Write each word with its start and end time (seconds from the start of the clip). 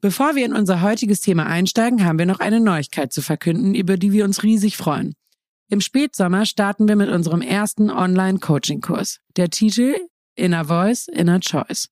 Bevor 0.00 0.36
wir 0.36 0.44
in 0.44 0.52
unser 0.52 0.82
heutiges 0.82 1.20
Thema 1.20 1.46
einsteigen, 1.46 2.04
haben 2.04 2.18
wir 2.18 2.26
noch 2.26 2.40
eine 2.40 2.60
Neuigkeit 2.60 3.12
zu 3.12 3.22
verkünden, 3.22 3.74
über 3.74 3.96
die 3.96 4.12
wir 4.12 4.24
uns 4.24 4.42
riesig 4.42 4.76
freuen. 4.76 5.14
Im 5.68 5.80
Spätsommer 5.80 6.46
starten 6.46 6.86
wir 6.86 6.96
mit 6.96 7.08
unserem 7.08 7.40
ersten 7.42 7.90
Online-Coaching-Kurs. 7.90 9.20
Der 9.36 9.50
Titel 9.50 9.96
Inner 10.36 10.66
Voice, 10.66 11.08
Inner 11.08 11.40
Choice. 11.40 11.88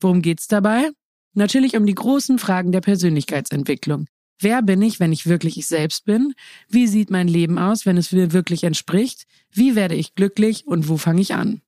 Worum 0.00 0.22
geht's 0.22 0.46
dabei? 0.46 0.90
Natürlich 1.34 1.76
um 1.76 1.86
die 1.86 1.94
großen 1.94 2.38
Fragen 2.38 2.72
der 2.72 2.82
Persönlichkeitsentwicklung. 2.82 4.06
Wer 4.38 4.62
bin 4.62 4.82
ich, 4.82 5.00
wenn 5.00 5.12
ich 5.12 5.26
wirklich 5.26 5.56
ich 5.56 5.66
selbst 5.66 6.04
bin? 6.04 6.34
Wie 6.68 6.86
sieht 6.86 7.10
mein 7.10 7.26
Leben 7.26 7.58
aus, 7.58 7.86
wenn 7.86 7.96
es 7.96 8.12
mir 8.12 8.32
wirklich 8.32 8.64
entspricht? 8.64 9.24
Wie 9.50 9.74
werde 9.74 9.94
ich 9.94 10.14
glücklich 10.14 10.66
und 10.66 10.88
wo 10.88 10.98
fange 10.98 11.22
ich 11.22 11.34
an? 11.34 11.62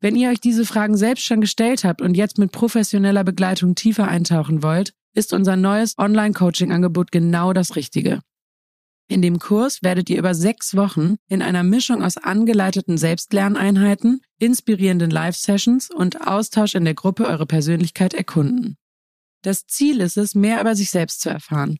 Wenn 0.00 0.14
ihr 0.14 0.30
euch 0.30 0.40
diese 0.40 0.64
Fragen 0.64 0.96
selbst 0.96 1.24
schon 1.24 1.40
gestellt 1.40 1.84
habt 1.84 2.00
und 2.00 2.16
jetzt 2.16 2.38
mit 2.38 2.52
professioneller 2.52 3.24
Begleitung 3.24 3.74
tiefer 3.74 4.06
eintauchen 4.06 4.62
wollt, 4.62 4.92
ist 5.16 5.32
unser 5.32 5.56
neues 5.56 5.96
Online-Coaching-Angebot 5.98 7.10
genau 7.10 7.52
das 7.52 7.74
Richtige. 7.74 8.20
In 9.08 9.22
dem 9.22 9.38
Kurs 9.38 9.82
werdet 9.82 10.10
ihr 10.10 10.18
über 10.18 10.34
sechs 10.34 10.76
Wochen 10.76 11.16
in 11.28 11.40
einer 11.40 11.62
Mischung 11.62 12.02
aus 12.02 12.16
angeleiteten 12.16 12.98
Selbstlerneinheiten, 12.98 14.20
inspirierenden 14.38 15.10
Live-Sessions 15.10 15.90
und 15.90 16.26
Austausch 16.26 16.74
in 16.74 16.84
der 16.84 16.94
Gruppe 16.94 17.26
eure 17.26 17.46
Persönlichkeit 17.46 18.14
erkunden. 18.14 18.76
Das 19.42 19.66
Ziel 19.66 20.00
ist 20.00 20.16
es, 20.16 20.34
mehr 20.34 20.60
über 20.60 20.74
sich 20.74 20.90
selbst 20.90 21.20
zu 21.20 21.30
erfahren. 21.30 21.78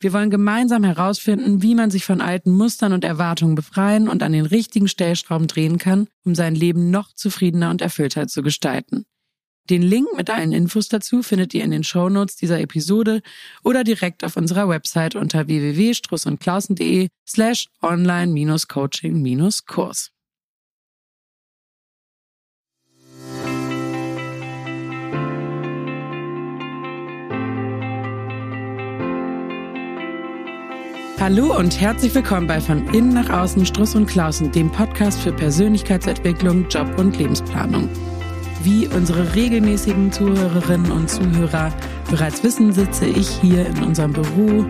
Wir 0.00 0.12
wollen 0.12 0.30
gemeinsam 0.30 0.82
herausfinden, 0.82 1.62
wie 1.62 1.76
man 1.76 1.90
sich 1.90 2.04
von 2.04 2.20
alten 2.20 2.50
Mustern 2.50 2.92
und 2.92 3.04
Erwartungen 3.04 3.54
befreien 3.54 4.08
und 4.08 4.22
an 4.22 4.32
den 4.32 4.44
richtigen 4.44 4.88
Stellschrauben 4.88 5.46
drehen 5.46 5.78
kann, 5.78 6.08
um 6.24 6.34
sein 6.34 6.56
Leben 6.56 6.90
noch 6.90 7.12
zufriedener 7.14 7.70
und 7.70 7.80
erfüllter 7.80 8.26
zu 8.26 8.42
gestalten. 8.42 9.06
Den 9.70 9.80
Link 9.80 10.08
mit 10.14 10.28
allen 10.28 10.52
Infos 10.52 10.88
dazu 10.88 11.22
findet 11.22 11.54
ihr 11.54 11.64
in 11.64 11.70
den 11.70 11.84
Shownotes 11.84 12.36
dieser 12.36 12.60
Episode 12.60 13.22
oder 13.62 13.82
direkt 13.82 14.22
auf 14.22 14.36
unserer 14.36 14.68
Website 14.68 15.16
unter 15.16 15.46
www.strussundklausen.de 15.46 17.08
slash 17.26 17.68
online-coaching-kurs. 17.80 20.10
Hallo 31.18 31.58
und 31.58 31.80
herzlich 31.80 32.14
willkommen 32.14 32.46
bei 32.46 32.60
Von 32.60 32.86
Innen 32.92 33.14
nach 33.14 33.30
Außen 33.30 33.64
Struss 33.64 33.94
und 33.94 34.04
Klausen, 34.04 34.52
dem 34.52 34.70
Podcast 34.70 35.22
für 35.22 35.32
Persönlichkeitsentwicklung, 35.32 36.68
Job 36.68 36.98
und 36.98 37.16
Lebensplanung. 37.16 37.88
Wie 38.64 38.88
unsere 38.88 39.34
regelmäßigen 39.34 40.10
Zuhörerinnen 40.10 40.90
und 40.90 41.10
Zuhörer 41.10 41.70
bereits 42.10 42.42
wissen, 42.42 42.72
sitze 42.72 43.04
ich 43.04 43.28
hier 43.28 43.66
in 43.66 43.82
unserem 43.82 44.14
Büro 44.14 44.64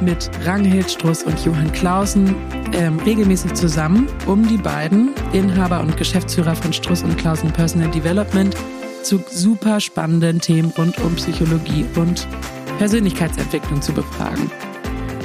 mit 0.00 0.30
Ranghild 0.46 0.90
Struss 0.90 1.24
und 1.24 1.44
Johann 1.44 1.70
Clausen 1.72 2.34
ähm, 2.72 2.98
regelmäßig 3.00 3.52
zusammen, 3.52 4.08
um 4.24 4.48
die 4.48 4.56
beiden, 4.56 5.10
Inhaber 5.34 5.80
und 5.80 5.98
Geschäftsführer 5.98 6.56
von 6.56 6.72
Struss 6.72 7.02
und 7.02 7.18
Clausen 7.18 7.52
Personal 7.52 7.90
Development, 7.90 8.56
zu 9.02 9.22
super 9.30 9.78
spannenden 9.80 10.40
Themen 10.40 10.72
rund 10.78 10.98
um 11.00 11.14
Psychologie 11.16 11.84
und 11.96 12.26
Persönlichkeitsentwicklung 12.78 13.82
zu 13.82 13.92
befragen. 13.92 14.50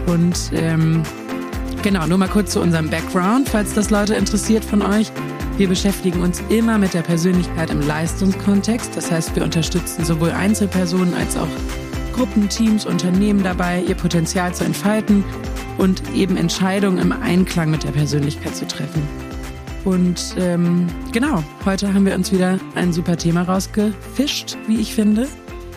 Und 0.07 0.51
ähm, 0.51 1.03
genau, 1.83 2.05
nur 2.05 2.17
mal 2.17 2.27
kurz 2.27 2.51
zu 2.51 2.59
unserem 2.59 2.89
Background, 2.89 3.47
falls 3.47 3.73
das 3.73 3.91
Leute 3.91 4.15
interessiert 4.15 4.65
von 4.65 4.81
euch. 4.81 5.09
Wir 5.57 5.67
beschäftigen 5.67 6.21
uns 6.21 6.41
immer 6.49 6.79
mit 6.79 6.95
der 6.95 7.03
Persönlichkeit 7.03 7.69
im 7.69 7.81
Leistungskontext. 7.81 8.97
Das 8.97 9.11
heißt, 9.11 9.35
wir 9.35 9.43
unterstützen 9.43 10.03
sowohl 10.03 10.31
Einzelpersonen 10.31 11.13
als 11.13 11.37
auch 11.37 11.47
Gruppen, 12.13 12.49
Teams, 12.49 12.85
Unternehmen 12.85 13.43
dabei, 13.43 13.83
ihr 13.87 13.95
Potenzial 13.95 14.53
zu 14.53 14.63
entfalten 14.63 15.23
und 15.77 16.01
eben 16.15 16.37
Entscheidungen 16.37 16.97
im 16.97 17.11
Einklang 17.11 17.69
mit 17.69 17.83
der 17.83 17.91
Persönlichkeit 17.91 18.55
zu 18.55 18.67
treffen. 18.67 19.01
Und 19.85 20.35
ähm, 20.37 20.87
genau, 21.11 21.43
heute 21.65 21.93
haben 21.93 22.05
wir 22.05 22.15
uns 22.15 22.31
wieder 22.31 22.59
ein 22.73 22.91
super 22.91 23.17
Thema 23.17 23.43
rausgefischt, 23.43 24.57
wie 24.67 24.79
ich 24.79 24.95
finde. 24.95 25.27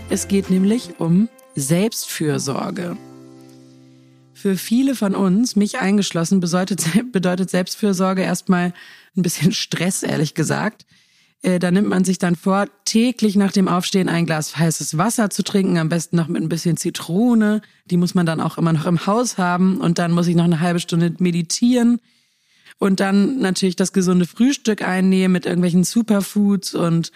Es 0.08 0.26
geht 0.28 0.48
nämlich 0.48 1.00
um 1.00 1.28
Selbstfürsorge. 1.54 2.96
Für 4.46 4.56
viele 4.56 4.94
von 4.94 5.16
uns, 5.16 5.56
mich 5.56 5.80
eingeschlossen, 5.80 6.38
bedeutet, 6.38 7.50
Selbstfürsorge 7.50 8.22
erstmal 8.22 8.72
ein 9.16 9.22
bisschen 9.22 9.50
Stress, 9.52 10.04
ehrlich 10.04 10.34
gesagt. 10.34 10.86
Äh, 11.42 11.58
da 11.58 11.72
nimmt 11.72 11.88
man 11.88 12.04
sich 12.04 12.18
dann 12.18 12.36
vor, 12.36 12.66
täglich 12.84 13.34
nach 13.34 13.50
dem 13.50 13.66
Aufstehen 13.66 14.08
ein 14.08 14.24
Glas 14.24 14.56
heißes 14.56 14.98
Wasser 14.98 15.30
zu 15.30 15.42
trinken, 15.42 15.78
am 15.78 15.88
besten 15.88 16.14
noch 16.14 16.28
mit 16.28 16.40
ein 16.40 16.48
bisschen 16.48 16.76
Zitrone. 16.76 17.60
Die 17.86 17.96
muss 17.96 18.14
man 18.14 18.24
dann 18.24 18.40
auch 18.40 18.56
immer 18.56 18.72
noch 18.72 18.86
im 18.86 19.04
Haus 19.04 19.36
haben. 19.36 19.78
Und 19.78 19.98
dann 19.98 20.12
muss 20.12 20.28
ich 20.28 20.36
noch 20.36 20.44
eine 20.44 20.60
halbe 20.60 20.78
Stunde 20.78 21.12
meditieren. 21.18 21.98
Und 22.78 23.00
dann 23.00 23.40
natürlich 23.40 23.74
das 23.74 23.92
gesunde 23.92 24.26
Frühstück 24.26 24.80
einnehmen 24.80 25.32
mit 25.32 25.44
irgendwelchen 25.44 25.82
Superfoods 25.82 26.76
und, 26.76 27.10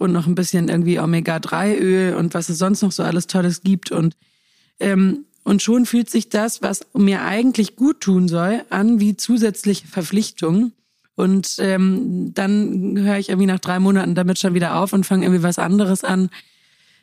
und 0.00 0.10
noch 0.10 0.26
ein 0.26 0.34
bisschen 0.34 0.68
irgendwie 0.68 0.98
Omega-3-Öl 0.98 2.16
und 2.16 2.34
was 2.34 2.48
es 2.48 2.58
sonst 2.58 2.82
noch 2.82 2.90
so 2.90 3.04
alles 3.04 3.28
Tolles 3.28 3.62
gibt. 3.62 3.92
Und 3.92 4.16
ähm, 4.80 5.24
und 5.48 5.62
schon 5.62 5.86
fühlt 5.86 6.10
sich 6.10 6.28
das, 6.28 6.60
was 6.60 6.86
mir 6.92 7.22
eigentlich 7.22 7.74
gut 7.74 8.02
tun 8.02 8.28
soll, 8.28 8.64
an 8.68 9.00
wie 9.00 9.16
zusätzliche 9.16 9.88
Verpflichtung. 9.88 10.72
Und 11.14 11.56
ähm, 11.58 12.32
dann 12.34 12.98
höre 12.98 13.16
ich 13.16 13.30
irgendwie 13.30 13.46
nach 13.46 13.58
drei 13.58 13.78
Monaten 13.78 14.14
damit 14.14 14.38
schon 14.38 14.52
wieder 14.52 14.76
auf 14.76 14.92
und 14.92 15.06
fange 15.06 15.24
irgendwie 15.24 15.42
was 15.42 15.58
anderes 15.58 16.04
an. 16.04 16.28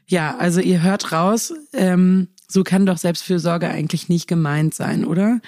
Ja, 0.06 0.38
also 0.38 0.62
ihr 0.62 0.84
hört 0.84 1.12
raus, 1.12 1.54
ähm, 1.74 2.28
so 2.48 2.64
kann 2.64 2.86
doch 2.86 3.00
Selbstfürsorge 3.00 3.68
eigentlich 3.68 4.10
nicht 4.10 4.28
gemeint 4.28 4.76
sein, 4.76 5.06
oder? 5.06 5.42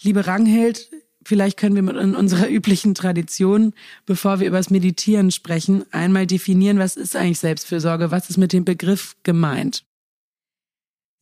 Liebe 0.00 0.26
Ranghild, 0.26 0.88
vielleicht 1.22 1.58
können 1.58 1.74
wir 1.74 1.82
mit 1.82 1.96
in 1.96 2.16
unserer 2.16 2.48
üblichen 2.50 2.94
Tradition, 2.94 3.74
bevor 4.06 4.40
wir 4.40 4.48
über 4.48 4.56
das 4.56 4.70
Meditieren 4.70 5.30
sprechen, 5.30 5.84
einmal 5.92 6.26
definieren, 6.26 6.78
was 6.78 6.96
ist 6.96 7.14
eigentlich 7.14 7.40
Selbstfürsorge, 7.40 8.10
was 8.10 8.30
ist 8.30 8.38
mit 8.38 8.54
dem 8.54 8.64
Begriff 8.64 9.16
gemeint? 9.22 9.84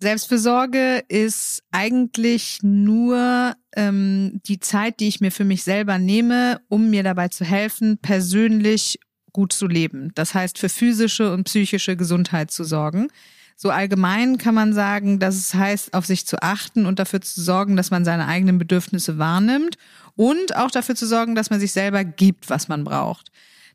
Selbstfürsorge 0.00 1.04
ist 1.08 1.62
eigentlich 1.72 2.60
nur 2.62 3.54
ähm, 3.76 4.40
die 4.46 4.58
Zeit, 4.58 4.98
die 4.98 5.08
ich 5.08 5.20
mir 5.20 5.30
für 5.30 5.44
mich 5.44 5.62
selber 5.62 5.98
nehme, 5.98 6.60
um 6.68 6.88
mir 6.88 7.02
dabei 7.02 7.28
zu 7.28 7.44
helfen, 7.44 7.98
persönlich 7.98 8.98
gut 9.32 9.52
zu 9.52 9.66
leben. 9.66 10.10
Das 10.14 10.34
heißt, 10.34 10.58
für 10.58 10.70
physische 10.70 11.32
und 11.32 11.44
psychische 11.44 11.96
Gesundheit 11.96 12.50
zu 12.50 12.64
sorgen. 12.64 13.08
So 13.56 13.68
allgemein 13.68 14.38
kann 14.38 14.54
man 14.54 14.72
sagen, 14.72 15.18
dass 15.18 15.36
es 15.36 15.52
heißt, 15.52 15.92
auf 15.92 16.06
sich 16.06 16.26
zu 16.26 16.42
achten 16.42 16.86
und 16.86 16.98
dafür 16.98 17.20
zu 17.20 17.42
sorgen, 17.42 17.76
dass 17.76 17.90
man 17.90 18.06
seine 18.06 18.26
eigenen 18.26 18.56
Bedürfnisse 18.56 19.18
wahrnimmt 19.18 19.76
und 20.16 20.56
auch 20.56 20.70
dafür 20.70 20.94
zu 20.94 21.06
sorgen, 21.06 21.34
dass 21.34 21.50
man 21.50 21.60
sich 21.60 21.72
selber 21.72 22.04
gibt, 22.04 22.48
was 22.48 22.68
man 22.68 22.84
braucht. 22.84 23.30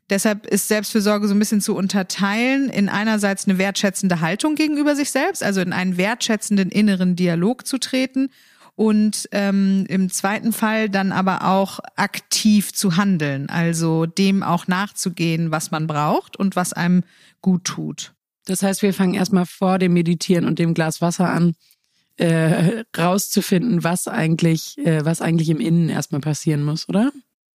Deshalb 0.08 0.46
ist 0.46 0.68
Selbstfürsorge 0.68 1.26
so 1.26 1.34
ein 1.34 1.38
bisschen 1.38 1.60
zu 1.60 1.74
unterteilen 1.74 2.68
in 2.70 2.88
einerseits 2.88 3.48
eine 3.48 3.58
wertschätzende 3.58 4.20
Haltung 4.20 4.54
gegenüber 4.54 4.94
sich 4.94 5.10
selbst, 5.10 5.42
also 5.42 5.60
in 5.60 5.72
einen 5.72 5.96
wertschätzenden 5.96 6.70
inneren 6.70 7.16
Dialog 7.16 7.66
zu 7.66 7.78
treten 7.78 8.30
und 8.76 9.28
ähm, 9.32 9.84
im 9.88 10.10
zweiten 10.10 10.52
Fall 10.52 10.88
dann 10.88 11.10
aber 11.10 11.48
auch 11.48 11.80
aktiv 11.96 12.72
zu 12.72 12.96
handeln, 12.96 13.48
also 13.48 14.06
dem 14.06 14.42
auch 14.42 14.68
nachzugehen, 14.68 15.50
was 15.50 15.70
man 15.70 15.86
braucht 15.86 16.36
und 16.36 16.54
was 16.54 16.72
einem 16.72 17.02
gut 17.40 17.64
tut. 17.64 18.12
Das 18.44 18.62
heißt, 18.62 18.82
wir 18.82 18.94
fangen 18.94 19.14
erstmal 19.14 19.46
vor 19.46 19.78
dem 19.78 19.94
Meditieren 19.94 20.44
und 20.44 20.58
dem 20.58 20.74
Glas 20.74 21.00
Wasser 21.00 21.30
an, 21.30 21.54
äh, 22.16 22.84
rauszufinden, 22.96 23.82
was 23.82 24.08
eigentlich, 24.08 24.78
äh, 24.78 25.04
was 25.04 25.20
eigentlich 25.20 25.48
im 25.50 25.60
Innen 25.60 25.88
erstmal 25.88 26.20
passieren 26.20 26.62
muss, 26.62 26.88
oder? 26.88 27.12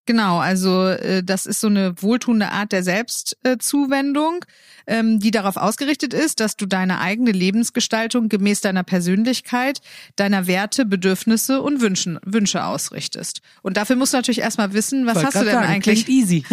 Genau, 0.08 0.40
also 0.40 0.88
äh, 0.88 1.24
das 1.24 1.46
ist 1.46 1.62
so 1.62 1.68
eine 1.68 1.94
wohltuende 2.02 2.52
Art 2.52 2.72
der 2.72 2.84
Selbstzuwendung, 2.84 4.44
ähm, 4.88 5.20
die 5.20 5.30
darauf 5.30 5.58
ausgerichtet 5.58 6.14
ist, 6.14 6.40
dass 6.40 6.58
du 6.58 6.66
deine 6.66 7.00
eigene 7.00 7.32
Lebensgestaltung 7.32 8.28
gemäß 8.28 8.62
deiner 8.62 8.84
Persönlichkeit, 8.84 9.80
deiner 10.16 10.48
Werte, 10.48 10.86
Bedürfnisse 10.86 11.62
und 11.62 11.82
Wünschen, 11.82 12.20
Wünsche 12.26 12.66
ausrichtest. 12.66 13.42
Und 13.62 13.78
dafür 13.78 13.96
musst 13.96 14.14
du 14.14 14.18
natürlich 14.18 14.42
erstmal 14.42 14.74
wissen, 14.74 15.06
was 15.06 15.24
hast 15.24 15.36
du 15.36 15.44
denn 15.44 15.54
sagen, 15.54 15.68
eigentlich? 15.68 16.10
easy. 16.10 16.44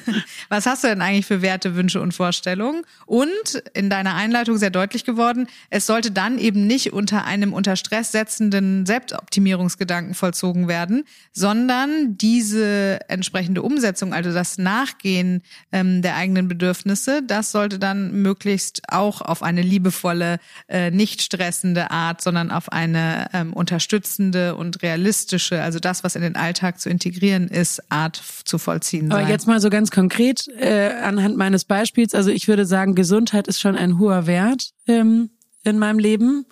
was 0.50 0.66
hast 0.66 0.84
du 0.84 0.88
denn 0.88 1.00
eigentlich 1.00 1.26
für 1.26 1.40
Werte, 1.40 1.76
Wünsche 1.76 2.02
und 2.02 2.12
Vorstellungen? 2.12 2.82
Und 3.06 3.62
in 3.72 3.88
deiner 3.88 4.16
Einleitung 4.16 4.58
sehr 4.58 4.70
deutlich 4.70 5.04
geworden, 5.04 5.48
es 5.70 5.86
sollte 5.86 6.10
dann 6.10 6.38
eben 6.38 6.66
nicht 6.66 6.92
unter 6.92 7.24
einem 7.24 7.54
unter 7.54 7.76
Stress 7.76 8.12
setzenden 8.12 8.84
Selbstoptimierungsgedanken 8.84 10.12
vollzogen 10.12 10.68
werden, 10.68 11.04
sondern 11.32 12.18
diese 12.18 12.97
entsprechende 13.08 13.62
Umsetzung, 13.62 14.12
also 14.12 14.32
das 14.32 14.58
Nachgehen 14.58 15.42
ähm, 15.72 16.02
der 16.02 16.16
eigenen 16.16 16.48
Bedürfnisse, 16.48 17.22
das 17.26 17.52
sollte 17.52 17.78
dann 17.78 18.22
möglichst 18.22 18.82
auch 18.88 19.20
auf 19.20 19.42
eine 19.42 19.62
liebevolle, 19.62 20.38
äh, 20.68 20.90
nicht 20.90 21.22
stressende 21.22 21.90
Art, 21.90 22.20
sondern 22.20 22.50
auf 22.50 22.72
eine 22.72 23.28
ähm, 23.32 23.52
unterstützende 23.52 24.56
und 24.56 24.82
realistische, 24.82 25.62
also 25.62 25.78
das, 25.78 26.04
was 26.04 26.16
in 26.16 26.22
den 26.22 26.36
Alltag 26.36 26.80
zu 26.80 26.90
integrieren 26.90 27.48
ist, 27.48 27.82
Art 27.90 28.22
zu 28.44 28.58
vollziehen 28.58 29.10
sein. 29.10 29.20
Aber 29.20 29.28
jetzt 29.28 29.46
mal 29.46 29.60
so 29.60 29.70
ganz 29.70 29.90
konkret 29.90 30.48
äh, 30.58 30.90
anhand 31.02 31.36
meines 31.36 31.64
Beispiels, 31.64 32.14
also 32.14 32.30
ich 32.30 32.48
würde 32.48 32.66
sagen, 32.66 32.94
Gesundheit 32.94 33.48
ist 33.48 33.60
schon 33.60 33.76
ein 33.76 33.98
hoher 33.98 34.26
Wert. 34.26 34.72
Ähm 34.86 35.30
in 35.68 35.78
meinem 35.78 35.98
Leben. 35.98 36.46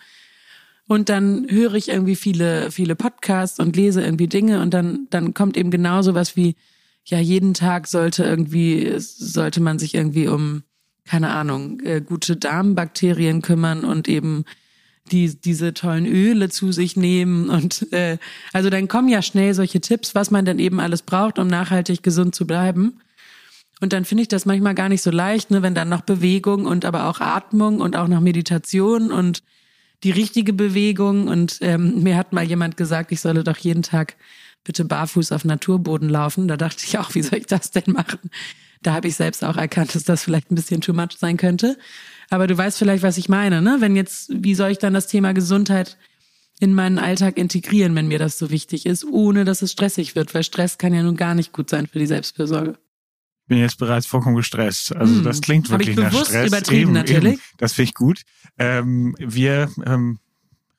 Und 0.89 1.09
dann 1.09 1.47
höre 1.49 1.75
ich 1.75 1.89
irgendwie 1.89 2.17
viele, 2.17 2.71
viele 2.71 2.95
Podcasts 2.95 3.59
und 3.59 3.75
lese 3.75 4.03
irgendwie 4.03 4.29
Dinge 4.29 4.61
und 4.61 4.73
dann, 4.73 5.09
dann 5.11 5.35
kommt 5.35 5.57
eben 5.57 5.71
genau 5.71 6.03
sowas 6.03 6.37
wie, 6.37 6.55
ja, 7.05 7.19
jeden 7.19 7.55
Tag 7.55 7.89
sollte 7.89 8.25
irgendwie, 8.25 8.95
sollte 8.99 9.61
man 9.61 9.79
sich 9.79 9.95
irgendwie 9.95 10.29
um, 10.29 10.63
keine 11.05 11.31
Ahnung, 11.31 11.81
äh, 11.81 12.01
gute 12.01 12.37
Darmbakterien 12.37 13.43
kümmern 13.43 13.85
und 13.85 14.09
eben 14.09 14.45
die 15.13 15.41
diese 15.41 15.73
tollen 15.73 16.07
Öle 16.07 16.49
zu 16.49 16.73
sich 16.73 16.97
nehmen 16.97 17.49
und 17.49 17.93
äh, 17.93 18.19
also 18.53 18.71
dann 18.71 18.89
kommen 18.89 19.09
ja 19.09 19.23
schnell 19.23 19.55
solche 19.55 19.81
Tipps, 19.81 20.17
was 20.17 20.33
man 20.33 20.45
denn 20.45 20.59
eben 20.59 20.81
alles 20.81 21.03
braucht, 21.03 21.39
um 21.39 21.47
nachhaltig 21.47 22.03
gesund 22.03 22.35
zu 22.35 22.45
bleiben. 22.45 23.01
Und 23.81 23.93
dann 23.93 24.05
finde 24.05 24.23
ich 24.23 24.29
das 24.29 24.47
manchmal 24.47 24.75
gar 24.75 24.89
nicht 24.89 25.03
so 25.03 25.11
leicht, 25.11 25.51
ne, 25.51 25.63
wenn 25.63 25.75
dann 25.75 25.89
noch 25.89 26.01
Bewegung 26.01 26.67
und 26.67 26.85
aber 26.85 27.07
auch 27.07 27.21
Atmung 27.21 27.81
und 27.81 27.95
auch 27.95 28.09
noch 28.09 28.21
Meditation 28.21 29.13
und 29.13 29.43
die 30.03 30.11
richtige 30.11 30.53
Bewegung. 30.53 31.29
Und 31.29 31.59
ähm, 31.61 32.03
mir 32.03 32.17
hat 32.17 32.33
mal 32.33 32.45
jemand 32.45 32.77
gesagt, 32.77 33.13
ich 33.13 33.21
solle 33.21 33.45
doch 33.45 33.57
jeden 33.59 33.83
Tag 33.83 34.17
bitte 34.65 34.85
barfuß 34.85 35.33
auf 35.33 35.45
Naturboden 35.45 36.09
laufen. 36.09 36.49
Da 36.49 36.57
dachte 36.57 36.85
ich 36.87 36.99
auch, 36.99 37.15
wie 37.15 37.23
soll 37.23 37.39
ich 37.39 37.47
das 37.47 37.71
denn 37.71 37.93
machen? 37.93 38.31
Da 38.83 38.93
habe 38.93 39.09
ich 39.09 39.17
selbst 39.17 39.45
auch 39.45 39.57
erkannt, 39.57 39.95
dass 39.95 40.05
das 40.05 40.25
vielleicht 40.25 40.51
ein 40.51 40.55
bisschen 40.55 40.81
too 40.81 40.93
much 40.93 41.19
sein 41.19 41.37
könnte. 41.37 41.79
Aber 42.31 42.47
du 42.47 42.57
weißt 42.57 42.79
vielleicht, 42.79 43.03
was 43.03 43.19
ich 43.19 43.29
meine, 43.29 43.63
ne? 43.63 43.77
Wenn 43.81 43.97
jetzt, 43.97 44.31
wie 44.33 44.55
soll 44.55 44.71
ich 44.71 44.79
dann 44.79 44.95
das 44.95 45.07
Thema 45.07 45.33
Gesundheit 45.33 45.97
in 46.59 46.75
meinen 46.75 46.99
Alltag 46.99 47.37
integrieren, 47.37 47.95
wenn 47.95 48.09
mir 48.09 48.19
das 48.19 48.39
so 48.39 48.51
wichtig 48.51 48.87
ist, 48.87 49.05
ohne 49.05 49.45
dass 49.45 49.63
es 49.63 49.73
stressig 49.73 50.17
wird, 50.17 50.35
weil 50.35 50.43
Stress 50.43 50.79
kann 50.79 50.95
ja 50.95 51.03
nun 51.03 51.17
gar 51.17 51.35
nicht 51.35 51.53
gut 51.53 51.71
sein 51.71 51.87
für 51.87 51.99
die 51.99 52.07
Selbstfürsorge 52.07 52.79
bin 53.47 53.59
jetzt 53.59 53.79
bereits 53.79 54.07
vollkommen 54.07 54.37
gestresst. 54.37 54.95
Also 54.95 55.17
hm. 55.17 55.25
das 55.25 55.41
klingt 55.41 55.71
wirklich 55.71 55.97
nach 55.97 56.13
Stress. 56.13 56.49
Übertrieben, 56.49 56.83
eben, 56.83 56.93
natürlich. 56.93 57.35
Eben. 57.35 57.43
Das 57.59 57.73
finde 57.73 57.89
ich 57.89 57.95
gut. 57.95 58.23
Ähm, 58.59 59.15
wir, 59.19 59.71
ähm, 59.85 60.19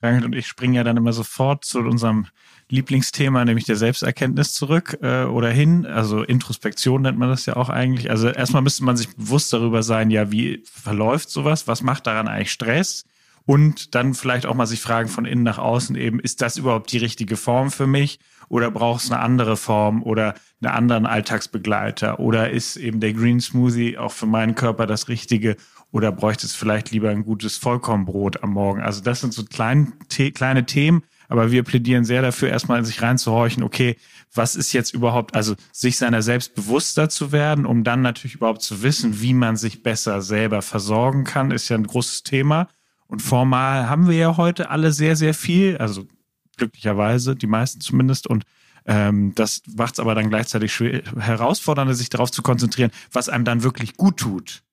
Rangel 0.02 0.26
und 0.26 0.36
ich 0.36 0.48
springen 0.48 0.74
ja 0.74 0.84
dann 0.84 0.98
immer 0.98 1.14
sofort 1.14 1.66
zu 1.66 1.80
unserem 1.80 2.28
Lieblingsthema, 2.70 3.46
nämlich 3.46 3.66
der 3.66 3.78
Selbsterkenntnis 3.78 4.54
zurück 4.54 4.98
äh, 5.02 5.24
oder 5.24 5.50
hin. 5.50 5.86
Also 5.86 6.24
Introspektion 6.24 7.02
nennt 7.02 7.18
man 7.18 7.30
das 7.30 7.46
ja 7.46 7.56
auch 7.56 7.70
eigentlich. 7.70 8.10
Also 8.10 8.28
erstmal 8.28 8.62
müsste 8.62 8.84
man 8.84 8.98
sich 8.98 9.16
bewusst 9.16 9.54
darüber 9.54 9.84
sein, 9.84 10.12
ja, 10.12 10.32
wie 10.32 10.64
verläuft 10.66 11.30
sowas? 11.30 11.68
Was 11.68 11.82
macht 11.82 12.08
daran 12.08 12.28
eigentlich 12.28 12.52
Stress? 12.52 13.06
Und 13.46 13.96
dann 13.96 14.14
vielleicht 14.14 14.46
auch 14.46 14.56
mal 14.56 14.68
sich 14.68 14.82
fragen 14.82 15.08
von 15.08 15.24
innen 15.24 15.44
nach 15.44 15.58
außen 15.58 15.96
eben, 15.96 16.20
ist 16.20 16.42
das 16.42 16.58
überhaupt 16.58 16.92
die 16.92 16.98
richtige 16.98 17.38
Form 17.38 17.72
für 17.72 17.88
mich? 17.88 18.20
Oder 18.50 18.72
brauchst 18.72 19.10
du 19.10 19.14
eine 19.14 19.22
andere 19.22 19.58
Form 19.58 20.04
oder 20.04 20.36
einen 20.62 20.74
anderen 20.74 21.06
Alltagsbegleiter? 21.06 22.20
Oder 22.20 22.50
ist 22.50 22.78
eben 22.78 23.00
der 23.00 23.14
Green 23.14 23.40
Smoothie 23.40 23.98
auch 23.98 24.12
für 24.12 24.26
meinen 24.26 24.56
Körper 24.56 24.86
das 24.86 25.10
Richtige? 25.10 25.58
Oder 25.92 26.12
bräuchte 26.12 26.46
es 26.46 26.54
vielleicht 26.54 26.92
lieber 26.92 27.10
ein 27.10 27.24
gutes 27.24 27.58
Vollkornbrot 27.58 28.44
am 28.44 28.52
Morgen? 28.52 28.82
Also 28.82 29.02
das 29.02 29.22
sind 29.22 29.34
so 29.34 29.44
klein, 29.46 29.94
kleine 30.34 30.66
Themen, 30.66 31.04
aber 31.30 31.52
wir 31.52 31.64
plädieren 31.64 32.06
sehr 32.06 32.22
dafür, 32.22 32.50
erstmal 32.50 32.80
in 32.80 32.86
sich 32.86 33.02
reinzuhorchen, 33.02 33.64
okay, 33.64 33.98
was 34.34 34.56
ist 34.56 34.74
jetzt 34.74 34.94
überhaupt, 34.94 35.36
also 35.36 35.56
sich 35.72 35.98
seiner 35.98 36.22
selbst 36.22 36.56
bewusster 36.56 37.10
zu 37.10 37.32
werden, 37.32 37.66
um 37.66 37.84
dann 37.84 38.02
natürlich 38.02 38.36
überhaupt 38.36 38.62
zu 38.62 38.84
wissen, 38.84 39.22
wie 39.22 39.34
man 39.34 39.56
sich 39.58 39.84
besser 39.84 40.22
selber 40.22 40.62
versorgen 40.62 41.24
kann, 41.24 41.52
ist 41.52 41.70
ja 41.70 41.78
ein 41.78 41.88
großes 41.88 42.24
Thema. 42.24 42.68
Und 43.08 43.22
formal 43.22 43.90
haben 43.90 44.08
wir 44.08 44.18
ja 44.18 44.38
heute 44.38 44.70
alle 44.70 44.92
sehr, 44.92 45.16
sehr 45.16 45.34
viel, 45.34 45.78
also 45.78 46.06
glücklicherweise, 46.58 47.36
die 47.36 47.48
meisten 47.48 47.82
zumindest. 47.82 48.28
Und 48.28 48.44
ähm, 48.86 49.34
das 49.36 49.62
macht 49.76 49.94
es 49.94 50.00
aber 50.00 50.16
dann 50.16 50.30
gleichzeitig 50.30 50.74
schwer, 50.74 51.04
herausfordernder, 51.18 51.94
sich 51.94 52.10
darauf 52.10 52.32
zu 52.32 52.42
konzentrieren, 52.42 52.92
was 53.12 53.30
einem 53.30 53.46
dann 53.46 53.64
wirklich 53.64 53.98
gut 53.98 54.18
tut. 54.18 54.64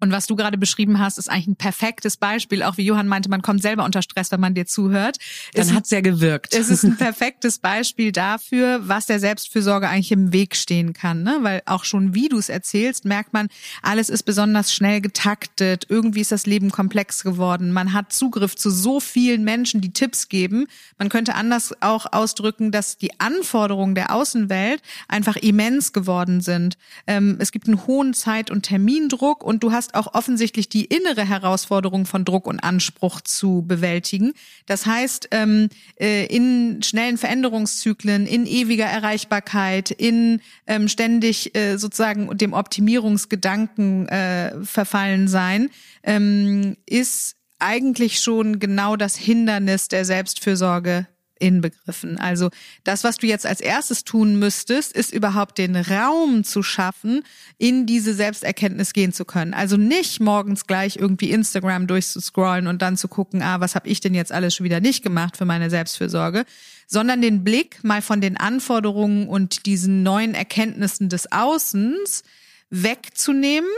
Und 0.00 0.12
was 0.12 0.26
du 0.26 0.34
gerade 0.34 0.58
beschrieben 0.58 0.98
hast, 0.98 1.18
ist 1.18 1.30
eigentlich 1.30 1.48
ein 1.48 1.56
perfektes 1.56 2.16
Beispiel. 2.16 2.62
Auch 2.62 2.78
wie 2.78 2.84
Johann 2.84 3.06
meinte, 3.06 3.28
man 3.28 3.42
kommt 3.42 3.62
selber 3.62 3.84
unter 3.84 4.02
Stress, 4.02 4.32
wenn 4.32 4.40
man 4.40 4.54
dir 4.54 4.66
zuhört. 4.66 5.18
Dann 5.54 5.74
hat 5.74 5.84
es 5.84 5.90
ja 5.90 6.00
gewirkt. 6.00 6.54
Es 6.54 6.70
ist 6.70 6.84
ein 6.84 6.96
perfektes 6.96 7.58
Beispiel 7.58 8.10
dafür, 8.10 8.80
was 8.88 9.06
der 9.06 9.20
Selbstfürsorge 9.20 9.88
eigentlich 9.88 10.12
im 10.12 10.32
Weg 10.32 10.56
stehen 10.56 10.94
kann. 10.94 11.22
Ne? 11.22 11.38
Weil 11.42 11.62
auch 11.66 11.84
schon 11.84 12.14
wie 12.14 12.28
du 12.28 12.38
es 12.38 12.48
erzählst, 12.48 13.04
merkt 13.04 13.32
man, 13.32 13.48
alles 13.82 14.08
ist 14.08 14.22
besonders 14.22 14.72
schnell 14.74 15.00
getaktet. 15.00 15.86
Irgendwie 15.88 16.20
ist 16.20 16.32
das 16.32 16.46
Leben 16.46 16.70
komplex 16.70 17.22
geworden. 17.22 17.72
Man 17.72 17.92
hat 17.92 18.12
Zugriff 18.12 18.56
zu 18.56 18.70
so 18.70 19.00
vielen 19.00 19.44
Menschen, 19.44 19.80
die 19.80 19.92
Tipps 19.92 20.28
geben. 20.28 20.66
Man 20.98 21.10
könnte 21.10 21.34
anders 21.34 21.74
auch 21.80 22.06
ausdrücken, 22.10 22.70
dass 22.72 22.96
die 22.96 23.20
Anforderungen 23.20 23.94
der 23.94 24.14
Außenwelt 24.14 24.80
einfach 25.08 25.36
immens 25.36 25.92
geworden 25.92 26.40
sind. 26.40 26.78
Ähm, 27.06 27.36
es 27.38 27.52
gibt 27.52 27.66
einen 27.66 27.86
hohen 27.86 28.14
Zeit- 28.14 28.50
und 28.50 28.62
Termindruck 28.62 29.44
und 29.44 29.62
du 29.62 29.72
hast 29.72 29.89
hast 29.90 29.94
auch 29.94 30.14
offensichtlich 30.14 30.68
die 30.68 30.84
innere 30.84 31.26
Herausforderung 31.26 32.06
von 32.06 32.24
Druck 32.24 32.46
und 32.46 32.60
Anspruch 32.60 33.20
zu 33.20 33.64
bewältigen. 33.66 34.32
Das 34.66 34.86
heißt, 34.86 35.28
ähm, 35.32 35.68
äh, 36.00 36.26
in 36.26 36.82
schnellen 36.82 37.18
Veränderungszyklen, 37.18 38.26
in 38.26 38.46
ewiger 38.46 38.86
Erreichbarkeit, 38.86 39.90
in 39.90 40.40
ähm, 40.66 40.88
ständig 40.88 41.56
äh, 41.56 41.76
sozusagen 41.76 42.36
dem 42.36 42.52
Optimierungsgedanken 42.52 44.08
äh, 44.08 44.64
verfallen 44.64 45.28
sein, 45.28 45.70
ähm, 46.02 46.76
ist 46.86 47.36
eigentlich 47.58 48.20
schon 48.20 48.58
genau 48.58 48.96
das 48.96 49.16
Hindernis 49.16 49.88
der 49.88 50.04
Selbstfürsorge 50.04 51.06
inbegriffen. 51.40 52.18
Also 52.18 52.50
das, 52.84 53.02
was 53.02 53.16
du 53.16 53.26
jetzt 53.26 53.46
als 53.46 53.60
erstes 53.60 54.04
tun 54.04 54.38
müsstest, 54.38 54.92
ist 54.92 55.12
überhaupt 55.12 55.58
den 55.58 55.74
Raum 55.74 56.44
zu 56.44 56.62
schaffen, 56.62 57.24
in 57.58 57.86
diese 57.86 58.14
Selbsterkenntnis 58.14 58.92
gehen 58.92 59.12
zu 59.12 59.24
können. 59.24 59.54
Also 59.54 59.76
nicht 59.76 60.20
morgens 60.20 60.66
gleich 60.66 60.96
irgendwie 60.96 61.30
Instagram 61.30 61.86
durchzuscrollen 61.86 62.66
und 62.66 62.82
dann 62.82 62.96
zu 62.96 63.08
gucken, 63.08 63.42
ah, 63.42 63.60
was 63.60 63.74
habe 63.74 63.88
ich 63.88 64.00
denn 64.00 64.14
jetzt 64.14 64.32
alles 64.32 64.54
schon 64.54 64.64
wieder 64.64 64.80
nicht 64.80 65.02
gemacht 65.02 65.36
für 65.36 65.44
meine 65.44 65.70
Selbstfürsorge, 65.70 66.44
sondern 66.86 67.22
den 67.22 67.42
Blick 67.42 67.82
mal 67.82 68.02
von 68.02 68.20
den 68.20 68.36
Anforderungen 68.36 69.28
und 69.28 69.66
diesen 69.66 70.02
neuen 70.02 70.34
Erkenntnissen 70.34 71.08
des 71.08 71.32
Außens 71.32 72.22
wegzunehmen, 72.70 73.70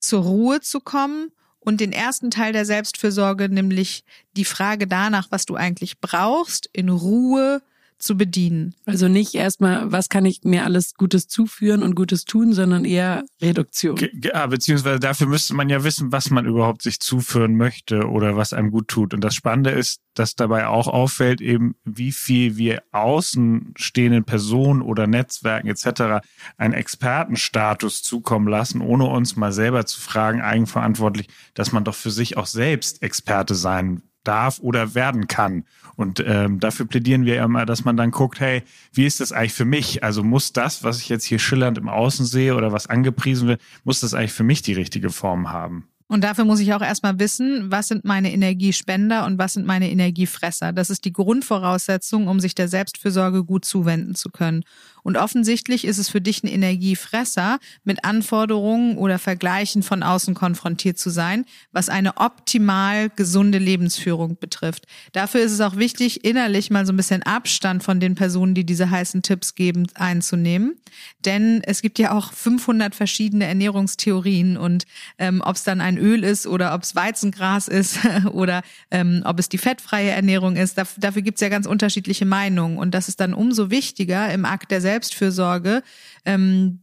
zur 0.00 0.22
Ruhe 0.22 0.60
zu 0.60 0.80
kommen 0.80 1.30
und 1.68 1.82
den 1.82 1.92
ersten 1.92 2.30
Teil 2.30 2.54
der 2.54 2.64
Selbstfürsorge, 2.64 3.50
nämlich 3.50 4.02
die 4.38 4.46
Frage 4.46 4.86
danach, 4.86 5.26
was 5.28 5.44
du 5.44 5.54
eigentlich 5.54 6.00
brauchst, 6.00 6.66
in 6.72 6.88
Ruhe 6.88 7.60
zu 7.98 8.16
bedienen. 8.16 8.74
Also 8.86 9.08
nicht 9.08 9.34
erstmal, 9.34 9.90
was 9.90 10.08
kann 10.08 10.24
ich 10.24 10.44
mir 10.44 10.64
alles 10.64 10.94
Gutes 10.94 11.28
zuführen 11.28 11.82
und 11.82 11.94
Gutes 11.94 12.24
tun, 12.24 12.52
sondern 12.52 12.84
eher 12.84 13.24
Reduktion. 13.40 13.98
Ja, 14.22 14.46
beziehungsweise 14.46 15.00
dafür 15.00 15.26
müsste 15.26 15.54
man 15.54 15.68
ja 15.68 15.84
wissen, 15.84 16.12
was 16.12 16.30
man 16.30 16.46
überhaupt 16.46 16.82
sich 16.82 17.00
zuführen 17.00 17.56
möchte 17.56 18.08
oder 18.08 18.36
was 18.36 18.52
einem 18.52 18.70
gut 18.70 18.88
tut. 18.88 19.14
Und 19.14 19.22
das 19.22 19.34
Spannende 19.34 19.70
ist, 19.70 20.00
dass 20.14 20.34
dabei 20.34 20.66
auch 20.66 20.88
auffällt, 20.88 21.40
eben 21.40 21.74
wie 21.84 22.12
viel 22.12 22.56
wir 22.56 22.82
außenstehenden 22.92 24.24
Personen 24.24 24.82
oder 24.82 25.06
Netzwerken 25.06 25.68
etc. 25.68 26.26
einen 26.56 26.74
Expertenstatus 26.74 28.02
zukommen 28.02 28.48
lassen, 28.48 28.80
ohne 28.80 29.04
uns 29.04 29.36
mal 29.36 29.52
selber 29.52 29.86
zu 29.86 30.00
fragen, 30.00 30.40
eigenverantwortlich, 30.40 31.28
dass 31.54 31.72
man 31.72 31.84
doch 31.84 31.94
für 31.94 32.10
sich 32.10 32.36
auch 32.36 32.46
selbst 32.46 33.02
Experte 33.02 33.54
sein 33.54 34.02
darf 34.24 34.58
oder 34.60 34.94
werden 34.94 35.26
kann. 35.26 35.64
Und 35.96 36.22
ähm, 36.26 36.60
dafür 36.60 36.86
plädieren 36.86 37.24
wir 37.24 37.42
immer, 37.42 37.66
dass 37.66 37.84
man 37.84 37.96
dann 37.96 38.10
guckt, 38.10 38.40
hey, 38.40 38.62
wie 38.92 39.06
ist 39.06 39.20
das 39.20 39.32
eigentlich 39.32 39.54
für 39.54 39.64
mich? 39.64 40.04
Also 40.04 40.22
muss 40.22 40.52
das, 40.52 40.84
was 40.84 41.00
ich 41.00 41.08
jetzt 41.08 41.24
hier 41.24 41.38
schillernd 41.38 41.78
im 41.78 41.88
Außen 41.88 42.26
sehe 42.26 42.54
oder 42.54 42.72
was 42.72 42.86
angepriesen 42.86 43.48
wird, 43.48 43.60
muss 43.84 44.00
das 44.00 44.14
eigentlich 44.14 44.32
für 44.32 44.44
mich 44.44 44.62
die 44.62 44.74
richtige 44.74 45.10
Form 45.10 45.50
haben? 45.50 45.88
Und 46.10 46.24
dafür 46.24 46.46
muss 46.46 46.60
ich 46.60 46.72
auch 46.72 46.80
erstmal 46.80 47.18
wissen, 47.18 47.70
was 47.70 47.88
sind 47.88 48.06
meine 48.06 48.32
Energiespender 48.32 49.26
und 49.26 49.36
was 49.38 49.52
sind 49.52 49.66
meine 49.66 49.90
Energiefresser. 49.90 50.72
Das 50.72 50.88
ist 50.88 51.04
die 51.04 51.12
Grundvoraussetzung, 51.12 52.28
um 52.28 52.40
sich 52.40 52.54
der 52.54 52.66
Selbstfürsorge 52.68 53.44
gut 53.44 53.66
zuwenden 53.66 54.14
zu 54.14 54.30
können. 54.30 54.64
Und 55.08 55.16
offensichtlich 55.16 55.86
ist 55.86 55.96
es 55.96 56.10
für 56.10 56.20
dich 56.20 56.44
ein 56.44 56.48
Energiefresser, 56.48 57.60
mit 57.82 58.04
Anforderungen 58.04 58.98
oder 58.98 59.18
Vergleichen 59.18 59.82
von 59.82 60.02
außen 60.02 60.34
konfrontiert 60.34 60.98
zu 60.98 61.08
sein, 61.08 61.46
was 61.72 61.88
eine 61.88 62.18
optimal 62.18 63.08
gesunde 63.08 63.56
Lebensführung 63.56 64.36
betrifft. 64.38 64.84
Dafür 65.12 65.40
ist 65.40 65.52
es 65.52 65.62
auch 65.62 65.76
wichtig, 65.76 66.26
innerlich 66.26 66.70
mal 66.70 66.84
so 66.84 66.92
ein 66.92 66.98
bisschen 66.98 67.22
Abstand 67.22 67.82
von 67.82 68.00
den 68.00 68.16
Personen, 68.16 68.52
die 68.52 68.66
diese 68.66 68.90
heißen 68.90 69.22
Tipps 69.22 69.54
geben, 69.54 69.86
einzunehmen. 69.94 70.76
Denn 71.24 71.62
es 71.64 71.80
gibt 71.80 71.98
ja 71.98 72.12
auch 72.12 72.30
500 72.34 72.94
verschiedene 72.94 73.46
Ernährungstheorien 73.46 74.58
und 74.58 74.84
ähm, 75.16 75.40
ob 75.42 75.56
es 75.56 75.64
dann 75.64 75.80
ein 75.80 75.96
Öl 75.96 76.22
ist 76.22 76.46
oder 76.46 76.74
ob 76.74 76.82
es 76.82 76.94
Weizengras 76.94 77.66
ist 77.68 77.98
oder 78.32 78.60
ähm, 78.90 79.22
ob 79.24 79.38
es 79.38 79.48
die 79.48 79.56
fettfreie 79.56 80.10
Ernährung 80.10 80.56
ist, 80.56 80.76
dafür 80.76 81.22
gibt 81.22 81.38
es 81.38 81.40
ja 81.40 81.48
ganz 81.48 81.66
unterschiedliche 81.66 82.26
Meinungen. 82.26 82.76
Und 82.76 82.92
das 82.92 83.08
ist 83.08 83.20
dann 83.20 83.32
umso 83.32 83.70
wichtiger 83.70 84.30
im 84.30 84.44
Akt 84.44 84.70
der 84.70 84.82
Selbst 84.82 84.97
Selbstfürsorge, 84.98 85.82
ähm, 86.24 86.80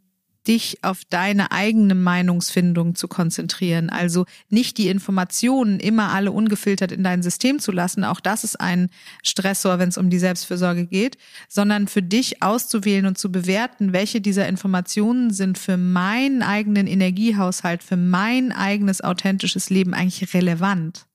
dich 0.47 0.83
auf 0.83 1.01
deine 1.09 1.51
eigene 1.51 1.95
Meinungsfindung 1.95 2.93
zu 2.93 3.07
konzentrieren. 3.07 3.89
Also 3.89 4.25
nicht 4.49 4.77
die 4.77 4.89
Informationen 4.89 5.79
immer 5.79 6.13
alle 6.13 6.31
ungefiltert 6.31 6.91
in 6.91 7.03
dein 7.03 7.23
System 7.23 7.57
zu 7.57 7.71
lassen. 7.71 8.03
Auch 8.03 8.19
das 8.19 8.43
ist 8.43 8.61
ein 8.61 8.89
Stressor, 9.23 9.79
wenn 9.79 9.89
es 9.89 9.97
um 9.97 10.11
die 10.11 10.19
Selbstfürsorge 10.19 10.85
geht, 10.85 11.17
sondern 11.49 11.87
für 11.87 12.03
dich 12.03 12.43
auszuwählen 12.43 13.07
und 13.07 13.17
zu 13.17 13.31
bewerten, 13.31 13.91
welche 13.91 14.21
dieser 14.21 14.47
Informationen 14.47 15.31
sind 15.31 15.57
für 15.57 15.77
meinen 15.77 16.43
eigenen 16.43 16.85
Energiehaushalt, 16.85 17.81
für 17.81 17.97
mein 17.97 18.51
eigenes 18.51 19.01
authentisches 19.01 19.71
Leben 19.71 19.95
eigentlich 19.95 20.35
relevant. 20.35 21.07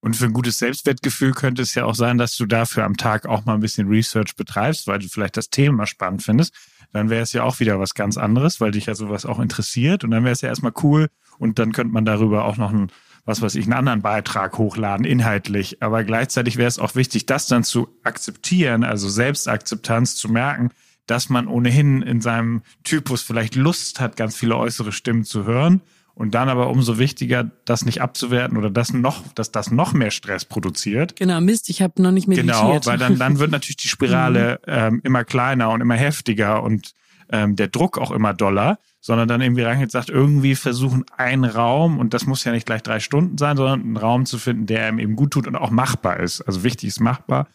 Und 0.00 0.14
für 0.14 0.26
ein 0.26 0.32
gutes 0.32 0.58
Selbstwertgefühl 0.58 1.32
könnte 1.32 1.62
es 1.62 1.74
ja 1.74 1.84
auch 1.84 1.94
sein, 1.94 2.18
dass 2.18 2.36
du 2.36 2.46
dafür 2.46 2.84
am 2.84 2.96
Tag 2.96 3.26
auch 3.26 3.44
mal 3.44 3.54
ein 3.54 3.60
bisschen 3.60 3.88
Research 3.88 4.36
betreibst, 4.36 4.86
weil 4.86 4.98
du 4.98 5.08
vielleicht 5.08 5.36
das 5.36 5.50
Thema 5.50 5.86
spannend 5.86 6.22
findest. 6.22 6.54
Dann 6.92 7.10
wäre 7.10 7.22
es 7.22 7.32
ja 7.32 7.42
auch 7.42 7.60
wieder 7.60 7.80
was 7.80 7.94
ganz 7.94 8.16
anderes, 8.16 8.60
weil 8.60 8.70
dich 8.70 8.86
ja 8.86 8.94
sowas 8.94 9.26
auch 9.26 9.40
interessiert. 9.40 10.04
Und 10.04 10.10
dann 10.10 10.24
wäre 10.24 10.32
es 10.32 10.42
ja 10.42 10.48
erstmal 10.48 10.72
cool. 10.82 11.08
Und 11.38 11.58
dann 11.58 11.72
könnte 11.72 11.92
man 11.92 12.04
darüber 12.04 12.44
auch 12.44 12.56
noch 12.56 12.70
einen, 12.70 12.92
was 13.24 13.42
weiß 13.42 13.56
ich, 13.56 13.64
einen 13.64 13.72
anderen 13.72 14.02
Beitrag 14.02 14.58
hochladen, 14.58 15.04
inhaltlich. 15.04 15.82
Aber 15.82 16.04
gleichzeitig 16.04 16.56
wäre 16.56 16.68
es 16.68 16.78
auch 16.78 16.94
wichtig, 16.94 17.26
das 17.26 17.46
dann 17.46 17.64
zu 17.64 17.88
akzeptieren, 18.04 18.84
also 18.84 19.08
Selbstakzeptanz 19.08 20.14
zu 20.14 20.28
merken, 20.28 20.70
dass 21.06 21.28
man 21.28 21.48
ohnehin 21.48 22.02
in 22.02 22.20
seinem 22.20 22.62
Typus 22.84 23.22
vielleicht 23.22 23.54
Lust 23.54 24.00
hat, 24.00 24.16
ganz 24.16 24.36
viele 24.36 24.56
äußere 24.56 24.92
Stimmen 24.92 25.24
zu 25.24 25.44
hören 25.44 25.82
und 26.16 26.34
dann 26.34 26.48
aber 26.48 26.70
umso 26.70 26.98
wichtiger, 26.98 27.50
das 27.66 27.84
nicht 27.84 28.00
abzuwerten 28.00 28.56
oder 28.56 28.70
das 28.70 28.94
noch, 28.94 29.22
dass 29.34 29.52
das 29.52 29.70
noch 29.70 29.92
mehr 29.92 30.10
Stress 30.10 30.46
produziert. 30.46 31.14
Genau, 31.14 31.42
Mist, 31.42 31.68
ich 31.68 31.82
habe 31.82 32.00
noch 32.00 32.10
nicht 32.10 32.26
meditiert. 32.26 32.56
Genau, 32.56 32.80
weil 32.86 32.96
dann, 32.96 33.18
dann 33.18 33.38
wird 33.38 33.50
natürlich 33.50 33.76
die 33.76 33.88
Spirale 33.88 34.58
mhm. 34.66 34.72
ähm, 34.72 35.00
immer 35.04 35.24
kleiner 35.24 35.68
und 35.68 35.82
immer 35.82 35.94
heftiger 35.94 36.62
und 36.62 36.92
ähm, 37.30 37.54
der 37.54 37.68
Druck 37.68 37.98
auch 37.98 38.12
immer 38.12 38.32
doller, 38.32 38.78
sondern 39.02 39.28
dann 39.28 39.42
irgendwie 39.42 39.60
Rangit 39.60 39.90
sagt, 39.90 40.08
irgendwie 40.08 40.54
versuchen 40.54 41.04
einen 41.18 41.44
Raum, 41.44 41.98
und 41.98 42.14
das 42.14 42.24
muss 42.24 42.44
ja 42.44 42.52
nicht 42.52 42.64
gleich 42.64 42.82
drei 42.82 42.98
Stunden 42.98 43.36
sein, 43.36 43.58
sondern 43.58 43.82
einen 43.82 43.96
Raum 43.98 44.24
zu 44.24 44.38
finden, 44.38 44.64
der 44.64 44.86
einem 44.86 44.98
eben 44.98 45.16
gut 45.16 45.32
tut 45.32 45.46
und 45.46 45.54
auch 45.54 45.70
machbar 45.70 46.18
ist. 46.20 46.40
Also 46.40 46.64
wichtig 46.64 46.88
ist 46.88 47.00
machbar, 47.00 47.46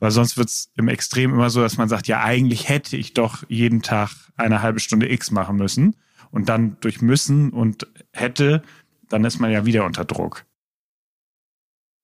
weil 0.00 0.10
sonst 0.10 0.38
wird's 0.38 0.70
im 0.76 0.88
Extrem 0.88 1.34
immer 1.34 1.50
so, 1.50 1.60
dass 1.60 1.76
man 1.76 1.90
sagt, 1.90 2.08
ja, 2.08 2.22
eigentlich 2.22 2.70
hätte 2.70 2.96
ich 2.96 3.12
doch 3.12 3.42
jeden 3.48 3.82
Tag 3.82 4.08
eine 4.38 4.62
halbe 4.62 4.80
Stunde 4.80 5.12
X 5.12 5.30
machen 5.30 5.56
müssen 5.56 5.96
und 6.30 6.48
dann 6.48 6.76
durch 6.80 7.00
müssen 7.02 7.50
und 7.50 7.86
hätte, 8.12 8.62
dann 9.08 9.24
ist 9.24 9.38
man 9.38 9.50
ja 9.50 9.66
wieder 9.66 9.84
unter 9.84 10.04
Druck. 10.04 10.44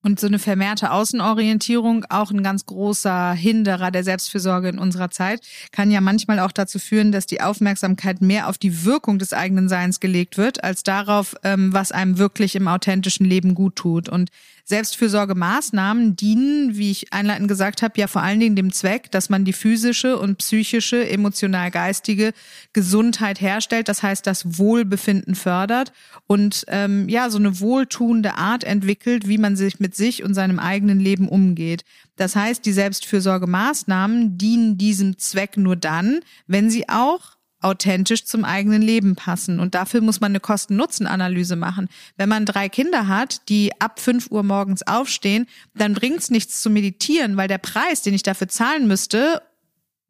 Und 0.04 0.18
so 0.18 0.26
eine 0.26 0.40
vermehrte 0.40 0.90
Außenorientierung, 0.90 2.04
auch 2.08 2.32
ein 2.32 2.42
ganz 2.42 2.66
großer 2.66 3.32
Hinderer 3.34 3.92
der 3.92 4.02
Selbstfürsorge 4.02 4.68
in 4.68 4.80
unserer 4.80 5.10
Zeit, 5.10 5.46
kann 5.70 5.92
ja 5.92 6.00
manchmal 6.00 6.40
auch 6.40 6.50
dazu 6.50 6.80
führen, 6.80 7.12
dass 7.12 7.26
die 7.26 7.40
Aufmerksamkeit 7.40 8.20
mehr 8.20 8.48
auf 8.48 8.58
die 8.58 8.84
Wirkung 8.84 9.20
des 9.20 9.32
eigenen 9.32 9.68
Seins 9.68 10.00
gelegt 10.00 10.38
wird, 10.38 10.64
als 10.64 10.82
darauf, 10.82 11.36
ähm, 11.44 11.72
was 11.72 11.92
einem 11.92 12.18
wirklich 12.18 12.56
im 12.56 12.66
authentischen 12.66 13.26
Leben 13.26 13.54
gut 13.54 13.76
tut. 13.76 14.08
Und 14.08 14.30
Selbstfürsorgemaßnahmen 14.64 16.16
dienen, 16.16 16.76
wie 16.76 16.90
ich 16.90 17.12
einleitend 17.12 17.48
gesagt 17.48 17.82
habe, 17.82 17.98
ja 17.98 18.06
vor 18.06 18.22
allen 18.22 18.40
Dingen 18.40 18.56
dem 18.56 18.72
Zweck, 18.72 19.10
dass 19.10 19.28
man 19.28 19.44
die 19.44 19.52
physische 19.52 20.18
und 20.18 20.38
psychische, 20.38 21.08
emotional-geistige 21.08 22.32
Gesundheit 22.72 23.40
herstellt. 23.40 23.88
Das 23.88 24.02
heißt, 24.02 24.26
das 24.26 24.58
Wohlbefinden 24.58 25.34
fördert 25.34 25.92
und 26.26 26.64
ähm, 26.68 27.08
ja 27.08 27.28
so 27.30 27.38
eine 27.38 27.60
wohltuende 27.60 28.34
Art 28.34 28.64
entwickelt, 28.64 29.28
wie 29.28 29.38
man 29.38 29.56
sich 29.56 29.80
mit 29.80 29.94
sich 29.94 30.22
und 30.22 30.34
seinem 30.34 30.58
eigenen 30.58 31.00
Leben 31.00 31.28
umgeht. 31.28 31.84
Das 32.16 32.36
heißt, 32.36 32.64
die 32.64 32.72
Selbstfürsorgemaßnahmen 32.72 34.38
dienen 34.38 34.78
diesem 34.78 35.18
Zweck 35.18 35.56
nur 35.56 35.76
dann, 35.76 36.20
wenn 36.46 36.70
sie 36.70 36.88
auch 36.88 37.31
authentisch 37.62 38.24
zum 38.24 38.44
eigenen 38.44 38.82
Leben 38.82 39.14
passen. 39.16 39.60
Und 39.60 39.74
dafür 39.74 40.00
muss 40.00 40.20
man 40.20 40.32
eine 40.32 40.40
Kosten-Nutzen-Analyse 40.40 41.56
machen. 41.56 41.88
Wenn 42.16 42.28
man 42.28 42.46
drei 42.46 42.68
Kinder 42.68 43.08
hat, 43.08 43.48
die 43.48 43.72
ab 43.80 44.00
fünf 44.00 44.30
Uhr 44.30 44.42
morgens 44.42 44.86
aufstehen, 44.86 45.46
dann 45.74 45.94
bringt 45.94 46.20
es 46.20 46.30
nichts 46.30 46.62
zu 46.62 46.70
meditieren, 46.70 47.36
weil 47.36 47.48
der 47.48 47.58
Preis, 47.58 48.02
den 48.02 48.14
ich 48.14 48.22
dafür 48.22 48.48
zahlen 48.48 48.86
müsste, 48.86 49.42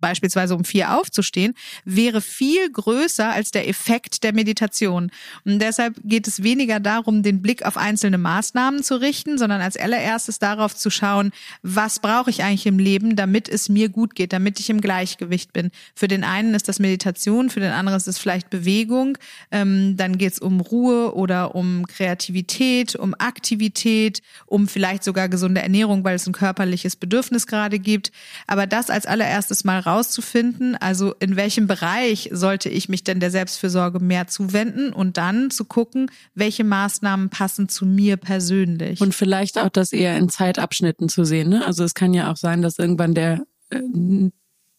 beispielsweise 0.03 0.55
um 0.55 0.67
vier 0.67 0.99
aufzustehen, 0.99 1.55
wäre 1.87 2.21
viel 2.21 2.71
größer 2.71 3.33
als 3.33 3.53
der 3.53 3.67
Effekt 3.67 4.23
der 4.25 4.35
Meditation. 4.35 5.11
Und 5.47 5.61
deshalb 5.61 5.95
geht 6.05 6.29
es 6.29 6.43
weniger 6.43 6.79
darum, 6.79 7.23
den 7.23 7.41
Blick 7.41 7.65
auf 7.65 7.79
einzelne 7.79 8.19
Maßnahmen 8.19 8.83
zu 8.83 9.01
richten, 9.01 9.39
sondern 9.39 9.63
als 9.63 9.79
allererstes 9.79 10.39
darauf 10.39 10.77
zu 10.77 10.91
schauen, 10.91 11.33
was 11.63 12.01
brauche 12.01 12.29
ich 12.29 12.43
eigentlich 12.43 12.67
im 12.67 12.79
Leben, 12.79 13.17
damit 13.17 13.49
es 13.49 13.71
mir 13.71 13.89
gut 13.89 14.15
geht, 14.15 14.35
damit 14.35 14.61
ich 14.61 14.69
im 14.69 14.83
Gleichgewicht 14.83 15.55
bin. 15.55 15.71
Für 15.95 16.09
den 16.09 16.25
einen 16.25 16.55
ist 16.55 16.69
das 16.69 16.81
Meditation, 16.81 17.49
für 17.49 17.61
den 17.61 17.73
anderen 17.73 17.97
ist 17.97 18.09
es 18.09 18.19
vielleicht 18.19 18.51
Bewegung. 18.51 19.17
Ähm, 19.51 19.97
dann 19.97 20.19
geht 20.19 20.33
es 20.33 20.39
um 20.41 20.61
Ruhe 20.61 21.15
oder 21.15 21.55
um 21.55 21.87
Kreativität, 21.87 22.97
um 22.97 23.15
Aktivität, 23.19 24.21
um 24.47 24.67
vielleicht 24.67 25.05
sogar 25.05 25.29
gesunde 25.29 25.63
Ernährung, 25.63 26.03
weil 26.03 26.17
es 26.17 26.27
ein 26.27 26.33
körperliches 26.33 26.97
Bedürfnis 26.97 27.47
gerade 27.47 27.79
gibt. 27.79 28.11
Aber 28.49 28.67
das 28.67 28.91
als 28.91 29.07
allererstes 29.07 29.63
mal 29.63 29.79
raus 29.79 29.92
rauszufinden, 29.93 30.77
also 30.77 31.15
in 31.21 31.37
welchem 31.37 31.67
Bereich 31.67 32.31
sollte 32.33 32.69
ich 32.69 32.89
mich 32.89 33.05
denn 33.05 33.21
der 33.21 33.31
Selbstfürsorge 33.31 34.01
mehr 34.01 34.27
zuwenden 34.27 34.93
und 34.93 35.17
dann 35.17 35.51
zu 35.51 35.65
gucken, 35.65 36.11
welche 36.35 36.65
Maßnahmen 36.65 37.29
passen 37.31 37.69
zu 37.69 37.87
mir 37.87 38.17
persönlich. 38.17 39.01
Und 39.01 39.15
vielleicht 39.15 39.59
auch 39.59 39.69
das 39.69 39.93
eher 39.93 40.17
in 40.17 40.29
Zeitabschnitten 40.29 41.09
zu 41.09 41.25
sehen. 41.25 41.51
Ne? 41.51 41.67
Also 41.67 41.85
es 41.85 41.95
kann 41.95 42.15
ja 42.15 42.31
auch 42.31 42.37
sein, 42.37 42.63
dass 42.63 42.79
irgendwann 42.79 43.15
der 43.15 43.45
äh, 43.71 43.81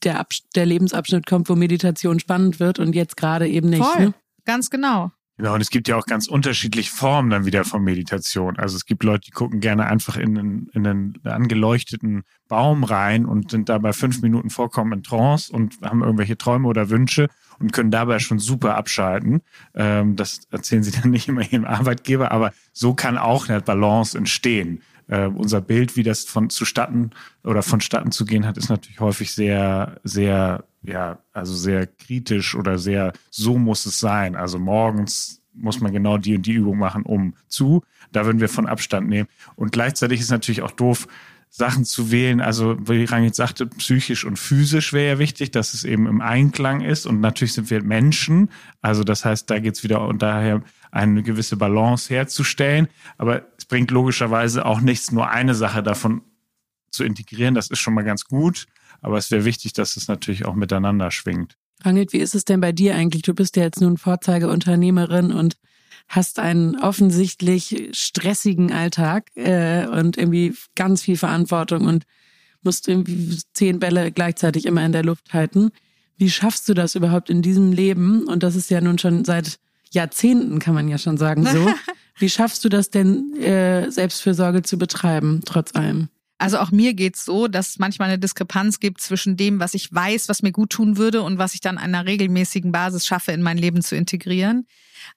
der, 0.03 0.25
der 0.55 0.65
Lebensabschnitt 0.65 1.25
kommt, 1.25 1.49
wo 1.49 1.55
Meditation 1.55 2.19
spannend 2.19 2.59
wird 2.59 2.79
und 2.79 2.93
jetzt 2.93 3.17
gerade 3.17 3.47
eben 3.47 3.69
nicht. 3.69 3.83
Voll, 3.83 4.07
ne? 4.07 4.13
ganz 4.45 4.69
genau. 4.69 5.11
Genau, 5.37 5.55
und 5.55 5.61
es 5.61 5.71
gibt 5.71 5.87
ja 5.87 5.95
auch 5.95 6.05
ganz 6.05 6.27
unterschiedliche 6.27 6.91
Formen 6.91 7.31
dann 7.31 7.45
wieder 7.45 7.63
von 7.63 7.83
Meditation. 7.83 8.57
Also 8.59 8.75
es 8.75 8.85
gibt 8.85 9.03
Leute, 9.03 9.21
die 9.25 9.31
gucken 9.31 9.61
gerne 9.61 9.87
einfach 9.87 10.15
in 10.15 10.37
einen, 10.37 10.67
in 10.73 10.85
einen 10.85 11.19
angeleuchteten 11.23 12.21
Baum 12.47 12.83
rein 12.83 13.25
und 13.25 13.49
sind 13.49 13.67
dabei 13.67 13.93
fünf 13.93 14.21
Minuten 14.21 14.51
vollkommen 14.51 14.93
in 14.93 15.03
Trance 15.03 15.51
und 15.51 15.81
haben 15.81 16.03
irgendwelche 16.03 16.37
Träume 16.37 16.67
oder 16.67 16.91
Wünsche 16.91 17.29
und 17.59 17.73
können 17.73 17.89
dabei 17.89 18.19
schon 18.19 18.37
super 18.37 18.75
abschalten. 18.75 19.41
Ähm, 19.73 20.15
das 20.15 20.41
erzählen 20.51 20.83
sie 20.83 20.91
dann 20.91 21.09
nicht 21.09 21.27
immer 21.27 21.41
ihrem 21.41 21.65
Arbeitgeber, 21.65 22.31
aber 22.31 22.51
so 22.71 22.93
kann 22.93 23.17
auch 23.17 23.49
eine 23.49 23.59
Balance 23.59 24.15
entstehen. 24.15 24.83
Äh, 25.07 25.25
unser 25.25 25.61
Bild, 25.61 25.95
wie 25.95 26.03
das 26.03 26.25
von 26.25 26.51
zustatten 26.51 27.09
oder 27.43 27.63
vonstatten 27.63 28.11
zu 28.11 28.25
gehen 28.25 28.45
hat, 28.45 28.57
ist 28.57 28.69
natürlich 28.69 28.99
häufig 28.99 29.31
sehr, 29.31 29.99
sehr 30.03 30.65
ja, 30.83 31.19
also 31.31 31.53
sehr 31.53 31.87
kritisch 31.87 32.55
oder 32.55 32.77
sehr, 32.77 33.13
so 33.29 33.57
muss 33.57 33.85
es 33.85 33.99
sein. 33.99 34.35
Also 34.35 34.59
morgens 34.59 35.41
muss 35.53 35.79
man 35.79 35.93
genau 35.93 36.17
die 36.17 36.35
und 36.35 36.45
die 36.45 36.53
Übung 36.53 36.77
machen, 36.77 37.03
um 37.03 37.35
zu. 37.47 37.83
Da 38.11 38.25
würden 38.25 38.41
wir 38.41 38.49
von 38.49 38.65
Abstand 38.65 39.07
nehmen. 39.07 39.29
Und 39.55 39.71
gleichzeitig 39.71 40.19
ist 40.19 40.31
natürlich 40.31 40.61
auch 40.61 40.71
doof, 40.71 41.07
Sachen 41.55 41.85
zu 41.85 42.09
wählen. 42.11 42.41
Also, 42.41 42.77
wie 42.87 43.03
Rangit 43.03 43.35
sagte, 43.35 43.67
psychisch 43.67 44.25
und 44.25 44.39
physisch 44.39 44.91
wäre 44.91 45.13
ja 45.13 45.19
wichtig, 45.19 45.51
dass 45.51 45.75
es 45.75 45.83
eben 45.83 46.07
im 46.07 46.19
Einklang 46.19 46.81
ist. 46.81 47.05
Und 47.05 47.21
natürlich 47.21 47.53
sind 47.53 47.69
wir 47.69 47.83
Menschen. 47.83 48.49
Also, 48.81 49.03
das 49.03 49.23
heißt, 49.23 49.47
da 49.51 49.59
geht's 49.59 49.83
wieder 49.83 50.07
und 50.07 50.23
daher 50.23 50.63
eine 50.89 51.21
gewisse 51.21 51.55
Balance 51.55 52.11
herzustellen. 52.11 52.87
Aber 53.19 53.43
es 53.59 53.65
bringt 53.65 53.91
logischerweise 53.91 54.65
auch 54.65 54.81
nichts, 54.81 55.11
nur 55.11 55.29
eine 55.29 55.53
Sache 55.53 55.83
davon 55.83 56.23
zu 56.93 57.03
integrieren. 57.03 57.55
Das 57.55 57.69
ist 57.69 57.79
schon 57.79 57.93
mal 57.93 58.03
ganz 58.03 58.25
gut. 58.25 58.65
Aber 59.01 59.17
es 59.17 59.31
wäre 59.31 59.45
wichtig, 59.45 59.73
dass 59.73 59.97
es 59.97 60.07
natürlich 60.07 60.45
auch 60.45 60.55
miteinander 60.55 61.11
schwingt. 61.11 61.57
Rangit, 61.83 62.13
wie 62.13 62.19
ist 62.19 62.35
es 62.35 62.45
denn 62.45 62.61
bei 62.61 62.71
dir 62.71 62.95
eigentlich? 62.95 63.23
Du 63.23 63.33
bist 63.33 63.57
ja 63.57 63.63
jetzt 63.63 63.81
nun 63.81 63.97
Vorzeigeunternehmerin 63.97 65.31
und 65.31 65.57
hast 66.07 66.39
einen 66.39 66.79
offensichtlich 66.79 67.89
stressigen 67.93 68.71
Alltag 68.71 69.31
äh, 69.35 69.87
und 69.87 70.17
irgendwie 70.17 70.55
ganz 70.75 71.01
viel 71.01 71.17
Verantwortung 71.17 71.85
und 71.85 72.05
musst 72.61 72.87
irgendwie 72.87 73.37
zehn 73.53 73.79
Bälle 73.79 74.11
gleichzeitig 74.11 74.65
immer 74.65 74.85
in 74.85 74.91
der 74.91 75.03
Luft 75.03 75.33
halten. 75.33 75.71
Wie 76.17 76.29
schaffst 76.29 76.69
du 76.69 76.73
das 76.73 76.95
überhaupt 76.95 77.29
in 77.29 77.41
diesem 77.41 77.71
Leben? 77.71 78.23
Und 78.23 78.43
das 78.43 78.55
ist 78.55 78.69
ja 78.69 78.79
nun 78.79 78.97
schon 78.97 79.25
seit 79.25 79.59
Jahrzehnten, 79.91 80.59
kann 80.59 80.73
man 80.73 80.87
ja 80.87 80.97
schon 80.97 81.17
sagen 81.17 81.45
so. 81.45 81.73
Wie 82.17 82.29
schaffst 82.29 82.63
du 82.63 82.69
das 82.69 82.89
denn, 82.89 83.35
äh, 83.41 83.89
Selbstfürsorge 83.89 84.61
zu 84.61 84.77
betreiben, 84.77 85.41
trotz 85.45 85.75
allem? 85.75 86.09
Also 86.43 86.59
auch 86.59 86.71
mir 86.71 86.93
geht's 86.93 87.23
so, 87.23 87.47
dass 87.47 87.69
es 87.69 87.79
manchmal 87.79 88.09
eine 88.09 88.19
Diskrepanz 88.19 88.81
gibt 88.81 88.99
zwischen 88.99 89.37
dem, 89.37 89.61
was 89.61 89.73
ich 89.73 89.93
weiß, 89.93 90.27
was 90.27 90.41
mir 90.41 90.51
gut 90.51 90.71
tun 90.71 90.97
würde 90.97 91.21
und 91.21 91.37
was 91.37 91.53
ich 91.53 91.61
dann 91.61 91.77
an 91.77 91.95
einer 91.95 92.05
regelmäßigen 92.05 92.73
Basis 92.73 93.05
schaffe, 93.05 93.31
in 93.31 93.41
mein 93.41 93.57
Leben 93.57 93.81
zu 93.81 93.95
integrieren. 93.95 94.67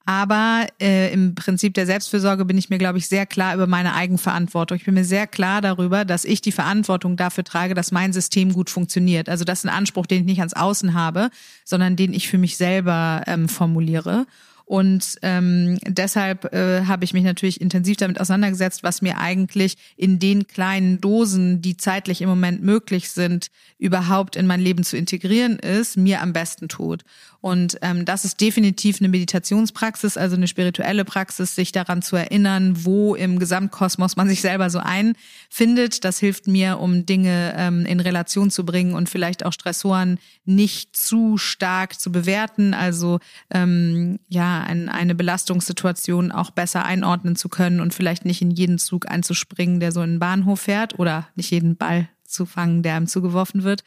Aber 0.04 0.68
äh, 0.80 1.12
im 1.12 1.34
Prinzip 1.34 1.74
der 1.74 1.84
Selbstfürsorge 1.84 2.44
bin 2.44 2.56
ich 2.56 2.70
mir, 2.70 2.78
glaube 2.78 2.98
ich, 2.98 3.08
sehr 3.08 3.26
klar 3.26 3.56
über 3.56 3.66
meine 3.66 3.94
Eigenverantwortung. 3.94 4.76
Ich 4.76 4.84
bin 4.84 4.94
mir 4.94 5.04
sehr 5.04 5.26
klar 5.26 5.60
darüber, 5.60 6.04
dass 6.04 6.24
ich 6.24 6.42
die 6.42 6.52
Verantwortung 6.52 7.16
dafür 7.16 7.42
trage, 7.42 7.74
dass 7.74 7.90
mein 7.90 8.12
System 8.12 8.52
gut 8.52 8.70
funktioniert. 8.70 9.28
Also 9.28 9.42
das 9.42 9.58
ist 9.58 9.64
ein 9.64 9.76
Anspruch, 9.76 10.06
den 10.06 10.20
ich 10.20 10.26
nicht 10.26 10.38
ans 10.38 10.54
Außen 10.54 10.94
habe, 10.94 11.30
sondern 11.64 11.96
den 11.96 12.14
ich 12.14 12.28
für 12.28 12.38
mich 12.38 12.56
selber 12.56 13.22
ähm, 13.26 13.48
formuliere. 13.48 14.26
Und 14.66 15.16
ähm, 15.22 15.78
deshalb 15.86 16.52
äh, 16.52 16.86
habe 16.86 17.04
ich 17.04 17.14
mich 17.14 17.22
natürlich 17.22 17.60
intensiv 17.60 17.98
damit 17.98 18.20
auseinandergesetzt, 18.20 18.82
was 18.82 19.00
mir 19.00 19.16
eigentlich 19.16 19.76
in 19.96 20.18
den 20.18 20.48
kleinen 20.48 21.00
Dosen, 21.00 21.62
die 21.62 21.76
zeitlich 21.76 22.20
im 22.20 22.28
Moment 22.28 22.64
möglich 22.64 23.10
sind, 23.10 23.46
überhaupt 23.78 24.34
in 24.34 24.48
mein 24.48 24.60
Leben 24.60 24.82
zu 24.82 24.96
integrieren 24.96 25.60
ist, 25.60 25.96
mir 25.96 26.20
am 26.20 26.32
besten 26.32 26.66
tut. 26.66 27.04
Und 27.40 27.78
ähm, 27.82 28.04
das 28.04 28.24
ist 28.24 28.40
definitiv 28.40 29.00
eine 29.00 29.08
Meditationspraxis, 29.08 30.16
also 30.16 30.34
eine 30.34 30.48
spirituelle 30.48 31.04
Praxis, 31.04 31.54
sich 31.54 31.70
daran 31.70 32.02
zu 32.02 32.16
erinnern, 32.16 32.84
wo 32.84 33.14
im 33.14 33.38
Gesamtkosmos 33.38 34.16
man 34.16 34.28
sich 34.28 34.40
selber 34.40 34.68
so 34.68 34.80
einfindet. 34.80 36.04
Das 36.04 36.18
hilft 36.18 36.48
mir, 36.48 36.80
um 36.80 37.06
Dinge 37.06 37.54
ähm, 37.56 37.86
in 37.86 38.00
Relation 38.00 38.50
zu 38.50 38.66
bringen 38.66 38.94
und 38.94 39.08
vielleicht 39.08 39.46
auch 39.46 39.52
Stressoren 39.52 40.18
nicht 40.44 40.96
zu 40.96 41.38
stark 41.38 42.00
zu 42.00 42.10
bewerten. 42.10 42.74
Also 42.74 43.20
ähm, 43.50 44.18
ja, 44.26 44.55
ein, 44.64 44.88
eine 44.88 45.14
Belastungssituation 45.14 46.32
auch 46.32 46.50
besser 46.50 46.84
einordnen 46.84 47.36
zu 47.36 47.48
können 47.48 47.80
und 47.80 47.94
vielleicht 47.94 48.24
nicht 48.24 48.42
in 48.42 48.50
jeden 48.50 48.78
Zug 48.78 49.10
einzuspringen, 49.10 49.80
der 49.80 49.92
so 49.92 50.02
in 50.02 50.14
den 50.14 50.18
Bahnhof 50.18 50.60
fährt 50.60 50.98
oder 50.98 51.28
nicht 51.34 51.50
jeden 51.50 51.76
Ball 51.76 52.08
zu 52.24 52.46
fangen, 52.46 52.82
der 52.82 52.96
einem 52.96 53.06
zugeworfen 53.06 53.62
wird. 53.62 53.84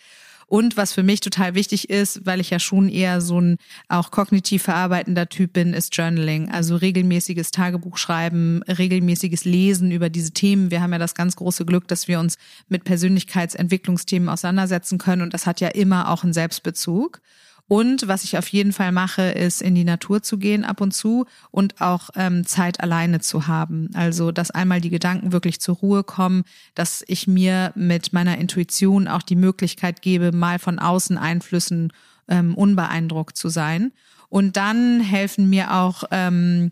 Und 0.50 0.78
was 0.78 0.94
für 0.94 1.04
mich 1.04 1.20
total 1.20 1.54
wichtig 1.54 1.92
ist, 1.92 2.26
weil 2.26 2.40
ich 2.40 2.50
ja 2.50 2.58
schon 2.58 2.90
eher 2.90 3.22
so 3.22 3.40
ein 3.40 3.58
auch 3.88 4.10
kognitiv 4.10 4.64
verarbeitender 4.64 5.30
Typ 5.30 5.54
bin, 5.54 5.74
ist 5.76 5.96
Journaling. 5.96 6.50
Also 6.50 6.76
regelmäßiges 6.76 7.52
Tagebuch 7.52 7.98
schreiben, 7.98 8.64
regelmäßiges 8.64 9.46
Lesen 9.46 9.92
über 9.92 10.10
diese 10.10 10.32
Themen. 10.32 10.72
Wir 10.72 10.82
haben 10.82 10.92
ja 10.92 10.98
das 10.98 11.14
ganz 11.14 11.36
große 11.36 11.66
Glück, 11.66 11.88
dass 11.88 12.08
wir 12.08 12.20
uns 12.20 12.40
mit 12.68 12.84
Persönlichkeitsentwicklungsthemen 12.84 14.28
auseinandersetzen 14.28 14.98
können. 14.98 15.22
Und 15.22 15.36
das 15.36 15.46
hat 15.46 15.62
ja 15.62 15.68
immer 15.68 16.10
auch 16.10 16.24
einen 16.24 16.34
Selbstbezug. 16.34 17.22
Und 17.70 18.08
was 18.08 18.24
ich 18.24 18.36
auf 18.36 18.48
jeden 18.48 18.74
Fall 18.74 18.92
mache, 18.92 19.22
ist 19.22 19.62
in 19.62 19.76
die 19.76 19.84
Natur 19.84 20.24
zu 20.24 20.40
gehen 20.40 20.66
ab 20.66 20.82
und 20.82 20.92
zu 20.92 21.28
und 21.52 21.80
auch 21.80 22.10
ähm, 22.16 22.44
Zeit 22.48 22.80
alleine 22.80 23.20
zu 23.20 23.46
haben. 23.46 23.92
Also, 23.94 24.32
dass 24.32 24.50
einmal 24.50 24.82
die 24.82 24.90
Gedanken 24.90 25.32
wirklich 25.32 25.62
zur 25.62 25.76
Ruhe 25.76 26.04
kommen, 26.04 26.46
dass 26.74 27.04
ich 27.08 27.28
mir 27.28 27.72
mit 27.76 28.12
meiner 28.12 28.40
Intuition 28.40 29.08
auch 29.08 29.22
die 29.22 29.36
Möglichkeit 29.36 30.02
gebe, 30.02 30.32
mal 30.32 30.58
von 30.58 30.80
außen 30.80 31.20
Einflüssen 31.20 31.94
ähm, 32.28 32.56
unbeeindruckt 32.56 33.38
zu 33.38 33.50
sein. 33.50 33.92
Und 34.30 34.58
dann 34.58 35.00
helfen 35.00 35.48
mir 35.48 35.72
auch 35.76 36.06
ähm, 36.10 36.72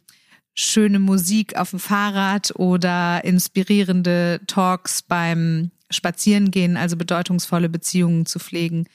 schöne 0.55 0.97
Musik 0.97 1.57
auf 1.57 1.69
dem 1.69 1.79
Fahrrad 1.79 2.55
oder 2.55 3.23
inspirierende 3.23 4.41
Talks 4.47 5.03
beim 5.03 5.69
Spazierengehen, 5.91 6.75
also 6.75 6.97
bedeutungsvolle 6.97 7.69
Beziehungen 7.69 8.25
zu 8.25 8.39
pflegen. 8.39 8.87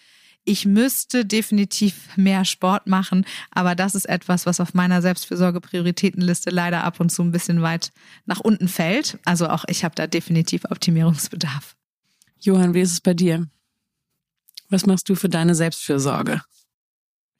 Ich 0.44 0.66
müsste 0.66 1.24
definitiv 1.24 2.16
mehr 2.16 2.44
Sport 2.44 2.88
machen, 2.88 3.24
aber 3.52 3.76
das 3.76 3.94
ist 3.94 4.06
etwas, 4.06 4.44
was 4.44 4.58
auf 4.58 4.74
meiner 4.74 5.00
Selbstfürsorge-Prioritätenliste 5.00 6.50
leider 6.50 6.82
ab 6.82 6.98
und 6.98 7.10
zu 7.10 7.22
ein 7.22 7.30
bisschen 7.30 7.62
weit 7.62 7.92
nach 8.26 8.40
unten 8.40 8.66
fällt. 8.66 9.18
Also 9.24 9.48
auch 9.48 9.64
ich 9.68 9.84
habe 9.84 9.94
da 9.94 10.08
definitiv 10.08 10.64
Optimierungsbedarf. 10.64 11.76
Johann, 12.40 12.74
wie 12.74 12.80
ist 12.80 12.92
es 12.92 13.00
bei 13.00 13.14
dir? 13.14 13.46
Was 14.68 14.84
machst 14.84 15.08
du 15.08 15.14
für 15.14 15.28
deine 15.28 15.54
Selbstfürsorge? 15.54 16.42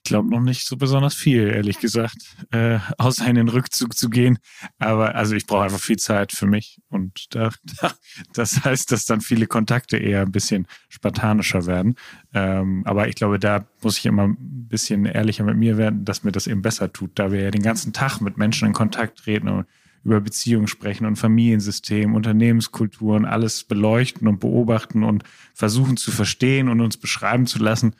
Ich 0.04 0.08
glaube 0.08 0.28
noch 0.30 0.40
nicht 0.40 0.66
so 0.66 0.76
besonders 0.76 1.14
viel, 1.14 1.46
ehrlich 1.46 1.78
gesagt, 1.78 2.36
äh, 2.50 2.80
außer 2.98 3.24
in 3.24 3.36
den 3.36 3.48
Rückzug 3.48 3.96
zu 3.96 4.10
gehen. 4.10 4.40
Aber 4.80 5.14
also 5.14 5.36
ich 5.36 5.46
brauche 5.46 5.62
einfach 5.62 5.78
viel 5.78 5.96
Zeit 5.96 6.32
für 6.32 6.46
mich. 6.46 6.80
Und 6.88 7.32
da, 7.36 7.50
da, 7.80 7.92
das 8.32 8.64
heißt, 8.64 8.90
dass 8.90 9.06
dann 9.06 9.20
viele 9.20 9.46
Kontakte 9.46 9.98
eher 9.98 10.22
ein 10.22 10.32
bisschen 10.32 10.66
spartanischer 10.88 11.66
werden. 11.66 11.94
Ähm, 12.34 12.82
aber 12.84 13.06
ich 13.06 13.14
glaube, 13.14 13.38
da 13.38 13.64
muss 13.80 13.96
ich 13.98 14.06
immer 14.06 14.24
ein 14.24 14.36
bisschen 14.68 15.04
ehrlicher 15.04 15.44
mit 15.44 15.56
mir 15.56 15.78
werden, 15.78 16.04
dass 16.04 16.24
mir 16.24 16.32
das 16.32 16.48
eben 16.48 16.62
besser 16.62 16.92
tut, 16.92 17.12
da 17.14 17.30
wir 17.30 17.40
ja 17.40 17.50
den 17.52 17.62
ganzen 17.62 17.92
Tag 17.92 18.20
mit 18.20 18.36
Menschen 18.36 18.66
in 18.66 18.74
Kontakt 18.74 19.20
treten 19.20 19.48
und 19.48 19.66
über 20.02 20.20
Beziehungen 20.20 20.66
sprechen 20.66 21.06
und 21.06 21.14
Familiensystem, 21.14 22.16
Unternehmenskulturen, 22.16 23.24
alles 23.24 23.62
beleuchten 23.62 24.26
und 24.26 24.40
beobachten 24.40 25.04
und 25.04 25.22
versuchen 25.54 25.96
zu 25.96 26.10
verstehen 26.10 26.68
und 26.68 26.80
uns 26.80 26.96
beschreiben 26.96 27.46
zu 27.46 27.60
lassen 27.60 27.94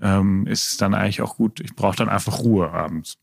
ähm, 0.00 0.46
ist 0.46 0.70
es 0.70 0.76
dann 0.76 0.94
eigentlich 0.94 1.22
auch 1.22 1.36
gut. 1.36 1.60
Ich 1.60 1.74
brauche 1.74 1.96
dann 1.96 2.08
einfach 2.08 2.40
Ruhe 2.40 2.70
abends. 2.70 3.18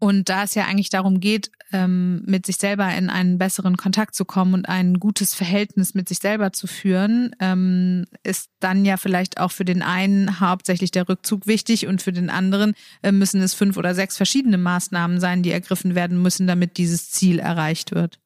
Und 0.00 0.28
da 0.28 0.42
es 0.42 0.54
ja 0.54 0.66
eigentlich 0.66 0.90
darum 0.90 1.18
geht, 1.18 1.50
ähm, 1.72 2.22
mit 2.26 2.44
sich 2.44 2.56
selber 2.56 2.92
in 2.94 3.08
einen 3.08 3.38
besseren 3.38 3.78
Kontakt 3.78 4.14
zu 4.14 4.26
kommen 4.26 4.52
und 4.52 4.68
ein 4.68 5.00
gutes 5.00 5.34
Verhältnis 5.34 5.94
mit 5.94 6.08
sich 6.10 6.18
selber 6.18 6.52
zu 6.52 6.66
führen, 6.66 7.34
ähm, 7.40 8.04
ist 8.22 8.50
dann 8.60 8.84
ja 8.84 8.98
vielleicht 8.98 9.40
auch 9.40 9.50
für 9.50 9.64
den 9.64 9.82
einen 9.82 10.40
hauptsächlich 10.40 10.90
der 10.90 11.08
Rückzug 11.08 11.46
wichtig 11.46 11.86
und 11.86 12.02
für 12.02 12.12
den 12.12 12.28
anderen 12.28 12.74
äh, 13.02 13.12
müssen 13.12 13.40
es 13.40 13.54
fünf 13.54 13.78
oder 13.78 13.94
sechs 13.94 14.16
verschiedene 14.16 14.58
Maßnahmen 14.58 15.20
sein, 15.20 15.42
die 15.42 15.52
ergriffen 15.52 15.94
werden 15.94 16.20
müssen, 16.20 16.46
damit 16.46 16.76
dieses 16.76 17.10
Ziel 17.10 17.38
erreicht 17.38 17.94
wird. 17.94 18.18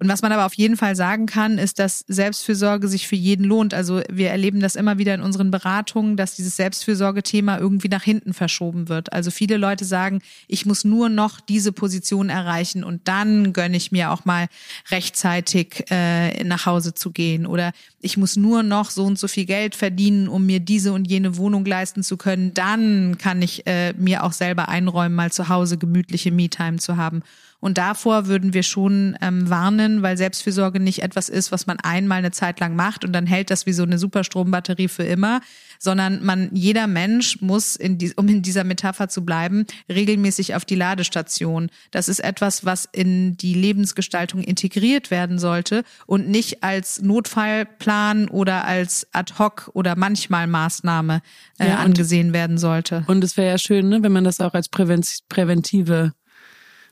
Und 0.00 0.08
was 0.08 0.22
man 0.22 0.30
aber 0.30 0.46
auf 0.46 0.54
jeden 0.54 0.76
Fall 0.76 0.94
sagen 0.94 1.26
kann, 1.26 1.58
ist, 1.58 1.80
dass 1.80 2.04
Selbstfürsorge 2.06 2.86
sich 2.86 3.08
für 3.08 3.16
jeden 3.16 3.44
lohnt. 3.44 3.74
Also 3.74 4.00
wir 4.08 4.30
erleben 4.30 4.60
das 4.60 4.76
immer 4.76 4.98
wieder 4.98 5.12
in 5.12 5.20
unseren 5.20 5.50
Beratungen, 5.50 6.16
dass 6.16 6.36
dieses 6.36 6.56
Selbstfürsorge-Thema 6.56 7.58
irgendwie 7.58 7.88
nach 7.88 8.04
hinten 8.04 8.32
verschoben 8.32 8.88
wird. 8.88 9.12
Also 9.12 9.32
viele 9.32 9.56
Leute 9.56 9.84
sagen, 9.84 10.20
ich 10.46 10.66
muss 10.66 10.84
nur 10.84 11.08
noch 11.08 11.40
diese 11.40 11.72
Position 11.72 12.28
erreichen 12.28 12.84
und 12.84 13.08
dann 13.08 13.52
gönne 13.52 13.76
ich 13.76 13.90
mir 13.90 14.12
auch 14.12 14.24
mal 14.24 14.46
rechtzeitig 14.90 15.86
äh, 15.90 16.44
nach 16.44 16.64
Hause 16.66 16.94
zu 16.94 17.10
gehen. 17.10 17.44
Oder 17.44 17.72
ich 18.00 18.16
muss 18.16 18.36
nur 18.36 18.62
noch 18.62 18.90
so 18.90 19.04
und 19.04 19.18
so 19.18 19.26
viel 19.26 19.46
Geld 19.46 19.74
verdienen, 19.74 20.28
um 20.28 20.46
mir 20.46 20.60
diese 20.60 20.92
und 20.92 21.10
jene 21.10 21.36
Wohnung 21.36 21.64
leisten 21.64 22.04
zu 22.04 22.16
können. 22.16 22.54
Dann 22.54 23.18
kann 23.18 23.42
ich 23.42 23.66
äh, 23.66 23.94
mir 23.94 24.22
auch 24.22 24.32
selber 24.32 24.68
einräumen, 24.68 25.16
mal 25.16 25.32
zu 25.32 25.48
Hause 25.48 25.76
gemütliche 25.76 26.30
Me-Time 26.30 26.78
zu 26.78 26.96
haben. 26.96 27.22
Und 27.60 27.76
davor 27.76 28.26
würden 28.26 28.54
wir 28.54 28.62
schon 28.62 29.16
ähm, 29.20 29.50
warnen, 29.50 30.02
weil 30.02 30.16
Selbstfürsorge 30.16 30.78
nicht 30.78 31.02
etwas 31.02 31.28
ist, 31.28 31.50
was 31.50 31.66
man 31.66 31.78
einmal 31.80 32.18
eine 32.18 32.30
Zeit 32.30 32.60
lang 32.60 32.76
macht 32.76 33.04
und 33.04 33.12
dann 33.12 33.26
hält 33.26 33.50
das 33.50 33.66
wie 33.66 33.72
so 33.72 33.82
eine 33.82 33.98
Superstrombatterie 33.98 34.88
für 34.88 35.02
immer, 35.02 35.40
sondern 35.80 36.24
man, 36.24 36.50
jeder 36.52 36.86
Mensch 36.86 37.40
muss, 37.40 37.74
in 37.74 37.98
die, 37.98 38.12
um 38.14 38.28
in 38.28 38.42
dieser 38.42 38.64
Metapher 38.64 39.08
zu 39.08 39.24
bleiben, 39.24 39.66
regelmäßig 39.88 40.54
auf 40.54 40.64
die 40.64 40.76
Ladestation. 40.76 41.70
Das 41.90 42.08
ist 42.08 42.20
etwas, 42.20 42.64
was 42.64 42.88
in 42.92 43.36
die 43.36 43.54
Lebensgestaltung 43.54 44.42
integriert 44.42 45.10
werden 45.10 45.38
sollte 45.38 45.82
und 46.06 46.28
nicht 46.28 46.62
als 46.62 47.02
Notfallplan 47.02 48.28
oder 48.28 48.64
als 48.66 49.06
Ad-hoc 49.12 49.70
oder 49.74 49.96
manchmal 49.96 50.46
Maßnahme 50.46 51.22
äh, 51.58 51.68
ja, 51.68 51.76
angesehen 51.78 52.32
werden 52.32 52.58
sollte. 52.58 53.04
Und 53.08 53.24
es 53.24 53.36
wäre 53.36 53.50
ja 53.50 53.58
schön, 53.58 53.88
ne, 53.88 54.02
wenn 54.02 54.12
man 54.12 54.24
das 54.24 54.40
auch 54.40 54.54
als 54.54 54.68
präventive 54.68 56.12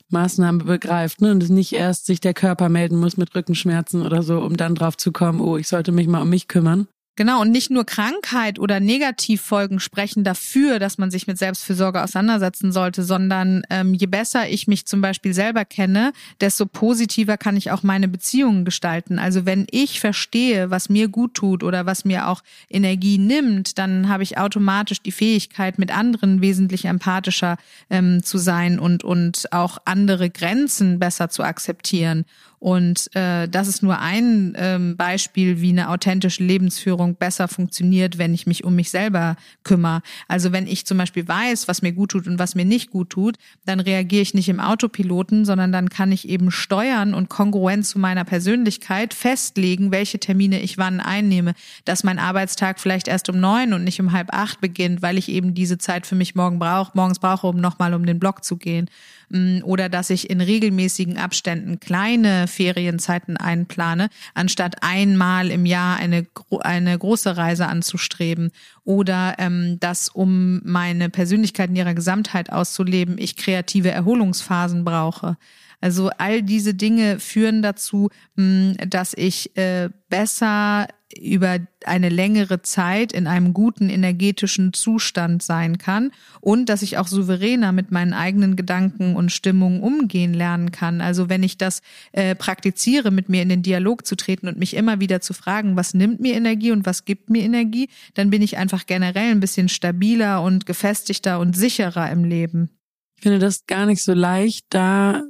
Maßnahme 0.09 0.63
begreift 0.63 1.21
ne? 1.21 1.31
und 1.31 1.49
nicht 1.49 1.73
erst 1.73 2.05
sich 2.05 2.19
der 2.19 2.33
Körper 2.33 2.69
melden 2.69 2.97
muss 2.97 3.17
mit 3.17 3.35
Rückenschmerzen 3.35 4.05
oder 4.05 4.23
so, 4.23 4.39
um 4.39 4.57
dann 4.57 4.75
drauf 4.75 4.97
zu 4.97 5.11
kommen, 5.11 5.41
oh, 5.41 5.57
ich 5.57 5.67
sollte 5.67 5.91
mich 5.91 6.07
mal 6.07 6.21
um 6.21 6.29
mich 6.29 6.47
kümmern. 6.47 6.87
Genau, 7.17 7.41
und 7.41 7.49
nicht 7.49 7.71
nur 7.71 7.83
Krankheit 7.83 8.59
oder 8.59 8.79
Negativfolgen 8.79 9.79
sprechen 9.79 10.23
dafür, 10.23 10.77
dass 10.77 10.99
man 10.99 11.09
sich 11.09 11.25
mit 11.25 11.39
Selbstfürsorge 11.39 12.03
auseinandersetzen 12.03 12.71
sollte, 12.71 13.03
sondern 13.03 13.63
ähm, 13.71 13.95
je 13.95 14.05
besser 14.05 14.47
ich 14.47 14.67
mich 14.67 14.85
zum 14.85 15.01
Beispiel 15.01 15.33
selber 15.33 15.65
kenne, 15.65 16.13
desto 16.41 16.67
positiver 16.67 17.35
kann 17.37 17.57
ich 17.57 17.71
auch 17.71 17.81
meine 17.81 18.07
Beziehungen 18.07 18.65
gestalten. 18.65 19.17
Also 19.17 19.47
wenn 19.47 19.65
ich 19.71 19.99
verstehe, 19.99 20.69
was 20.69 20.89
mir 20.89 21.07
gut 21.07 21.33
tut 21.33 21.63
oder 21.63 21.87
was 21.87 22.05
mir 22.05 22.27
auch 22.27 22.43
Energie 22.69 23.17
nimmt, 23.17 23.79
dann 23.79 24.09
habe 24.09 24.21
ich 24.21 24.37
automatisch 24.37 25.01
die 25.01 25.11
Fähigkeit, 25.11 25.79
mit 25.79 25.91
anderen 25.91 26.41
wesentlich 26.41 26.85
empathischer 26.85 27.57
ähm, 27.89 28.21
zu 28.21 28.37
sein 28.37 28.77
und, 28.77 29.03
und 29.03 29.51
auch 29.51 29.79
andere 29.85 30.29
Grenzen 30.29 30.99
besser 30.99 31.29
zu 31.29 31.41
akzeptieren. 31.41 32.25
Und 32.59 33.15
äh, 33.15 33.47
das 33.47 33.67
ist 33.67 33.83
nur 33.83 33.99
ein 33.99 34.53
ähm, 34.57 34.97
Beispiel, 34.97 35.61
wie 35.61 35.69
eine 35.69 35.89
authentische 35.89 36.43
Lebensführung 36.43 37.15
besser 37.15 37.47
funktioniert, 37.47 38.17
wenn 38.17 38.33
ich 38.33 38.47
mich 38.47 38.63
um 38.63 38.75
mich 38.75 38.89
selber 38.89 39.35
kümmere. 39.63 40.01
Also 40.27 40.51
wenn 40.51 40.65
ich 40.65 40.85
zum 40.85 40.97
Beispiel 40.97 41.27
weiß, 41.27 41.67
was 41.67 41.83
mir 41.83 41.91
gut 41.91 42.11
tut 42.11 42.27
und 42.27 42.39
was 42.39 42.55
mir 42.55 42.65
nicht 42.65 42.89
gut 42.89 43.11
tut, 43.11 43.37
dann 43.65 43.79
reagiere 43.79 44.23
ich 44.23 44.33
nicht 44.33 44.49
im 44.49 44.59
Autopiloten, 44.59 45.45
sondern 45.45 45.71
dann 45.71 45.89
kann 45.89 46.11
ich 46.11 46.27
eben 46.27 46.49
steuern 46.49 47.13
und 47.13 47.29
kongruent 47.29 47.85
zu 47.85 47.99
meiner 47.99 48.25
Persönlichkeit 48.25 49.13
festlegen, 49.13 49.91
welche 49.91 50.19
Termine 50.19 50.59
ich 50.59 50.79
wann 50.79 50.99
einnehme, 50.99 51.53
dass 51.85 52.03
mein 52.03 52.17
Arbeitstag 52.17 52.79
vielleicht 52.79 53.07
erst 53.07 53.29
um 53.29 53.39
neun 53.39 53.73
und 53.73 53.83
nicht 53.83 54.01
um 54.01 54.13
halb 54.13 54.33
acht 54.33 54.61
beginnt, 54.61 55.03
weil 55.03 55.19
ich 55.19 55.29
eben 55.29 55.53
diese 55.53 55.77
Zeit 55.77 56.07
für 56.07 56.15
mich 56.15 56.33
morgen 56.33 56.57
brauche, 56.57 56.91
morgens 56.95 57.19
brauche, 57.19 57.45
um 57.45 57.57
nochmal 57.57 57.93
um 57.93 58.05
den 58.05 58.17
Block 58.17 58.43
zu 58.43 58.57
gehen. 58.57 58.89
Mm, 59.29 59.59
oder 59.63 59.89
dass 59.89 60.09
ich 60.09 60.29
in 60.29 60.39
regelmäßigen 60.39 61.17
Abständen 61.17 61.79
kleine 61.79 62.47
Ferienzeiten 62.47 63.37
einplane, 63.37 64.09
anstatt 64.33 64.77
einmal 64.81 65.51
im 65.51 65.65
Jahr 65.65 65.97
eine, 65.97 66.25
eine 66.61 66.97
große 66.97 67.35
Reise 67.35 67.67
anzustreben. 67.67 68.51
Oder 68.83 69.35
ähm, 69.37 69.79
dass, 69.79 70.07
um 70.09 70.61
meine 70.63 71.09
Persönlichkeit 71.09 71.69
in 71.69 71.75
ihrer 71.75 71.93
Gesamtheit 71.93 72.51
auszuleben, 72.51 73.17
ich 73.17 73.35
kreative 73.35 73.91
Erholungsphasen 73.91 74.85
brauche. 74.85 75.37
Also 75.79 76.09
all 76.17 76.41
diese 76.41 76.73
Dinge 76.73 77.19
führen 77.19 77.61
dazu, 77.61 78.09
hm, 78.35 78.75
dass 78.89 79.13
ich 79.13 79.55
äh, 79.57 79.89
besser 80.09 80.87
über 81.21 81.59
eine 81.85 82.09
längere 82.09 82.61
Zeit 82.61 83.13
in 83.13 83.27
einem 83.27 83.53
guten 83.53 83.89
energetischen 83.89 84.73
Zustand 84.73 85.41
sein 85.41 85.77
kann 85.77 86.11
und 86.41 86.67
dass 86.67 86.81
ich 86.81 86.97
auch 86.97 87.07
souveräner 87.07 87.71
mit 87.71 87.91
meinen 87.91 88.13
eigenen 88.13 88.55
Gedanken 88.55 89.15
und 89.15 89.31
Stimmungen 89.31 89.81
umgehen 89.81 90.33
lernen 90.33 90.71
kann. 90.71 90.99
Also 90.99 91.29
wenn 91.29 91.43
ich 91.43 91.57
das 91.57 91.81
äh, 92.11 92.35
praktiziere, 92.35 93.11
mit 93.11 93.29
mir 93.29 93.41
in 93.41 93.49
den 93.49 93.63
Dialog 93.63 94.05
zu 94.05 94.15
treten 94.15 94.47
und 94.47 94.59
mich 94.59 94.75
immer 94.75 94.99
wieder 94.99 95.21
zu 95.21 95.33
fragen, 95.33 95.77
was 95.77 95.93
nimmt 95.93 96.19
mir 96.19 96.35
Energie 96.35 96.71
und 96.71 96.85
was 96.85 97.05
gibt 97.05 97.29
mir 97.29 97.43
Energie, 97.43 97.89
dann 98.13 98.29
bin 98.29 98.41
ich 98.41 98.57
einfach 98.57 98.85
generell 98.85 99.31
ein 99.31 99.39
bisschen 99.39 99.69
stabiler 99.69 100.41
und 100.41 100.65
gefestigter 100.65 101.39
und 101.39 101.55
sicherer 101.55 102.11
im 102.11 102.25
Leben. 102.25 102.69
Ich 103.15 103.23
finde 103.23 103.39
das 103.39 103.65
gar 103.65 103.85
nicht 103.85 104.03
so 104.03 104.13
leicht, 104.13 104.65
da 104.69 105.23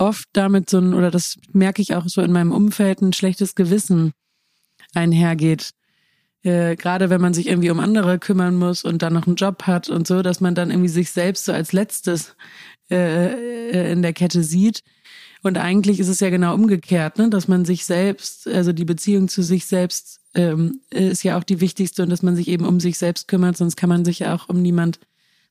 oft 0.00 0.28
damit 0.32 0.70
so 0.70 0.78
ein, 0.78 0.94
oder 0.94 1.10
das 1.10 1.36
merke 1.52 1.82
ich 1.82 1.94
auch 1.94 2.06
so 2.06 2.22
in 2.22 2.32
meinem 2.32 2.52
Umfeld, 2.52 3.02
ein 3.02 3.12
schlechtes 3.12 3.54
Gewissen 3.54 4.12
einhergeht. 4.94 5.70
Äh, 6.42 6.76
Gerade 6.76 7.10
wenn 7.10 7.20
man 7.20 7.34
sich 7.34 7.48
irgendwie 7.48 7.70
um 7.70 7.80
andere 7.80 8.18
kümmern 8.18 8.56
muss 8.56 8.82
und 8.84 9.02
dann 9.02 9.12
noch 9.12 9.26
einen 9.26 9.36
Job 9.36 9.64
hat 9.64 9.88
und 9.90 10.06
so, 10.06 10.22
dass 10.22 10.40
man 10.40 10.54
dann 10.54 10.70
irgendwie 10.70 10.88
sich 10.88 11.10
selbst 11.10 11.44
so 11.44 11.52
als 11.52 11.72
letztes 11.72 12.34
äh, 12.90 13.32
äh, 13.70 13.92
in 13.92 14.02
der 14.02 14.14
Kette 14.14 14.42
sieht. 14.42 14.82
Und 15.42 15.58
eigentlich 15.58 16.00
ist 16.00 16.08
es 16.08 16.20
ja 16.20 16.30
genau 16.30 16.54
umgekehrt, 16.54 17.18
ne? 17.18 17.30
dass 17.30 17.48
man 17.48 17.64
sich 17.64 17.84
selbst, 17.84 18.46
also 18.48 18.72
die 18.72 18.84
Beziehung 18.84 19.28
zu 19.28 19.42
sich 19.42 19.66
selbst 19.66 20.20
ähm, 20.34 20.80
ist 20.90 21.22
ja 21.22 21.38
auch 21.38 21.44
die 21.44 21.60
wichtigste 21.60 22.02
und 22.02 22.10
dass 22.10 22.22
man 22.22 22.36
sich 22.36 22.48
eben 22.48 22.66
um 22.66 22.78
sich 22.78 22.98
selbst 22.98 23.26
kümmert, 23.26 23.56
sonst 23.56 23.76
kann 23.76 23.88
man 23.88 24.04
sich 24.04 24.20
ja 24.20 24.34
auch 24.34 24.48
um 24.48 24.60
niemand 24.60 25.00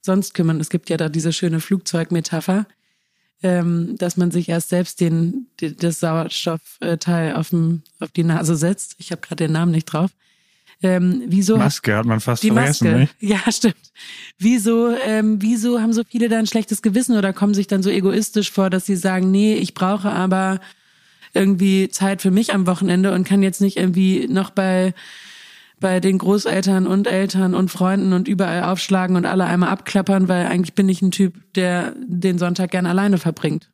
sonst 0.01 0.33
kümmern. 0.33 0.59
Es 0.59 0.69
gibt 0.69 0.89
ja 0.89 0.97
da 0.97 1.09
diese 1.09 1.33
schöne 1.33 1.59
Flugzeugmetapher, 1.59 2.67
ähm, 3.41 3.95
dass 3.97 4.17
man 4.17 4.32
sich 4.32 4.49
erst 4.49 4.69
selbst 4.69 4.99
den, 4.99 5.47
den 5.62 5.78
das 5.78 5.99
Sauerstoffteil 5.99 7.36
auf, 7.36 7.49
dem, 7.49 7.84
auf 7.99 8.12
die 8.12 8.23
Nase 8.23 8.56
setzt. 8.56 8.95
Ich 8.97 9.12
habe 9.12 9.21
gerade 9.21 9.45
den 9.45 9.54
Namen 9.54 9.71
nicht 9.71 9.86
drauf. 9.86 10.12
Ähm, 10.82 11.23
wieso 11.28 11.58
Maske 11.58 11.95
hat 11.95 12.06
man 12.06 12.21
fast 12.21 12.41
die 12.41 12.52
vergessen, 12.52 12.88
Maske. 12.88 12.99
nicht? 12.99 13.15
Ja, 13.19 13.52
stimmt. 13.52 13.75
Wieso, 14.38 14.95
ähm, 15.06 15.41
wieso 15.41 15.82
haben 15.82 15.91
so 15.91 16.04
viele 16.10 16.30
da 16.30 16.39
ein 16.39 16.47
schlechtes 16.47 16.82
Gewissen 16.82 17.17
oder 17.17 17.34
kommen 17.34 17.54
sich 17.54 17.67
dann 17.67 17.84
so 17.84 17.89
egoistisch 17.89 18.52
vor, 18.52 18.69
dass 18.69 18.86
sie 18.86 18.95
sagen, 18.95 19.30
nee, 19.30 19.56
ich 19.56 19.73
brauche 19.73 20.10
aber 20.10 20.62
irgendwie 21.34 21.89
Zeit 21.89 22.21
für 22.21 22.32
mich 22.32 22.54
am 22.54 22.65
Wochenende 22.65 23.13
und 23.13 23.25
kann 23.25 23.43
jetzt 23.43 23.62
nicht 23.62 23.78
irgendwie 23.78 24.28
noch 24.30 24.52
bei 24.52 24.93
bei 25.79 25.99
den 25.99 26.17
Großeltern 26.17 26.87
und 26.87 27.07
Eltern 27.07 27.55
und 27.55 27.69
Freunden 27.69 28.13
und 28.13 28.27
überall 28.27 28.63
aufschlagen 28.63 29.15
und 29.15 29.25
alle 29.25 29.45
einmal 29.45 29.69
abklappern, 29.69 30.27
weil 30.27 30.47
eigentlich 30.47 30.75
bin 30.75 30.89
ich 30.89 31.01
ein 31.01 31.11
Typ, 31.11 31.53
der 31.55 31.93
den 32.07 32.37
Sonntag 32.37 32.71
gern 32.71 32.85
alleine 32.85 33.17
verbringt. 33.17 33.71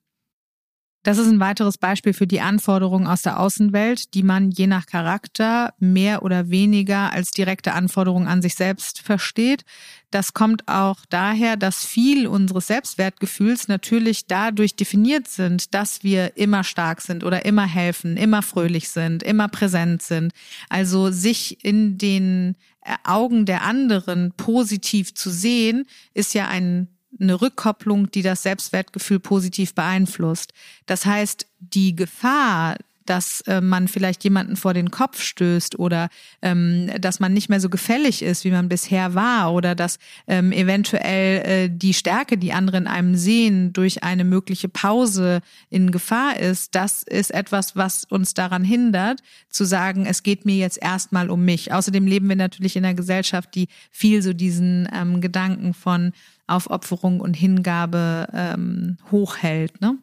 Das 1.06 1.20
ist 1.20 1.28
ein 1.28 1.40
weiteres 1.40 1.78
Beispiel 1.78 2.14
für 2.14 2.26
die 2.26 2.42
Anforderungen 2.42 3.06
aus 3.06 3.22
der 3.22 3.40
Außenwelt, 3.40 4.16
die 4.16 4.24
man 4.24 4.50
je 4.50 4.66
nach 4.66 4.88
Charakter 4.88 5.76
mehr 5.78 6.24
oder 6.24 6.50
weniger 6.50 7.14
als 7.14 7.30
direkte 7.30 7.74
Anforderung 7.74 8.26
an 8.26 8.42
sich 8.42 8.56
selbst 8.56 9.02
versteht. 9.02 9.66
Das 10.10 10.34
kommt 10.34 10.68
auch 10.68 10.98
daher, 11.12 11.58
dass 11.58 11.86
viel 11.86 12.26
unseres 12.26 12.66
Selbstwertgefühls 12.66 13.68
natürlich 13.68 14.26
dadurch 14.26 14.76
definiert 14.76 15.28
sind, 15.28 15.76
dass 15.76 16.02
wir 16.02 16.38
immer 16.38 16.64
stark 16.64 17.02
sind 17.02 17.24
oder 17.24 17.46
immer 17.46 17.68
helfen, 17.68 18.18
immer 18.18 18.42
fröhlich 18.42 18.90
sind, 18.90 19.22
immer 19.22 19.48
präsent 19.48 20.02
sind. 20.02 20.34
Also 20.70 21.12
sich 21.12 21.64
in 21.64 22.00
den 22.00 22.56
Augen 23.04 23.46
der 23.46 23.62
anderen 23.62 24.32
positiv 24.32 25.14
zu 25.14 25.30
sehen, 25.30 25.86
ist 26.16 26.34
ja 26.34 26.48
ein 26.48 26.88
eine 27.20 27.42
Rückkopplung, 27.42 28.12
die 28.12 28.22
das 28.22 28.44
Selbstwertgefühl 28.44 29.20
positiv 29.20 29.74
beeinflusst. 29.74 30.54
Das 30.86 31.06
heißt, 31.06 31.48
die 31.60 31.96
Gefahr, 31.96 32.78
dass 33.06 33.42
äh, 33.42 33.62
man 33.62 33.88
vielleicht 33.88 34.24
jemanden 34.24 34.56
vor 34.56 34.74
den 34.74 34.92
Kopf 34.92 35.22
stößt 35.22 35.80
oder 35.80 36.10
ähm, 36.42 36.90
dass 37.00 37.20
man 37.20 37.34
nicht 37.34 37.50
mehr 37.50 37.60
so 37.60 37.70
gefällig 37.70 38.22
ist, 38.22 38.44
wie 38.44 38.52
man 38.52 38.70
bisher 38.70 39.16
war 39.16 39.54
oder 39.54 39.76
dass 39.76 40.00
ähm, 40.28 40.52
eventuell 40.52 41.46
äh, 41.46 41.70
die 41.70 41.94
Stärke, 41.94 42.38
die 42.38 42.54
andere 42.54 42.78
in 42.78 42.88
einem 42.88 43.16
sehen, 43.16 43.74
durch 43.74 44.04
eine 44.04 44.24
mögliche 44.24 44.70
Pause 44.70 45.42
in 45.70 45.92
Gefahr 45.92 46.40
ist, 46.40 46.76
das 46.76 47.04
ist 47.04 47.34
etwas, 47.34 47.76
was 47.76 48.06
uns 48.06 48.34
daran 48.34 48.64
hindert, 48.64 49.22
zu 49.50 49.66
sagen, 49.66 50.06
es 50.06 50.24
geht 50.24 50.46
mir 50.46 50.56
jetzt 50.56 50.82
erstmal 50.82 51.30
um 51.30 51.46
mich. 51.46 51.72
Außerdem 51.72 52.08
leben 52.08 52.30
wir 52.30 52.36
natürlich 52.36 52.76
in 52.76 52.86
einer 52.86 52.96
Gesellschaft, 52.96 53.56
die 53.56 53.68
viel 53.92 54.22
so 54.22 54.34
diesen 54.34 54.88
ähm, 54.94 55.22
Gedanken 55.22 55.74
von 55.74 56.12
Aufopferung 56.48 57.22
und 57.22 57.34
Hingabe 57.36 58.28
ähm, 58.34 58.98
hochhält. 59.12 59.82
Ne? 59.82 59.98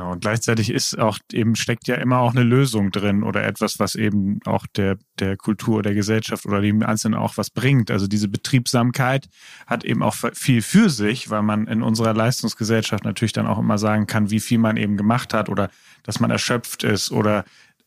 Genau, 0.00 0.12
und 0.12 0.22
gleichzeitig 0.22 0.70
ist 0.70 0.98
auch 0.98 1.18
eben 1.30 1.56
steckt 1.56 1.86
ja 1.86 1.96
immer 1.96 2.20
auch 2.20 2.30
eine 2.30 2.42
Lösung 2.42 2.90
drin 2.90 3.22
oder 3.22 3.44
etwas, 3.44 3.78
was 3.78 3.96
eben 3.96 4.40
auch 4.46 4.66
der, 4.66 4.96
der 5.18 5.36
Kultur, 5.36 5.82
der 5.82 5.92
Gesellschaft 5.92 6.46
oder 6.46 6.62
dem 6.62 6.82
Einzelnen 6.82 7.18
auch 7.18 7.36
was 7.36 7.50
bringt. 7.50 7.90
Also 7.90 8.06
diese 8.06 8.28
Betriebsamkeit 8.28 9.28
hat 9.66 9.84
eben 9.84 10.02
auch 10.02 10.14
viel 10.32 10.62
für 10.62 10.88
sich, 10.88 11.28
weil 11.28 11.42
man 11.42 11.66
in 11.66 11.82
unserer 11.82 12.14
Leistungsgesellschaft 12.14 13.04
natürlich 13.04 13.34
dann 13.34 13.46
auch 13.46 13.58
immer 13.58 13.76
sagen 13.76 14.06
kann, 14.06 14.30
wie 14.30 14.40
viel 14.40 14.56
man 14.56 14.78
eben 14.78 14.96
gemacht 14.96 15.34
hat 15.34 15.50
oder 15.50 15.68
dass 16.02 16.18
man 16.18 16.30
erschöpft 16.30 16.82
ist 16.82 17.12
oder 17.12 17.44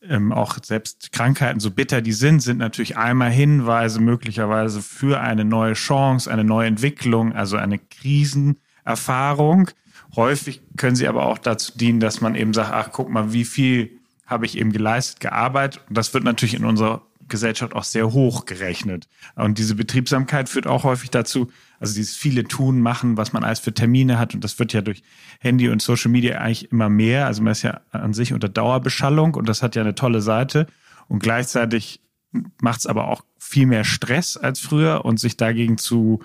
ähm, 0.08 0.30
auch 0.30 0.58
selbst 0.62 1.10
Krankheiten, 1.10 1.58
so 1.58 1.72
bitter 1.72 2.00
die 2.00 2.12
sind, 2.12 2.42
sind 2.42 2.58
natürlich 2.58 2.96
einmal 2.96 3.32
Hinweise 3.32 4.00
möglicherweise 4.00 4.82
für 4.82 5.20
eine 5.20 5.44
neue 5.44 5.72
Chance, 5.72 6.30
eine 6.30 6.44
neue 6.44 6.68
Entwicklung, 6.68 7.32
also 7.32 7.56
eine 7.56 7.80
Krisenerfahrung. 7.80 9.70
Häufig 10.16 10.62
können 10.76 10.96
sie 10.96 11.08
aber 11.08 11.26
auch 11.26 11.38
dazu 11.38 11.72
dienen, 11.76 12.00
dass 12.00 12.20
man 12.20 12.34
eben 12.34 12.54
sagt, 12.54 12.72
ach, 12.72 12.90
guck 12.92 13.10
mal, 13.10 13.32
wie 13.32 13.44
viel 13.44 13.90
habe 14.26 14.46
ich 14.46 14.56
eben 14.58 14.72
geleistet, 14.72 15.20
gearbeitet. 15.20 15.82
Und 15.88 15.96
das 15.96 16.14
wird 16.14 16.24
natürlich 16.24 16.54
in 16.54 16.64
unserer 16.64 17.02
Gesellschaft 17.28 17.74
auch 17.74 17.84
sehr 17.84 18.12
hoch 18.12 18.44
gerechnet. 18.44 19.08
Und 19.34 19.58
diese 19.58 19.74
Betriebsamkeit 19.74 20.48
führt 20.48 20.66
auch 20.66 20.84
häufig 20.84 21.10
dazu, 21.10 21.50
also 21.80 21.94
dieses 21.94 22.16
viele 22.16 22.44
tun, 22.44 22.80
machen, 22.80 23.16
was 23.16 23.32
man 23.32 23.44
alles 23.44 23.60
für 23.60 23.74
Termine 23.74 24.18
hat. 24.18 24.34
Und 24.34 24.44
das 24.44 24.58
wird 24.58 24.72
ja 24.72 24.82
durch 24.82 25.02
Handy 25.40 25.68
und 25.68 25.82
Social 25.82 26.10
Media 26.10 26.38
eigentlich 26.38 26.70
immer 26.70 26.88
mehr. 26.88 27.26
Also 27.26 27.42
man 27.42 27.52
ist 27.52 27.62
ja 27.62 27.80
an 27.90 28.14
sich 28.14 28.32
unter 28.32 28.48
Dauerbeschallung 28.48 29.34
und 29.34 29.48
das 29.48 29.62
hat 29.62 29.74
ja 29.74 29.82
eine 29.82 29.94
tolle 29.94 30.20
Seite. 30.20 30.66
Und 31.08 31.22
gleichzeitig 31.22 32.00
macht 32.60 32.80
es 32.80 32.86
aber 32.86 33.08
auch 33.08 33.24
viel 33.38 33.66
mehr 33.66 33.84
Stress 33.84 34.36
als 34.36 34.60
früher 34.60 35.04
und 35.04 35.20
sich 35.20 35.36
dagegen 35.36 35.78
zu 35.78 36.20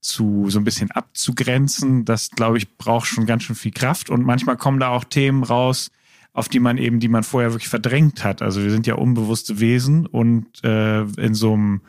zu 0.00 0.48
so 0.48 0.58
ein 0.58 0.64
bisschen 0.64 0.90
abzugrenzen, 0.90 2.04
das 2.04 2.30
glaube 2.30 2.58
ich 2.58 2.76
braucht 2.76 3.06
schon 3.06 3.26
ganz 3.26 3.42
schön 3.42 3.56
viel 3.56 3.72
Kraft 3.72 4.10
und 4.10 4.24
manchmal 4.24 4.56
kommen 4.56 4.80
da 4.80 4.88
auch 4.88 5.04
Themen 5.04 5.44
raus, 5.44 5.90
auf 6.32 6.48
die 6.48 6.60
man 6.60 6.78
eben, 6.78 7.00
die 7.00 7.08
man 7.08 7.22
vorher 7.22 7.52
wirklich 7.52 7.68
verdrängt 7.68 8.24
hat. 8.24 8.40
Also 8.40 8.62
wir 8.62 8.70
sind 8.70 8.86
ja 8.86 8.94
unbewusste 8.94 9.60
Wesen 9.60 10.06
und 10.06 10.46
äh, 10.64 11.02
in 11.02 11.34
so 11.34 11.52
einem 11.52 11.82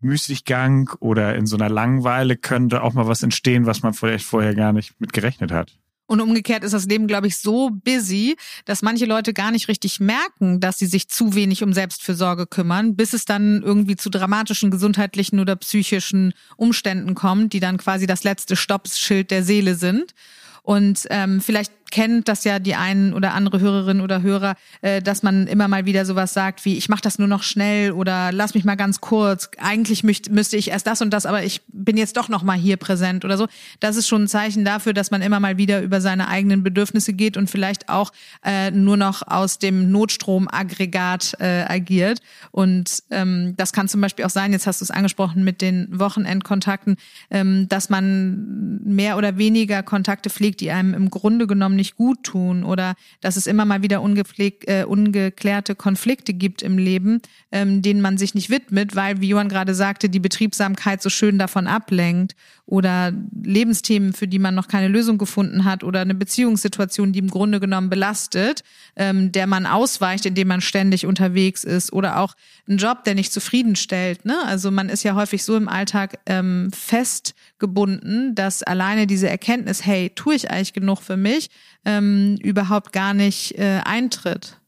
Müßiggang 0.00 0.90
oder 1.00 1.36
in 1.36 1.46
so 1.46 1.56
einer 1.56 1.68
Langweile 1.68 2.36
könnte 2.36 2.82
auch 2.82 2.94
mal 2.94 3.08
was 3.08 3.22
entstehen, 3.22 3.66
was 3.66 3.82
man 3.82 3.94
vielleicht 3.94 4.24
vorher 4.24 4.54
gar 4.54 4.72
nicht 4.72 5.00
mit 5.00 5.12
gerechnet 5.12 5.50
hat. 5.50 5.76
Und 6.08 6.22
umgekehrt 6.22 6.64
ist 6.64 6.72
das 6.72 6.86
Leben, 6.86 7.06
glaube 7.06 7.26
ich, 7.26 7.36
so 7.36 7.68
busy, 7.70 8.36
dass 8.64 8.80
manche 8.80 9.04
Leute 9.04 9.34
gar 9.34 9.50
nicht 9.50 9.68
richtig 9.68 10.00
merken, 10.00 10.58
dass 10.58 10.78
sie 10.78 10.86
sich 10.86 11.08
zu 11.08 11.34
wenig 11.34 11.62
um 11.62 11.74
Selbstfürsorge 11.74 12.46
kümmern, 12.46 12.96
bis 12.96 13.12
es 13.12 13.26
dann 13.26 13.62
irgendwie 13.62 13.94
zu 13.94 14.08
dramatischen 14.08 14.70
gesundheitlichen 14.70 15.38
oder 15.38 15.54
psychischen 15.56 16.32
Umständen 16.56 17.14
kommt, 17.14 17.52
die 17.52 17.60
dann 17.60 17.76
quasi 17.76 18.06
das 18.06 18.24
letzte 18.24 18.56
Stoppschild 18.56 19.30
der 19.30 19.44
Seele 19.44 19.74
sind. 19.74 20.14
Und 20.62 21.06
ähm, 21.10 21.42
vielleicht 21.42 21.72
kennt 21.90 22.28
das 22.28 22.44
ja 22.44 22.58
die 22.58 22.74
einen 22.74 23.12
oder 23.14 23.34
andere 23.34 23.60
Hörerin 23.60 24.00
oder 24.00 24.22
Hörer, 24.22 24.54
äh, 24.82 25.02
dass 25.02 25.22
man 25.22 25.46
immer 25.46 25.68
mal 25.68 25.86
wieder 25.86 26.04
sowas 26.04 26.32
sagt 26.32 26.64
wie, 26.64 26.76
ich 26.76 26.88
mache 26.88 27.02
das 27.02 27.18
nur 27.18 27.28
noch 27.28 27.42
schnell 27.42 27.92
oder 27.92 28.32
lass 28.32 28.54
mich 28.54 28.64
mal 28.64 28.76
ganz 28.76 29.00
kurz. 29.00 29.50
Eigentlich 29.58 30.04
müsste, 30.04 30.32
müsste 30.32 30.56
ich 30.56 30.68
erst 30.70 30.86
das 30.86 31.00
und 31.02 31.10
das, 31.10 31.26
aber 31.26 31.42
ich 31.44 31.62
bin 31.68 31.96
jetzt 31.96 32.16
doch 32.16 32.28
noch 32.28 32.42
mal 32.42 32.56
hier 32.56 32.76
präsent 32.76 33.24
oder 33.24 33.36
so. 33.36 33.46
Das 33.80 33.96
ist 33.96 34.08
schon 34.08 34.24
ein 34.24 34.28
Zeichen 34.28 34.64
dafür, 34.64 34.92
dass 34.92 35.10
man 35.10 35.22
immer 35.22 35.40
mal 35.40 35.56
wieder 35.56 35.82
über 35.82 36.00
seine 36.00 36.28
eigenen 36.28 36.62
Bedürfnisse 36.62 37.12
geht 37.12 37.36
und 37.36 37.48
vielleicht 37.48 37.88
auch 37.88 38.12
äh, 38.44 38.70
nur 38.70 38.96
noch 38.96 39.22
aus 39.26 39.58
dem 39.58 39.90
Notstromaggregat 39.90 41.36
äh, 41.40 41.64
agiert. 41.68 42.20
Und 42.50 43.02
ähm, 43.10 43.54
das 43.56 43.72
kann 43.72 43.88
zum 43.88 44.00
Beispiel 44.00 44.24
auch 44.24 44.30
sein, 44.30 44.52
jetzt 44.52 44.66
hast 44.66 44.80
du 44.80 44.84
es 44.84 44.90
angesprochen 44.90 45.44
mit 45.44 45.62
den 45.62 45.88
Wochenendkontakten, 45.90 46.96
ähm, 47.30 47.68
dass 47.68 47.88
man 47.88 48.80
mehr 48.84 49.16
oder 49.16 49.38
weniger 49.38 49.82
Kontakte 49.82 50.30
pflegt, 50.30 50.60
die 50.60 50.70
einem 50.70 50.94
im 50.94 51.10
Grunde 51.10 51.46
genommen 51.46 51.77
nicht 51.78 51.96
gut 51.96 52.22
tun 52.22 52.62
oder 52.62 52.94
dass 53.22 53.36
es 53.36 53.46
immer 53.46 53.64
mal 53.64 53.82
wieder 53.82 54.02
äh, 54.02 54.84
ungeklärte 54.84 55.74
Konflikte 55.74 56.34
gibt 56.34 56.60
im 56.60 56.76
Leben, 56.76 57.22
ähm, 57.50 57.80
denen 57.80 58.02
man 58.02 58.18
sich 58.18 58.34
nicht 58.34 58.50
widmet, 58.50 58.94
weil, 58.94 59.22
wie 59.22 59.28
Johann 59.28 59.48
gerade 59.48 59.74
sagte, 59.74 60.10
die 60.10 60.20
Betriebsamkeit 60.20 61.00
so 61.00 61.08
schön 61.08 61.38
davon 61.38 61.66
ablenkt 61.66 62.36
oder 62.68 63.14
Lebensthemen, 63.42 64.12
für 64.12 64.28
die 64.28 64.38
man 64.38 64.54
noch 64.54 64.68
keine 64.68 64.88
Lösung 64.88 65.16
gefunden 65.16 65.64
hat 65.64 65.82
oder 65.82 66.00
eine 66.00 66.14
Beziehungssituation, 66.14 67.12
die 67.12 67.18
im 67.18 67.30
Grunde 67.30 67.60
genommen 67.60 67.88
belastet, 67.88 68.62
ähm, 68.94 69.32
der 69.32 69.46
man 69.46 69.64
ausweicht, 69.64 70.26
indem 70.26 70.48
man 70.48 70.60
ständig 70.60 71.06
unterwegs 71.06 71.64
ist 71.64 71.94
oder 71.94 72.18
auch 72.18 72.34
ein 72.68 72.76
Job, 72.76 73.04
der 73.04 73.14
nicht 73.14 73.32
zufriedenstellt. 73.32 74.26
Ne? 74.26 74.36
Also 74.44 74.70
man 74.70 74.90
ist 74.90 75.02
ja 75.02 75.14
häufig 75.14 75.44
so 75.44 75.56
im 75.56 75.66
Alltag 75.66 76.18
ähm, 76.26 76.68
fest 76.74 77.34
gebunden, 77.58 78.34
dass 78.34 78.62
alleine 78.62 79.06
diese 79.06 79.30
Erkenntnis, 79.30 79.86
hey, 79.86 80.10
tue 80.14 80.34
ich 80.34 80.50
eigentlich 80.50 80.74
genug 80.74 81.00
für 81.00 81.16
mich, 81.16 81.48
ähm, 81.84 82.36
überhaupt 82.42 82.92
gar 82.92 83.14
nicht 83.14 83.58
äh, 83.58 83.80
eintritt. 83.84 84.58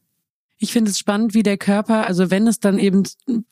Ich 0.63 0.73
finde 0.73 0.91
es 0.91 0.99
spannend, 0.99 1.33
wie 1.33 1.41
der 1.41 1.57
Körper, 1.57 2.05
also 2.05 2.29
wenn 2.29 2.45
es 2.45 2.59
dann 2.59 2.77
eben 2.77 3.01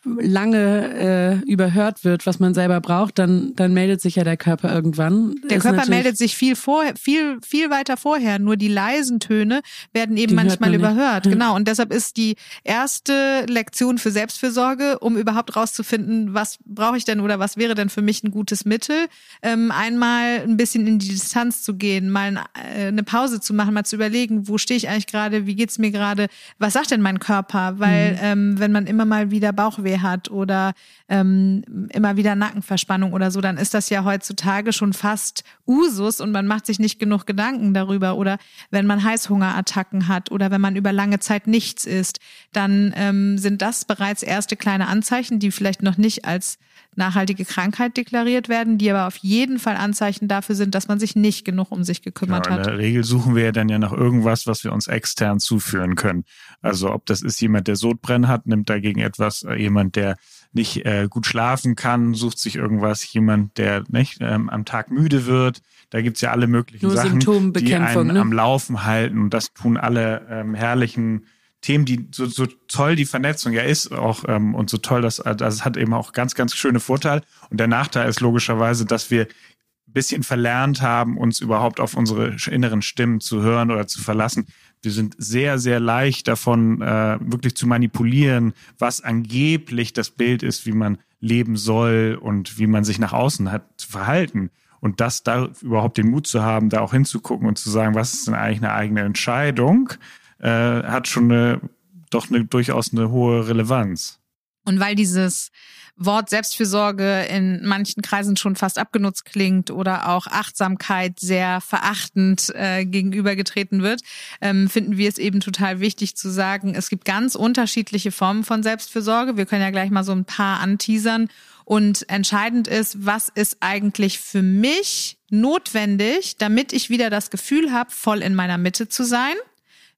lange 0.05 1.41
äh, 1.43 1.49
überhört 1.51 2.03
wird, 2.03 2.27
was 2.27 2.39
man 2.39 2.53
selber 2.53 2.81
braucht, 2.81 3.17
dann, 3.17 3.53
dann 3.55 3.73
meldet 3.73 3.99
sich 3.99 4.17
ja 4.17 4.23
der 4.23 4.37
Körper 4.37 4.71
irgendwann. 4.71 5.33
Der 5.49 5.57
Ist 5.57 5.63
Körper 5.63 5.89
meldet 5.89 6.19
sich 6.19 6.35
viel 6.35 6.55
vorher, 6.55 6.95
viel, 6.95 7.39
viel 7.41 7.71
weiter 7.71 7.97
vorher. 7.97 8.37
Nur 8.37 8.57
die 8.57 8.67
leisen 8.67 9.19
Töne 9.19 9.61
werden 9.91 10.17
eben 10.17 10.35
manchmal 10.35 10.75
überhört. 10.75 11.25
Hm. 11.25 11.31
Genau. 11.31 11.55
Und 11.55 11.67
deshalb 11.67 11.91
ist 11.91 12.15
die 12.17 12.35
erste 12.63 13.43
Lektion 13.47 13.97
für 13.97 14.11
Selbstfürsorge, 14.11 14.99
um 14.99 15.17
überhaupt 15.17 15.55
rauszufinden, 15.55 16.35
was 16.35 16.59
brauche 16.63 16.97
ich 16.97 17.05
denn 17.05 17.21
oder 17.21 17.39
was 17.39 17.57
wäre 17.57 17.73
denn 17.73 17.89
für 17.89 18.03
mich 18.03 18.23
ein 18.23 18.29
gutes 18.29 18.65
Mittel, 18.65 19.07
ähm, 19.41 19.71
einmal 19.71 20.41
ein 20.41 20.57
bisschen 20.57 20.85
in 20.85 20.99
die 20.99 21.09
Distanz 21.09 21.63
zu 21.63 21.73
gehen, 21.73 22.11
mal 22.11 22.45
äh, 22.53 22.85
eine 22.85 23.01
Pause 23.01 23.41
zu 23.41 23.55
machen, 23.55 23.73
mal 23.73 23.83
zu 23.83 23.95
überlegen, 23.95 24.47
wo 24.47 24.59
stehe 24.59 24.77
ich 24.77 24.89
eigentlich 24.89 25.07
gerade, 25.07 25.47
wie 25.47 25.55
geht's 25.55 25.79
mir 25.79 25.89
gerade, 25.89 26.27
was 26.59 26.73
sagt 26.73 26.91
denn 26.91 26.98
denn 26.99 27.03
mein 27.03 27.19
Körper? 27.19 27.79
Weil 27.79 28.13
mhm. 28.13 28.19
ähm, 28.21 28.59
wenn 28.59 28.71
man 28.71 28.85
immer 28.85 29.05
mal 29.05 29.31
wieder 29.31 29.51
Bauchweh 29.51 29.99
hat 29.99 30.29
oder 30.29 30.73
ähm, 31.07 31.63
immer 31.91 32.17
wieder 32.17 32.35
Nackenverspannung 32.35 33.13
oder 33.13 33.31
so, 33.31 33.41
dann 33.41 33.57
ist 33.57 33.73
das 33.73 33.89
ja 33.89 34.03
heutzutage 34.03 34.73
schon 34.73 34.93
fast 34.93 35.43
Usus 35.67 36.21
und 36.21 36.31
man 36.31 36.47
macht 36.47 36.65
sich 36.65 36.79
nicht 36.79 36.99
genug 36.99 37.25
Gedanken 37.25 37.73
darüber. 37.73 38.15
Oder 38.15 38.37
wenn 38.69 38.85
man 38.85 39.03
Heißhungerattacken 39.03 40.07
hat 40.07 40.31
oder 40.31 40.51
wenn 40.51 40.61
man 40.61 40.75
über 40.75 40.93
lange 40.93 41.19
Zeit 41.19 41.47
nichts 41.47 41.85
isst, 41.85 42.19
dann 42.53 42.93
ähm, 42.95 43.37
sind 43.37 43.61
das 43.61 43.85
bereits 43.85 44.23
erste 44.23 44.55
kleine 44.55 44.87
Anzeichen, 44.87 45.39
die 45.39 45.51
vielleicht 45.51 45.81
noch 45.81 45.97
nicht 45.97 46.25
als 46.25 46.57
nachhaltige 46.99 47.45
Krankheit 47.45 47.97
deklariert 47.97 48.49
werden, 48.49 48.77
die 48.77 48.91
aber 48.91 49.07
auf 49.07 49.15
jeden 49.17 49.57
Fall 49.57 49.75
Anzeichen 49.75 50.27
dafür 50.27 50.53
sind, 50.53 50.75
dass 50.75 50.87
man 50.87 50.99
sich 50.99 51.15
nicht 51.15 51.43
genug 51.43 51.71
um 51.71 51.83
sich 51.83 52.03
gekümmert 52.03 52.45
genau, 52.45 52.59
hat. 52.59 52.67
In 52.67 52.71
der 52.73 52.79
Regel 52.79 53.03
suchen 53.03 53.35
wir 53.35 53.45
ja 53.45 53.51
dann 53.51 53.69
ja 53.69 53.79
nach 53.79 53.91
irgendwas, 53.91 54.45
was 54.45 54.63
wir 54.63 54.71
uns 54.71 54.87
extern 54.87 55.39
zuführen 55.39 55.95
können. 55.95 56.25
Also 56.61 56.91
ob 56.91 57.07
das 57.07 57.23
ist 57.23 57.41
jemand, 57.41 57.67
der 57.67 57.75
Sodbrennen 57.75 58.27
hat, 58.27 58.45
nimmt 58.45 58.69
dagegen 58.69 58.99
etwas, 58.99 59.41
äh, 59.43 59.55
jemand, 59.55 59.95
der 59.95 60.17
nicht 60.51 60.85
äh, 60.85 61.07
gut 61.09 61.25
schlafen 61.25 61.75
kann, 61.75 62.13
sucht 62.13 62.37
sich 62.37 62.55
irgendwas, 62.55 63.11
jemand, 63.11 63.57
der 63.57 63.83
nicht 63.87 64.17
ähm, 64.21 64.49
am 64.49 64.65
Tag 64.65 64.91
müde 64.91 65.25
wird. 65.25 65.61
Da 65.89 66.01
gibt's 66.01 66.21
ja 66.21 66.31
alle 66.31 66.47
möglichen 66.47 66.85
Nur 66.85 66.95
Sachen, 66.95 67.19
die 67.19 67.75
einen 67.75 68.07
ne? 68.07 68.19
am 68.19 68.31
Laufen 68.31 68.83
halten. 68.83 69.23
Und 69.23 69.33
das 69.33 69.53
tun 69.53 69.77
alle 69.77 70.27
ähm, 70.29 70.53
herrlichen 70.53 71.25
Themen, 71.61 71.85
die 71.85 72.07
so, 72.11 72.25
so 72.25 72.45
toll 72.67 72.95
die 72.95 73.05
Vernetzung 73.05 73.51
ja 73.53 73.63
ist 73.63 73.91
auch 73.91 74.23
ähm, 74.27 74.55
und 74.55 74.69
so 74.69 74.77
toll, 74.77 75.01
dass 75.01 75.19
also 75.19 75.45
es 75.45 75.65
hat 75.65 75.75
eben 75.77 75.93
auch 75.93 76.13
ganz, 76.13 76.35
ganz 76.35 76.55
schöne 76.55 76.79
Vorteile. 76.79 77.21
Und 77.49 77.59
der 77.59 77.67
Nachteil 77.67 78.07
ist 78.07 78.21
logischerweise, 78.21 78.85
dass 78.85 79.11
wir 79.11 79.23
ein 79.23 79.93
bisschen 79.93 80.23
verlernt 80.23 80.81
haben, 80.81 81.17
uns 81.17 81.41
überhaupt 81.41 81.79
auf 81.79 81.95
unsere 81.95 82.37
inneren 82.49 82.81
Stimmen 82.81 83.19
zu 83.19 83.41
hören 83.41 83.71
oder 83.71 83.87
zu 83.87 84.01
verlassen. 84.01 84.47
Wir 84.81 84.91
sind 84.91 85.15
sehr, 85.17 85.59
sehr 85.59 85.81
leicht 85.81 86.29
davon, 86.29 86.81
äh, 86.81 87.17
wirklich 87.19 87.55
zu 87.55 87.67
manipulieren, 87.67 88.53
was 88.77 89.01
angeblich 89.01 89.91
das 89.91 90.11
Bild 90.11 90.43
ist, 90.43 90.65
wie 90.65 90.71
man 90.71 90.99
leben 91.19 91.57
soll 91.57 92.17
und 92.21 92.57
wie 92.57 92.67
man 92.67 92.85
sich 92.85 92.99
nach 92.99 93.11
außen 93.11 93.51
hat 93.51 93.63
zu 93.75 93.89
verhalten. 93.89 94.51
Und 94.79 95.01
das 95.01 95.23
da 95.23 95.49
überhaupt 95.61 95.97
den 95.97 96.09
Mut 96.09 96.27
zu 96.27 96.41
haben, 96.41 96.69
da 96.69 96.79
auch 96.79 96.93
hinzugucken 96.93 97.47
und 97.47 97.57
zu 97.57 97.69
sagen, 97.69 97.95
was 97.95 98.13
ist 98.13 98.27
denn 98.27 98.35
eigentlich 98.35 98.59
eine 98.59 98.71
eigene 98.71 99.01
Entscheidung? 99.01 99.91
Äh, 100.39 100.49
hat 100.83 101.07
schon 101.07 101.31
eine, 101.31 101.61
doch 102.09 102.29
eine, 102.29 102.45
durchaus 102.45 102.93
eine 102.93 103.09
hohe 103.11 103.47
Relevanz. 103.47 104.19
Und 104.65 104.79
weil 104.79 104.95
dieses 104.95 105.51
Wort 105.95 106.29
Selbstfürsorge 106.29 107.25
in 107.29 107.65
manchen 107.65 108.01
Kreisen 108.01 108.37
schon 108.37 108.55
fast 108.55 108.77
abgenutzt 108.77 109.25
klingt 109.25 109.69
oder 109.69 110.09
auch 110.09 110.27
Achtsamkeit 110.27 111.19
sehr 111.19 111.59
verachtend 111.59 112.53
äh, 112.55 112.85
gegenübergetreten 112.85 113.81
wird, 113.81 114.01
ähm, 114.39 114.69
finden 114.69 114.95
wir 114.97 115.09
es 115.09 115.17
eben 115.17 115.41
total 115.41 115.81
wichtig 115.81 116.15
zu 116.15 116.29
sagen, 116.29 116.73
es 116.73 116.89
gibt 116.89 117.03
ganz 117.03 117.35
unterschiedliche 117.35 118.11
Formen 118.11 118.45
von 118.45 118.63
Selbstfürsorge. 118.63 119.35
Wir 119.35 119.45
können 119.45 119.61
ja 119.61 119.71
gleich 119.71 119.91
mal 119.91 120.03
so 120.03 120.13
ein 120.13 120.25
paar 120.25 120.61
anteasern. 120.61 121.27
Und 121.65 122.09
entscheidend 122.09 122.67
ist, 122.67 123.05
was 123.05 123.29
ist 123.29 123.57
eigentlich 123.59 124.19
für 124.19 124.41
mich 124.41 125.17
notwendig, 125.29 126.37
damit 126.37 126.73
ich 126.73 126.89
wieder 126.89 127.09
das 127.09 127.29
Gefühl 127.29 127.71
habe, 127.71 127.91
voll 127.91 128.21
in 128.21 128.35
meiner 128.35 128.57
Mitte 128.57 128.87
zu 128.87 129.03
sein 129.03 129.35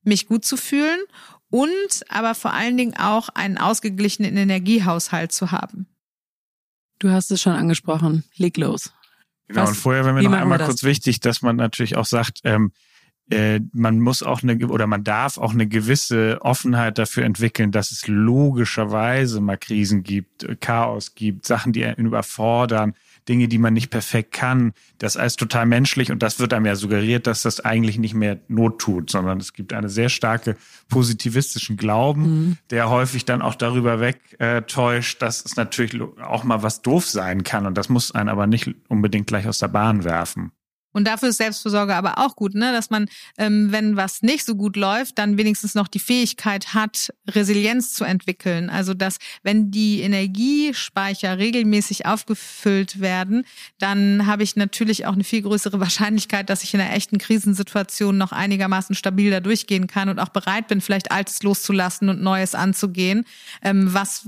mich 0.03 0.27
gut 0.27 0.45
zu 0.45 0.57
fühlen 0.57 0.99
und 1.49 2.05
aber 2.09 2.35
vor 2.35 2.53
allen 2.53 2.77
Dingen 2.77 2.95
auch 2.97 3.29
einen 3.29 3.57
ausgeglichenen 3.57 4.35
Energiehaushalt 4.37 5.31
zu 5.31 5.51
haben. 5.51 5.87
Du 6.99 7.09
hast 7.09 7.31
es 7.31 7.41
schon 7.41 7.53
angesprochen. 7.53 8.23
Leg 8.35 8.57
los. 8.57 8.93
Genau, 9.47 9.63
Was, 9.63 9.69
und 9.69 9.75
vorher 9.75 10.05
wäre 10.05 10.13
mir 10.13 10.23
noch 10.23 10.33
einmal 10.33 10.59
kurz 10.59 10.83
wichtig, 10.83 11.19
dass 11.19 11.41
man 11.41 11.55
natürlich 11.55 11.97
auch 11.97 12.05
sagt, 12.05 12.41
ähm, 12.43 12.71
äh, 13.29 13.59
man 13.73 13.99
muss 13.99 14.23
auch 14.23 14.43
eine 14.43 14.67
oder 14.67 14.87
man 14.87 15.03
darf 15.03 15.37
auch 15.37 15.53
eine 15.53 15.67
gewisse 15.67 16.39
Offenheit 16.41 16.97
dafür 16.97 17.23
entwickeln, 17.23 17.71
dass 17.71 17.91
es 17.91 18.07
logischerweise 18.07 19.41
mal 19.41 19.57
Krisen 19.57 20.03
gibt, 20.03 20.47
Chaos 20.59 21.15
gibt, 21.15 21.45
Sachen, 21.45 21.73
die 21.73 21.85
einen 21.85 22.07
überfordern, 22.07 22.93
Dinge, 23.29 23.47
die 23.47 23.57
man 23.57 23.73
nicht 23.73 23.89
perfekt 23.89 24.31
kann. 24.31 24.73
Das 24.97 25.17
alles 25.17 25.35
total 25.35 25.65
menschlich 25.65 26.11
und 26.11 26.23
das 26.23 26.39
wird 26.39 26.53
einem 26.53 26.65
ja 26.65 26.75
suggeriert, 26.75 27.27
dass 27.27 27.43
das 27.43 27.59
eigentlich 27.59 27.97
nicht 27.97 28.13
mehr 28.13 28.39
Not 28.47 28.79
tut, 28.79 29.09
sondern 29.09 29.39
es 29.39 29.53
gibt 29.53 29.73
eine 29.73 29.89
sehr 29.89 30.09
starke 30.09 30.57
positivistischen 30.89 31.77
Glauben, 31.77 32.21
mhm. 32.21 32.57
der 32.69 32.89
häufig 32.89 33.25
dann 33.25 33.41
auch 33.41 33.55
darüber 33.55 33.99
wegtäuscht, 33.99 35.17
äh, 35.17 35.19
dass 35.19 35.45
es 35.45 35.55
natürlich 35.55 36.01
auch 36.21 36.43
mal 36.43 36.63
was 36.63 36.81
doof 36.81 37.07
sein 37.07 37.43
kann 37.43 37.65
und 37.65 37.77
das 37.77 37.89
muss 37.89 38.11
einen 38.11 38.29
aber 38.29 38.47
nicht 38.47 38.73
unbedingt 38.87 39.27
gleich 39.27 39.47
aus 39.47 39.59
der 39.59 39.67
Bahn 39.67 40.03
werfen. 40.03 40.51
Und 40.93 41.07
dafür 41.07 41.29
ist 41.29 41.37
Selbstversorge 41.37 41.95
aber 41.95 42.17
auch 42.17 42.35
gut, 42.35 42.53
ne? 42.53 42.71
dass 42.71 42.89
man, 42.89 43.07
ähm, 43.37 43.71
wenn 43.71 43.95
was 43.95 44.21
nicht 44.21 44.45
so 44.45 44.55
gut 44.55 44.75
läuft, 44.75 45.17
dann 45.17 45.37
wenigstens 45.37 45.75
noch 45.75 45.87
die 45.87 45.99
Fähigkeit 45.99 46.73
hat, 46.73 47.13
Resilienz 47.29 47.93
zu 47.93 48.03
entwickeln. 48.03 48.69
Also 48.69 48.93
dass, 48.93 49.17
wenn 49.43 49.71
die 49.71 50.01
Energiespeicher 50.01 51.37
regelmäßig 51.37 52.05
aufgefüllt 52.05 52.99
werden, 52.99 53.45
dann 53.79 54.25
habe 54.25 54.43
ich 54.43 54.55
natürlich 54.55 55.05
auch 55.05 55.13
eine 55.13 55.23
viel 55.23 55.41
größere 55.41 55.79
Wahrscheinlichkeit, 55.79 56.49
dass 56.49 56.63
ich 56.63 56.73
in 56.73 56.81
einer 56.81 56.93
echten 56.93 57.17
Krisensituation 57.17 58.17
noch 58.17 58.31
einigermaßen 58.31 58.95
stabil 58.95 59.31
da 59.31 59.39
durchgehen 59.39 59.87
kann 59.87 60.09
und 60.09 60.19
auch 60.19 60.29
bereit 60.29 60.67
bin, 60.67 60.81
vielleicht 60.81 61.11
Altes 61.11 61.43
loszulassen 61.43 62.09
und 62.09 62.21
Neues 62.21 62.55
anzugehen, 62.55 63.25
ähm, 63.61 63.93
was 63.93 64.27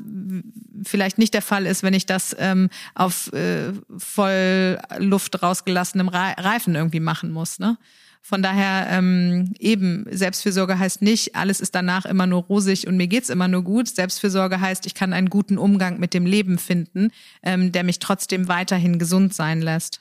vielleicht 0.83 1.17
nicht 1.17 1.33
der 1.33 1.41
Fall 1.41 1.65
ist, 1.65 1.83
wenn 1.83 1.93
ich 1.93 2.05
das 2.05 2.35
ähm, 2.39 2.69
auf 2.95 3.31
äh, 3.33 3.73
voll 3.97 4.79
Luft 4.97 5.41
rausgelassenem 5.41 6.07
Reisen 6.07 6.52
Reifen 6.53 6.75
irgendwie 6.75 6.99
machen 6.99 7.31
muss. 7.31 7.59
Ne? 7.59 7.77
Von 8.21 8.41
daher 8.41 8.87
ähm, 8.89 9.53
eben, 9.59 10.05
Selbstfürsorge 10.09 10.79
heißt 10.79 11.01
nicht, 11.01 11.35
alles 11.35 11.59
ist 11.59 11.75
danach 11.75 12.05
immer 12.05 12.25
nur 12.25 12.43
rosig 12.43 12.87
und 12.87 12.95
mir 12.95 13.07
geht's 13.07 13.29
immer 13.29 13.49
nur 13.49 13.63
gut. 13.63 13.89
Selbstfürsorge 13.89 14.61
heißt, 14.61 14.85
ich 14.85 14.93
kann 14.93 15.11
einen 15.11 15.29
guten 15.29 15.57
Umgang 15.57 15.99
mit 15.99 16.13
dem 16.13 16.25
Leben 16.25 16.57
finden, 16.57 17.09
ähm, 17.43 17.73
der 17.73 17.83
mich 17.83 17.99
trotzdem 17.99 18.47
weiterhin 18.47 18.97
gesund 18.97 19.33
sein 19.33 19.61
lässt. 19.61 19.99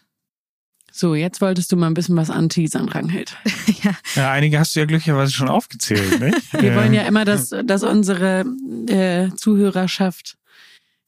So, 0.95 1.15
jetzt 1.15 1.41
wolltest 1.41 1.73
du 1.73 1.77
mal 1.77 1.87
ein 1.87 1.95
bisschen 1.95 2.17
was 2.17 2.29
anteasern, 2.29 2.89
Ranghild. 2.89 3.35
ja. 3.83 3.93
ja, 4.15 4.31
einige 4.31 4.59
hast 4.59 4.77
du 4.77 4.81
ja 4.81 4.87
glücklicherweise 4.87 5.33
schon 5.33 5.49
aufgezählt, 5.49 6.21
nicht? 6.21 6.53
Wir 6.53 6.77
wollen 6.77 6.93
ja 6.93 7.03
immer, 7.03 7.25
dass, 7.25 7.53
dass 7.65 7.83
unsere 7.83 8.45
äh, 8.89 9.31
Zuhörerschaft 9.35 10.37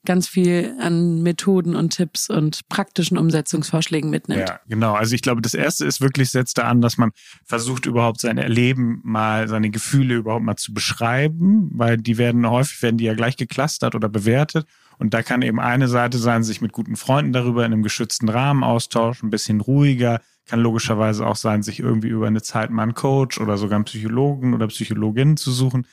ganz 0.05 0.29
viel 0.29 0.75
an 0.81 1.23
Methoden 1.23 1.75
und 1.75 1.91
Tipps 1.91 2.29
und 2.31 2.69
praktischen 2.69 3.19
Umsetzungsvorschlägen 3.19 4.11
mitnimmt. 4.11 4.49
Ja, 4.49 4.61
genau. 4.69 4.95
Also 4.95 5.15
ich 5.15 5.23
glaube, 5.23 5.43
das 5.43 5.55
erste 5.55 5.85
ist 5.85 6.01
wirklich, 6.01 6.31
setzt 6.31 6.59
da 6.59 6.65
an, 6.65 6.81
dass 6.81 6.99
man 6.99 7.13
versucht, 7.45 7.87
überhaupt 7.87 8.21
sein 8.21 8.39
Erleben 8.39 9.01
mal, 9.05 9.49
seine 9.49 9.71
Gefühle 9.71 10.15
überhaupt 10.15 10.45
mal 10.45 10.57
zu 10.57 10.73
beschreiben, 10.75 11.71
weil 11.73 11.97
die 11.97 12.19
werden 12.19 12.49
häufig, 12.49 12.83
werden 12.83 12.99
die 12.99 13.05
ja 13.05 13.15
gleich 13.15 13.37
geklustert 13.37 13.95
oder 13.95 14.09
bewertet. 14.09 14.67
Und 14.99 15.15
da 15.15 15.23
kann 15.23 15.43
eben 15.43 15.59
eine 15.59 15.89
Seite 15.89 16.19
sein, 16.19 16.45
sich 16.45 16.61
mit 16.61 16.73
guten 16.73 16.97
Freunden 16.97 17.33
darüber 17.33 17.65
in 17.67 17.73
einem 17.73 17.83
geschützten 17.83 18.29
Rahmen 18.29 18.63
austauschen, 18.63 19.29
ein 19.29 19.31
bisschen 19.31 19.61
ruhiger, 19.61 20.21
kann 20.47 20.61
logischerweise 20.61 21.27
auch 21.27 21.37
sein, 21.37 21.63
sich 21.63 21.81
irgendwie 21.81 22.09
über 22.09 22.27
eine 22.27 22.43
Zeit 22.43 22.71
mal 22.71 22.83
einen 22.83 22.95
Coach 22.95 23.41
oder 23.41 23.57
sogar 23.57 23.77
einen 23.77 23.87
Psychologen 23.87 24.55
oder 24.55 24.67
Psychologin 24.69 25.37
zu 25.37 25.51
suchen. 25.51 25.87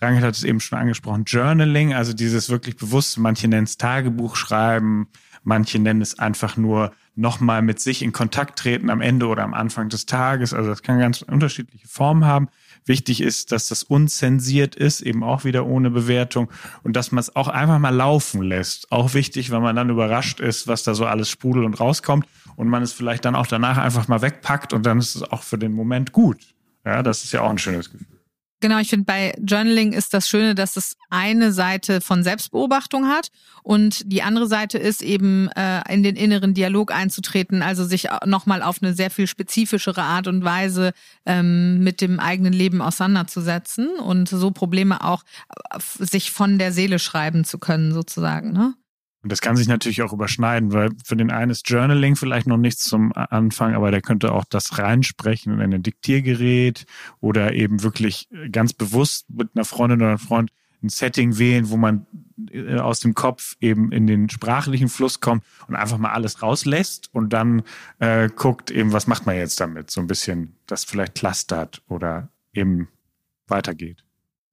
Rangel 0.00 0.22
hat 0.22 0.34
es 0.34 0.44
eben 0.44 0.60
schon 0.60 0.78
angesprochen, 0.78 1.24
Journaling, 1.26 1.94
also 1.94 2.12
dieses 2.12 2.50
wirklich 2.50 2.76
bewusst, 2.76 3.18
manche 3.18 3.48
nennen 3.48 3.64
es 3.64 3.78
Tagebuch 3.78 4.36
schreiben, 4.36 5.08
manche 5.42 5.78
nennen 5.78 6.02
es 6.02 6.18
einfach 6.18 6.56
nur 6.56 6.92
nochmal 7.14 7.62
mit 7.62 7.80
sich 7.80 8.02
in 8.02 8.12
Kontakt 8.12 8.58
treten 8.58 8.90
am 8.90 9.00
Ende 9.00 9.26
oder 9.26 9.42
am 9.42 9.54
Anfang 9.54 9.88
des 9.88 10.04
Tages. 10.04 10.52
Also 10.52 10.68
das 10.68 10.82
kann 10.82 10.98
ganz 10.98 11.22
unterschiedliche 11.22 11.88
Formen 11.88 12.26
haben. 12.26 12.48
Wichtig 12.84 13.22
ist, 13.22 13.52
dass 13.52 13.68
das 13.68 13.82
unzensiert 13.82 14.76
ist, 14.76 15.00
eben 15.00 15.24
auch 15.24 15.44
wieder 15.44 15.66
ohne 15.66 15.90
Bewertung 15.90 16.50
und 16.82 16.94
dass 16.94 17.10
man 17.10 17.20
es 17.20 17.34
auch 17.34 17.48
einfach 17.48 17.78
mal 17.78 17.94
laufen 17.94 18.42
lässt. 18.42 18.92
Auch 18.92 19.14
wichtig, 19.14 19.50
wenn 19.50 19.62
man 19.62 19.74
dann 19.74 19.88
überrascht 19.88 20.40
ist, 20.40 20.68
was 20.68 20.82
da 20.82 20.94
so 20.94 21.06
alles 21.06 21.30
sprudelt 21.30 21.64
und 21.64 21.80
rauskommt 21.80 22.26
und 22.54 22.68
man 22.68 22.82
es 22.82 22.92
vielleicht 22.92 23.24
dann 23.24 23.34
auch 23.34 23.46
danach 23.46 23.78
einfach 23.78 24.08
mal 24.08 24.20
wegpackt 24.20 24.74
und 24.74 24.84
dann 24.84 24.98
ist 24.98 25.16
es 25.16 25.22
auch 25.22 25.42
für 25.42 25.58
den 25.58 25.72
Moment 25.72 26.12
gut. 26.12 26.38
Ja, 26.84 27.02
das 27.02 27.24
ist 27.24 27.32
ja 27.32 27.40
auch 27.40 27.50
ein 27.50 27.58
schönes 27.58 27.90
Gefühl. 27.90 28.15
Genau, 28.60 28.78
ich 28.78 28.88
finde, 28.88 29.04
bei 29.04 29.34
Journaling 29.38 29.92
ist 29.92 30.14
das 30.14 30.28
Schöne, 30.28 30.54
dass 30.54 30.76
es 30.76 30.96
eine 31.10 31.52
Seite 31.52 32.00
von 32.00 32.22
Selbstbeobachtung 32.22 33.06
hat 33.06 33.28
und 33.62 34.10
die 34.10 34.22
andere 34.22 34.46
Seite 34.46 34.78
ist 34.78 35.02
eben 35.02 35.48
äh, 35.48 35.82
in 35.92 36.02
den 36.02 36.16
inneren 36.16 36.54
Dialog 36.54 36.90
einzutreten, 36.90 37.60
also 37.60 37.84
sich 37.84 38.08
nochmal 38.24 38.62
auf 38.62 38.82
eine 38.82 38.94
sehr 38.94 39.10
viel 39.10 39.26
spezifischere 39.26 40.02
Art 40.02 40.26
und 40.26 40.42
Weise 40.42 40.92
ähm, 41.26 41.84
mit 41.84 42.00
dem 42.00 42.18
eigenen 42.18 42.54
Leben 42.54 42.80
auseinanderzusetzen 42.80 43.98
und 43.98 44.30
so 44.30 44.50
Probleme 44.52 45.04
auch 45.04 45.22
äh, 45.70 45.78
sich 46.04 46.30
von 46.30 46.58
der 46.58 46.72
Seele 46.72 46.98
schreiben 46.98 47.44
zu 47.44 47.58
können, 47.58 47.92
sozusagen. 47.92 48.52
Ne? 48.52 48.74
Und 49.26 49.32
das 49.32 49.40
kann 49.40 49.56
sich 49.56 49.66
natürlich 49.66 50.02
auch 50.02 50.12
überschneiden, 50.12 50.72
weil 50.72 50.90
für 51.04 51.16
den 51.16 51.32
einen 51.32 51.50
ist 51.50 51.68
Journaling 51.68 52.14
vielleicht 52.14 52.46
noch 52.46 52.58
nichts 52.58 52.84
zum 52.84 53.12
Anfang, 53.12 53.74
aber 53.74 53.90
der 53.90 54.00
könnte 54.00 54.30
auch 54.30 54.44
das 54.44 54.78
reinsprechen 54.78 55.58
in 55.58 55.74
ein 55.74 55.82
Diktiergerät 55.82 56.86
oder 57.18 57.52
eben 57.52 57.82
wirklich 57.82 58.28
ganz 58.52 58.72
bewusst 58.72 59.28
mit 59.28 59.48
einer 59.56 59.64
Freundin 59.64 59.98
oder 59.98 60.10
einem 60.10 60.20
Freund 60.20 60.52
ein 60.80 60.90
Setting 60.90 61.38
wählen, 61.38 61.70
wo 61.70 61.76
man 61.76 62.06
äh, 62.52 62.76
aus 62.76 63.00
dem 63.00 63.14
Kopf 63.14 63.56
eben 63.60 63.90
in 63.90 64.06
den 64.06 64.30
sprachlichen 64.30 64.88
Fluss 64.88 65.18
kommt 65.18 65.42
und 65.66 65.74
einfach 65.74 65.98
mal 65.98 66.12
alles 66.12 66.40
rauslässt 66.40 67.12
und 67.12 67.32
dann 67.32 67.64
äh, 67.98 68.28
guckt 68.28 68.70
eben, 68.70 68.92
was 68.92 69.08
macht 69.08 69.26
man 69.26 69.34
jetzt 69.34 69.58
damit? 69.58 69.90
So 69.90 70.00
ein 70.00 70.06
bisschen 70.06 70.54
das 70.68 70.84
vielleicht 70.84 71.16
clustert 71.16 71.82
oder 71.88 72.28
eben 72.52 72.86
weitergeht. 73.48 74.05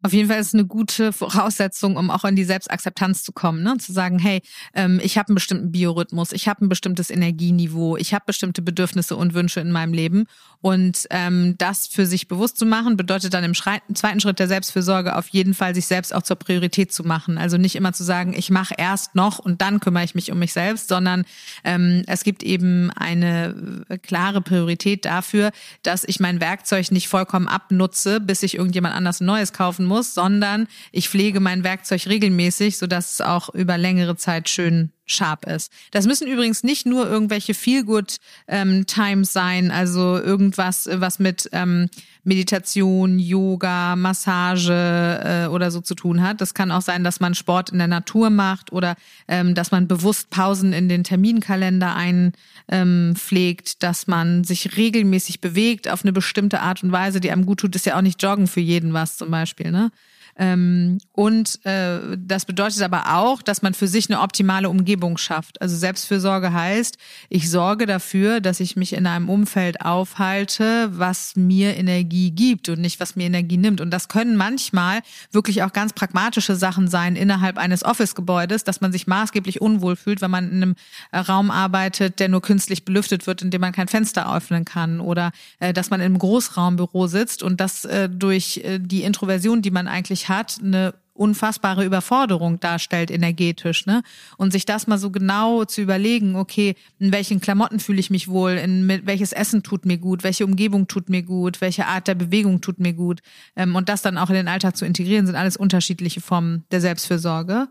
Auf 0.05 0.11
jeden 0.11 0.27
Fall 0.27 0.39
ist 0.39 0.47
es 0.47 0.53
eine 0.53 0.65
gute 0.65 1.13
Voraussetzung, 1.13 1.95
um 1.95 2.11
auch 2.11 2.25
in 2.25 2.35
die 2.35 2.43
Selbstakzeptanz 2.43 3.23
zu 3.23 3.31
kommen, 3.31 3.63
ne? 3.63 3.77
zu 3.77 3.93
sagen, 3.93 4.19
hey, 4.19 4.41
ähm, 4.75 4.99
ich 5.01 5.17
habe 5.17 5.29
einen 5.29 5.35
bestimmten 5.35 5.71
Biorhythmus, 5.71 6.33
ich 6.33 6.49
habe 6.49 6.65
ein 6.65 6.67
bestimmtes 6.67 7.09
Energieniveau, 7.09 7.95
ich 7.95 8.13
habe 8.13 8.25
bestimmte 8.27 8.61
Bedürfnisse 8.61 9.15
und 9.15 9.33
Wünsche 9.33 9.61
in 9.61 9.71
meinem 9.71 9.93
Leben 9.93 10.25
und 10.59 11.07
ähm, 11.09 11.55
das 11.57 11.87
für 11.87 12.05
sich 12.05 12.27
bewusst 12.27 12.57
zu 12.57 12.65
machen, 12.65 12.97
bedeutet 12.97 13.33
dann 13.33 13.45
im 13.45 13.53
zweiten 13.53 14.19
Schritt 14.19 14.39
der 14.39 14.49
Selbstfürsorge 14.49 15.15
auf 15.15 15.29
jeden 15.29 15.53
Fall, 15.53 15.73
sich 15.73 15.85
selbst 15.85 16.13
auch 16.13 16.23
zur 16.23 16.35
Priorität 16.35 16.91
zu 16.91 17.03
machen. 17.03 17.37
Also 17.37 17.57
nicht 17.57 17.75
immer 17.75 17.93
zu 17.93 18.03
sagen, 18.03 18.33
ich 18.35 18.49
mache 18.49 18.75
erst 18.77 19.15
noch 19.15 19.39
und 19.39 19.61
dann 19.61 19.79
kümmere 19.79 20.03
ich 20.03 20.15
mich 20.15 20.33
um 20.33 20.39
mich 20.39 20.51
selbst, 20.51 20.89
sondern 20.89 21.23
ähm, 21.63 22.03
es 22.07 22.25
gibt 22.25 22.43
eben 22.43 22.91
eine 22.91 23.85
äh, 23.87 23.97
klare 23.97 24.41
Priorität 24.41 25.05
dafür, 25.05 25.51
dass 25.81 26.03
ich 26.03 26.19
mein 26.19 26.41
Werkzeug 26.41 26.91
nicht 26.91 27.07
vollkommen 27.07 27.47
abnutze, 27.47 28.19
bis 28.19 28.43
ich 28.43 28.55
irgendjemand 28.55 28.95
anders 28.95 29.21
ein 29.21 29.27
neues 29.27 29.53
kaufen 29.53 29.85
muss 29.85 29.92
muss, 29.93 30.13
sondern 30.13 30.67
ich 30.91 31.09
pflege 31.09 31.39
mein 31.39 31.63
Werkzeug 31.63 32.07
regelmäßig, 32.07 32.77
sodass 32.77 33.13
es 33.13 33.21
auch 33.21 33.49
über 33.53 33.77
längere 33.77 34.15
Zeit 34.15 34.49
schön 34.49 34.91
sharp 35.05 35.45
ist. 35.45 35.71
Das 35.91 36.05
müssen 36.05 36.27
übrigens 36.27 36.63
nicht 36.63 36.85
nur 36.85 37.09
irgendwelche 37.09 37.53
Feel-Good 37.53 38.17
ähm, 38.47 38.85
sein, 39.23 39.71
also 39.71 40.17
irgendwas, 40.17 40.89
was 40.91 41.19
mit 41.19 41.49
ähm, 41.51 41.89
Meditation, 42.23 43.19
Yoga, 43.19 43.95
Massage 43.95 44.73
äh, 44.73 45.47
oder 45.47 45.71
so 45.71 45.81
zu 45.81 45.93
tun 45.93 46.21
hat. 46.21 46.39
Das 46.39 46.53
kann 46.53 46.71
auch 46.71 46.81
sein, 46.81 47.03
dass 47.03 47.19
man 47.19 47.35
Sport 47.35 47.71
in 47.71 47.79
der 47.79 47.87
Natur 47.87 48.29
macht 48.29 48.71
oder 48.71 48.95
ähm, 49.27 49.55
dass 49.55 49.71
man 49.71 49.87
bewusst 49.87 50.29
Pausen 50.29 50.71
in 50.71 50.87
den 50.87 51.03
Terminkalender 51.03 51.95
einpflegt, 51.95 53.67
ähm, 53.69 53.75
dass 53.79 54.07
man 54.07 54.43
sich 54.45 54.77
regelmäßig 54.77 55.41
bewegt 55.41 55.89
auf 55.89 56.03
eine 56.03 56.13
bestimmte 56.13 56.61
Art 56.61 56.81
und 56.83 56.91
Weise, 56.91 57.19
die 57.19 57.31
einem 57.31 57.45
gut 57.45 57.59
tut. 57.59 57.75
Ist 57.75 57.85
ja 57.85 57.97
auch 57.97 58.01
nicht 58.01 58.23
Joggen 58.23 58.47
für 58.47 58.61
jeden 58.61 58.93
was 58.93 59.17
zum 59.17 59.29
Beispiel, 59.29 59.71
ne? 59.71 59.91
Ähm, 60.35 60.97
und 61.11 61.63
äh, 61.65 61.99
das 62.17 62.45
bedeutet 62.45 62.81
aber 62.81 63.15
auch, 63.15 63.41
dass 63.41 63.61
man 63.61 63.73
für 63.73 63.87
sich 63.87 64.09
eine 64.09 64.21
optimale 64.21 64.69
Umgebung 64.69 65.17
schafft. 65.17 65.61
Also 65.61 65.75
Selbstfürsorge 65.75 66.51
heißt, 66.51 66.97
ich 67.29 67.49
sorge 67.49 67.85
dafür, 67.85 68.41
dass 68.41 68.59
ich 68.59 68.75
mich 68.75 68.93
in 68.93 69.05
einem 69.05 69.29
Umfeld 69.29 69.81
aufhalte, 69.81 70.89
was 70.91 71.35
mir 71.35 71.77
Energie 71.77 72.31
gibt 72.31 72.69
und 72.69 72.81
nicht, 72.81 72.99
was 72.99 73.15
mir 73.15 73.25
Energie 73.25 73.57
nimmt. 73.57 73.79
Und 73.79 73.91
das 73.91 74.07
können 74.07 74.35
manchmal 74.35 75.01
wirklich 75.31 75.61
auch 75.63 75.71
ganz 75.71 75.93
pragmatische 75.93 76.55
Sachen 76.55 76.87
sein 76.87 77.15
innerhalb 77.15 77.57
eines 77.57 77.83
Office-Gebäudes, 77.83 78.63
dass 78.63 78.81
man 78.81 78.91
sich 78.91 79.05
maßgeblich 79.05 79.61
unwohl 79.61 79.95
fühlt, 79.95 80.21
wenn 80.21 80.31
man 80.31 80.49
in 80.49 80.63
einem 80.63 80.75
äh, 81.11 81.19
Raum 81.19 81.51
arbeitet, 81.51 82.19
der 82.19 82.29
nur 82.29 82.41
künstlich 82.41 82.85
belüftet 82.85 83.27
wird, 83.27 83.43
in 83.43 83.51
dem 83.51 83.61
man 83.61 83.71
kein 83.71 83.87
Fenster 83.87 84.33
öffnen 84.35 84.65
kann. 84.65 84.99
Oder 84.99 85.31
äh, 85.59 85.73
dass 85.73 85.91
man 85.91 85.99
in 85.99 86.05
einem 86.07 86.17
Großraumbüro 86.17 87.05
sitzt 87.05 87.43
und 87.43 87.61
das 87.61 87.85
äh, 87.85 88.09
durch 88.09 88.61
äh, 88.63 88.79
die 88.79 89.03
Introversion, 89.03 89.61
die 89.61 89.71
man 89.71 89.87
eigentlich 89.87 90.22
hat, 90.29 90.57
eine 90.61 90.93
unfassbare 91.13 91.85
Überforderung 91.85 92.59
darstellt 92.59 93.11
energetisch, 93.11 93.85
ne? 93.85 94.01
Und 94.37 94.51
sich 94.51 94.65
das 94.65 94.87
mal 94.87 94.97
so 94.97 95.11
genau 95.11 95.63
zu 95.65 95.81
überlegen, 95.81 96.35
okay, 96.35 96.75
in 96.99 97.11
welchen 97.11 97.39
Klamotten 97.39 97.79
fühle 97.79 97.99
ich 97.99 98.09
mich 98.09 98.27
wohl, 98.27 98.51
in 98.51 98.87
welches 99.05 99.31
Essen 99.31 99.61
tut 99.61 99.85
mir 99.85 99.97
gut, 99.97 100.23
welche 100.23 100.45
Umgebung 100.45 100.87
tut 100.87 101.09
mir 101.09 101.21
gut, 101.21 101.61
welche 101.61 101.85
Art 101.85 102.07
der 102.07 102.15
Bewegung 102.15 102.61
tut 102.61 102.79
mir 102.79 102.93
gut 102.93 103.21
ähm, 103.55 103.75
und 103.75 103.89
das 103.89 104.01
dann 104.01 104.17
auch 104.17 104.29
in 104.29 104.35
den 104.35 104.47
Alltag 104.47 104.75
zu 104.75 104.85
integrieren, 104.85 105.27
sind 105.27 105.35
alles 105.35 105.55
unterschiedliche 105.55 106.21
Formen 106.21 106.65
der 106.71 106.81
Selbstfürsorge. 106.81 107.67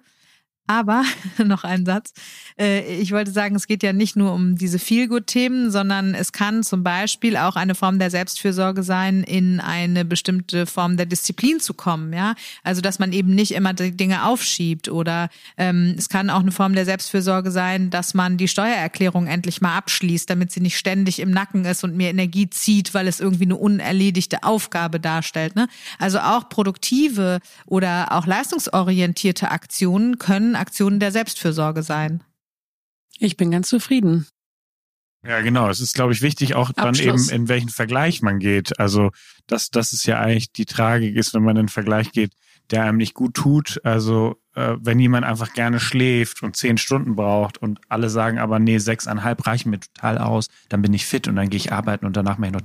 Aber 0.67 1.05
noch 1.45 1.65
ein 1.65 1.85
Satz. 1.85 2.13
Äh, 2.59 2.97
ich 2.97 3.13
wollte 3.13 3.33
sagen, 3.33 3.57
es 3.57 3.67
geht 3.67 3.83
ja 3.83 3.93
nicht 3.93 4.17
nur 4.17 4.33
um 4.33 4.57
diese 4.57 4.79
Feelgood-Themen, 4.79 5.71
sondern 5.71 6.15
es 6.15 6.33
kann 6.33 6.63
zum 6.63 6.83
Beispiel 6.85 7.37
auch 7.37 7.57
eine 7.57 7.75
Form 7.75 7.99
der 7.99 8.11
Selbstfürsorge 8.11 8.83
sein, 8.83 9.23
in 9.25 9.61
eine 9.61 10.05
bestimmte 10.05 10.67
Form 10.67 10.97
der 10.97 11.07
Disziplin 11.07 11.59
zu 11.59 11.75
kommen. 11.75 12.13
Ja, 12.13 12.35
also 12.63 12.81
dass 12.81 12.99
man 12.99 13.13
eben 13.13 13.35
nicht 13.35 13.53
immer 13.53 13.75
die 13.75 13.97
Dinge 13.97 14.25
aufschiebt 14.25 14.89
oder 14.89 15.29
ähm, 15.57 15.95
es 15.99 16.09
kann 16.09 16.31
auch 16.31 16.41
eine 16.41 16.53
Form 16.53 16.75
der 16.75 16.85
Selbstfürsorge 16.85 17.51
sein, 17.51 17.91
dass 17.91 18.15
man 18.15 18.37
die 18.37 18.49
Steuererklärung 18.49 19.27
endlich 19.27 19.61
mal 19.61 19.77
abschließt, 19.77 20.31
damit 20.31 20.53
sie 20.53 20.61
nicht 20.61 20.79
ständig 20.79 21.19
im 21.19 21.31
Nacken 21.31 21.65
ist 21.65 21.83
und 21.83 21.97
mir 21.97 22.09
Energie 22.11 22.49
zieht, 22.49 22.95
weil 22.95 23.09
es 23.09 23.21
irgendwie 23.21 23.45
eine 23.45 23.57
unerledigte 23.57 24.45
Aufgabe 24.45 25.01
darstellt. 25.01 25.57
Ne? 25.57 25.69
Also 25.99 26.21
auch 26.21 26.49
produktive 26.49 27.41
oder 27.67 28.13
auch 28.13 28.27
leistungsorientierte 28.27 29.51
Aktionen 29.51 30.19
können 30.19 30.52
Aktionen 30.57 31.01
der 31.01 31.13
Selbstfürsorge 31.13 31.83
sein. 31.83 32.23
Ich 33.19 33.37
bin 33.37 33.51
ganz 33.51 33.69
zufrieden. 33.69 34.27
Ja, 35.25 35.41
genau. 35.41 35.69
Es 35.69 35.81
ist, 35.81 35.95
glaube 35.95 36.13
ich, 36.13 36.23
wichtig 36.23 36.55
auch 36.55 36.73
dann 36.73 36.97
eben, 36.97 37.29
in 37.31 37.49
welchen 37.49 37.69
Vergleich 37.69 38.23
man 38.23 38.41
geht. 38.41 38.79
Also, 38.81 39.11
dass 39.47 39.71
das 39.71 39.93
ist 39.93 40.05
ja 40.07 40.19
eigentlich 40.19 40.53
die 40.53 40.67
Tragik 40.67 41.15
ist, 41.15 41.33
wenn 41.33 41.45
man 41.45 41.57
in 41.57 41.61
einen 41.61 41.69
Vergleich 41.69 42.11
geht, 42.11 42.33
der 42.71 42.83
einem 42.83 42.99
nicht 42.99 43.15
gut 43.15 43.35
tut. 43.35 43.81
Also, 43.85 44.41
äh, 44.55 44.75
wenn 44.81 44.99
jemand 44.99 45.25
einfach 45.25 45.53
gerne 45.53 45.79
schläft 45.79 46.43
und 46.43 46.57
zehn 46.57 46.77
Stunden 46.77 47.15
braucht 47.15 47.59
und 47.59 47.81
alle 47.89 48.11
sagen 48.11 48.39
aber, 48.39 48.59
nee, 48.59 48.79
sechseinhalb 48.79 49.47
reichen 49.47 49.71
mir 49.71 49.79
total 49.79 50.19
aus, 50.19 50.49
dann 50.69 50.83
bin 50.83 50.93
ich 50.93 51.07
fit 51.07 51.29
und 51.29 51.37
dann 51.37 51.51
gehe 51.51 51.59
ich 51.59 51.73
arbeiten 51.73 52.05
und 52.05 52.17
danach 52.17 52.39
mache 52.39 52.49
ich 52.49 52.55
noch 52.55 52.61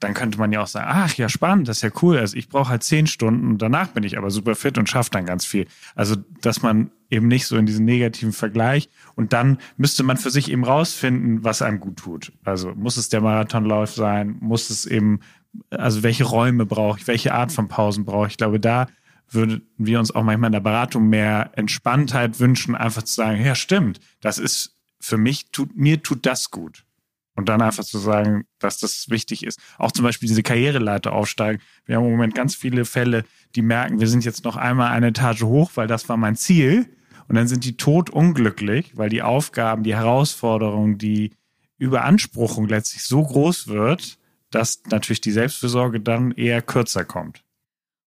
dann 0.00 0.14
könnte 0.14 0.38
man 0.38 0.50
ja 0.50 0.62
auch 0.62 0.66
sagen, 0.66 0.86
ach 0.88 1.14
ja, 1.14 1.28
spannend, 1.28 1.68
das 1.68 1.78
ist 1.78 1.82
ja 1.82 1.90
cool. 2.02 2.18
Also 2.18 2.36
ich 2.36 2.48
brauche 2.48 2.70
halt 2.70 2.82
zehn 2.82 3.06
Stunden 3.06 3.46
und 3.48 3.58
danach 3.58 3.88
bin 3.88 4.02
ich 4.02 4.16
aber 4.16 4.30
super 4.30 4.54
fit 4.54 4.78
und 4.78 4.88
schaffe 4.88 5.10
dann 5.10 5.26
ganz 5.26 5.44
viel. 5.44 5.66
Also, 5.94 6.16
dass 6.40 6.62
man 6.62 6.90
eben 7.10 7.28
nicht 7.28 7.46
so 7.46 7.56
in 7.56 7.66
diesen 7.66 7.84
negativen 7.84 8.32
Vergleich 8.32 8.88
und 9.14 9.32
dann 9.32 9.58
müsste 9.76 10.02
man 10.02 10.16
für 10.16 10.30
sich 10.30 10.50
eben 10.50 10.64
rausfinden, 10.64 11.44
was 11.44 11.60
einem 11.60 11.80
gut 11.80 11.98
tut. 11.98 12.32
Also 12.44 12.72
muss 12.74 12.96
es 12.96 13.10
der 13.10 13.20
Marathonlauf 13.20 13.92
sein, 13.92 14.36
muss 14.40 14.70
es 14.70 14.86
eben, 14.86 15.20
also 15.70 16.02
welche 16.02 16.24
Räume 16.24 16.64
brauche 16.64 16.98
ich, 16.98 17.06
welche 17.06 17.34
Art 17.34 17.52
von 17.52 17.68
Pausen 17.68 18.04
brauche 18.04 18.26
ich. 18.26 18.32
Ich 18.32 18.38
glaube, 18.38 18.58
da 18.58 18.86
würden 19.28 19.62
wir 19.76 19.98
uns 19.98 20.14
auch 20.14 20.22
manchmal 20.22 20.48
in 20.48 20.52
der 20.52 20.60
Beratung 20.60 21.08
mehr 21.08 21.50
Entspanntheit 21.56 22.40
wünschen, 22.40 22.74
einfach 22.74 23.02
zu 23.02 23.14
sagen, 23.14 23.44
ja, 23.44 23.54
stimmt, 23.54 24.00
das 24.20 24.38
ist 24.38 24.76
für 24.98 25.18
mich, 25.18 25.50
tut, 25.50 25.76
mir 25.76 26.02
tut 26.02 26.26
das 26.26 26.50
gut. 26.50 26.84
Und 27.36 27.48
dann 27.48 27.62
einfach 27.62 27.84
zu 27.84 27.98
sagen, 27.98 28.44
dass 28.58 28.78
das 28.78 29.08
wichtig 29.08 29.44
ist. 29.44 29.58
Auch 29.78 29.92
zum 29.92 30.04
Beispiel 30.04 30.28
diese 30.28 30.42
Karriereleiter 30.42 31.12
aufsteigen. 31.12 31.62
Wir 31.86 31.96
haben 31.96 32.04
im 32.04 32.10
Moment 32.10 32.34
ganz 32.34 32.54
viele 32.54 32.84
Fälle, 32.84 33.24
die 33.54 33.62
merken, 33.62 34.00
wir 34.00 34.08
sind 34.08 34.24
jetzt 34.24 34.44
noch 34.44 34.56
einmal 34.56 34.90
eine 34.90 35.08
Etage 35.08 35.42
hoch, 35.42 35.70
weil 35.74 35.86
das 35.86 36.08
war 36.08 36.16
mein 36.16 36.36
Ziel. 36.36 36.86
Und 37.28 37.36
dann 37.36 37.46
sind 37.46 37.64
die 37.64 37.76
tot 37.76 38.10
unglücklich, 38.10 38.96
weil 38.96 39.08
die 39.08 39.22
Aufgaben, 39.22 39.84
die 39.84 39.94
Herausforderungen, 39.94 40.98
die 40.98 41.30
Überanspruchung 41.78 42.68
letztlich 42.68 43.04
so 43.04 43.22
groß 43.22 43.68
wird, 43.68 44.18
dass 44.50 44.82
natürlich 44.90 45.20
die 45.20 45.30
Selbstfürsorge 45.30 46.00
dann 46.00 46.32
eher 46.32 46.60
kürzer 46.60 47.04
kommt. 47.04 47.44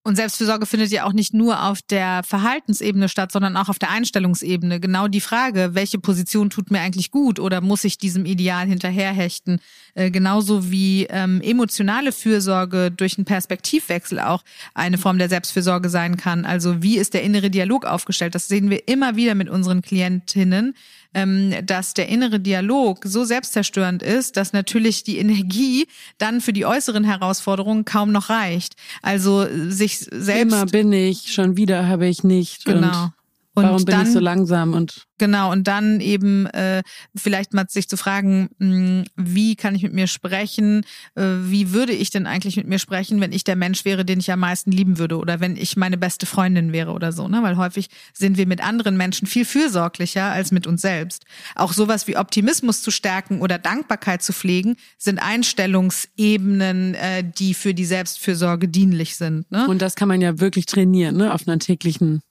Und 0.06 0.18
Selbstfürsorge 0.18 0.66
findet 0.66 0.92
ja 0.92 1.06
auch 1.06 1.14
nicht 1.14 1.34
nur 1.34 1.64
auf 1.64 1.82
der 1.82 2.24
Verhaltensebene 2.24 3.08
statt, 3.08 3.32
sondern 3.32 3.56
auch 3.56 3.70
auf 3.70 3.80
der 3.80 3.90
Einstellungsebene. 3.90 4.82
Genau 4.82 5.08
die 5.08 5.22
Frage, 5.22 5.76
welche 5.76 5.98
Position 5.98 6.50
tut 6.50 6.72
mir 6.72 6.82
eigentlich 6.82 7.10
gut 7.10 7.40
oder 7.40 7.62
muss 7.62 7.86
ich 7.86 7.98
diesem 7.98 8.26
Ideal 8.26 8.68
hinterherhechten? 8.68 9.62
Äh, 9.96 10.12
genauso 10.12 10.70
wie 10.70 11.06
ähm, 11.10 11.40
emotionale 11.42 12.12
Fürsorge 12.12 12.92
durch 12.92 13.18
einen 13.18 13.24
Perspektivwechsel 13.24 14.20
auch 14.20 14.44
eine 14.74 14.98
Form 14.98 15.20
der 15.20 15.30
Selbstfürsorge 15.30 15.88
sein 15.88 16.18
kann. 16.18 16.44
Also 16.44 16.84
wie 16.84 16.98
ist 16.98 17.14
der 17.14 17.24
innere 17.24 17.50
Dialog 17.50 17.86
aufgestellt? 17.86 18.36
Das 18.36 18.50
sehen 18.50 18.70
wir 18.70 18.90
immer 18.90 19.16
wieder 19.16 19.36
mit 19.36 19.50
unseren 19.50 19.82
Klientinnen 19.82 20.76
ähm, 21.14 21.54
dass 21.66 21.94
der 21.94 22.10
innere 22.10 22.40
Dialog 22.40 23.00
so 23.04 23.24
selbstzerstörend 23.24 24.04
ist, 24.04 24.38
dass 24.38 24.54
natürlich 24.54 25.04
die 25.04 25.18
Energie 25.18 25.88
dann 26.18 26.42
für 26.42 26.54
die 26.54 26.66
äußeren 26.66 27.04
Herausforderungen 27.04 27.86
kaum 27.86 28.12
noch 28.12 28.30
reicht. 28.30 28.76
Also 29.02 29.48
sich 29.70 30.00
selbst. 30.00 30.54
Immer 30.54 30.66
bin 30.66 30.92
ich, 30.94 31.34
schon 31.34 31.58
wieder 31.58 31.88
habe 31.88 32.08
ich 32.08 32.24
nicht. 32.24 32.66
Genau. 32.66 33.12
Und 33.56 33.66
Warum 33.66 33.86
bin 33.86 33.96
dann, 33.96 34.08
ich 34.08 34.14
so 34.14 34.20
langsam 34.20 34.74
und 34.74 35.06
Genau, 35.20 35.52
und 35.52 35.68
dann 35.68 36.02
eben 36.02 36.48
äh, 36.48 36.82
vielleicht 37.16 37.54
mal 37.54 37.66
sich 37.70 37.88
zu 37.88 37.98
fragen, 37.98 38.50
mh, 38.58 39.04
wie 39.16 39.56
kann 39.56 39.76
ich 39.76 39.84
mit 39.84 39.94
mir 39.94 40.08
sprechen? 40.08 40.84
Äh, 41.16 41.24
wie 41.44 41.72
würde 41.72 41.94
ich 41.94 42.10
denn 42.10 42.26
eigentlich 42.26 42.58
mit 42.58 42.68
mir 42.68 42.80
sprechen, 42.80 43.22
wenn 43.22 43.32
ich 43.32 43.44
der 43.44 43.56
Mensch 43.56 43.86
wäre, 43.86 44.06
den 44.06 44.20
ich 44.20 44.32
am 44.32 44.40
meisten 44.40 44.72
lieben 44.72 44.98
würde 44.98 45.18
oder 45.18 45.40
wenn 45.40 45.56
ich 45.56 45.78
meine 45.78 45.98
beste 45.98 46.26
Freundin 46.26 46.74
wäre 46.74 46.92
oder 46.92 47.12
so, 47.12 47.28
ne? 47.28 47.44
Weil 47.44 47.58
häufig 47.58 47.90
sind 48.12 48.38
wir 48.38 48.48
mit 48.48 48.62
anderen 48.62 48.98
Menschen 48.98 49.28
viel 49.28 49.46
fürsorglicher 49.46 50.26
als 50.26 50.52
mit 50.52 50.66
uns 50.66 50.82
selbst. 50.82 51.24
Auch 51.56 51.74
sowas 51.74 52.08
wie 52.08 52.18
Optimismus 52.18 52.82
zu 52.82 52.90
stärken 52.90 53.40
oder 53.40 53.60
Dankbarkeit 53.60 54.24
zu 54.24 54.34
pflegen, 54.34 54.76
sind 54.98 55.20
Einstellungsebenen, 55.20 56.96
äh, 56.96 57.24
die 57.24 57.54
für 57.54 57.76
die 57.76 57.86
Selbstfürsorge 57.86 58.68
dienlich 58.68 59.16
sind. 59.16 59.50
Ne? 59.52 59.68
und 59.68 59.82
das 59.82 59.96
kann 59.96 60.08
man 60.08 60.22
ja 60.22 60.40
wirklich 60.40 60.66
trainieren, 60.66 61.18
ne, 61.18 61.34
auf 61.34 61.48
einer 61.48 61.60
täglichen 61.60 62.22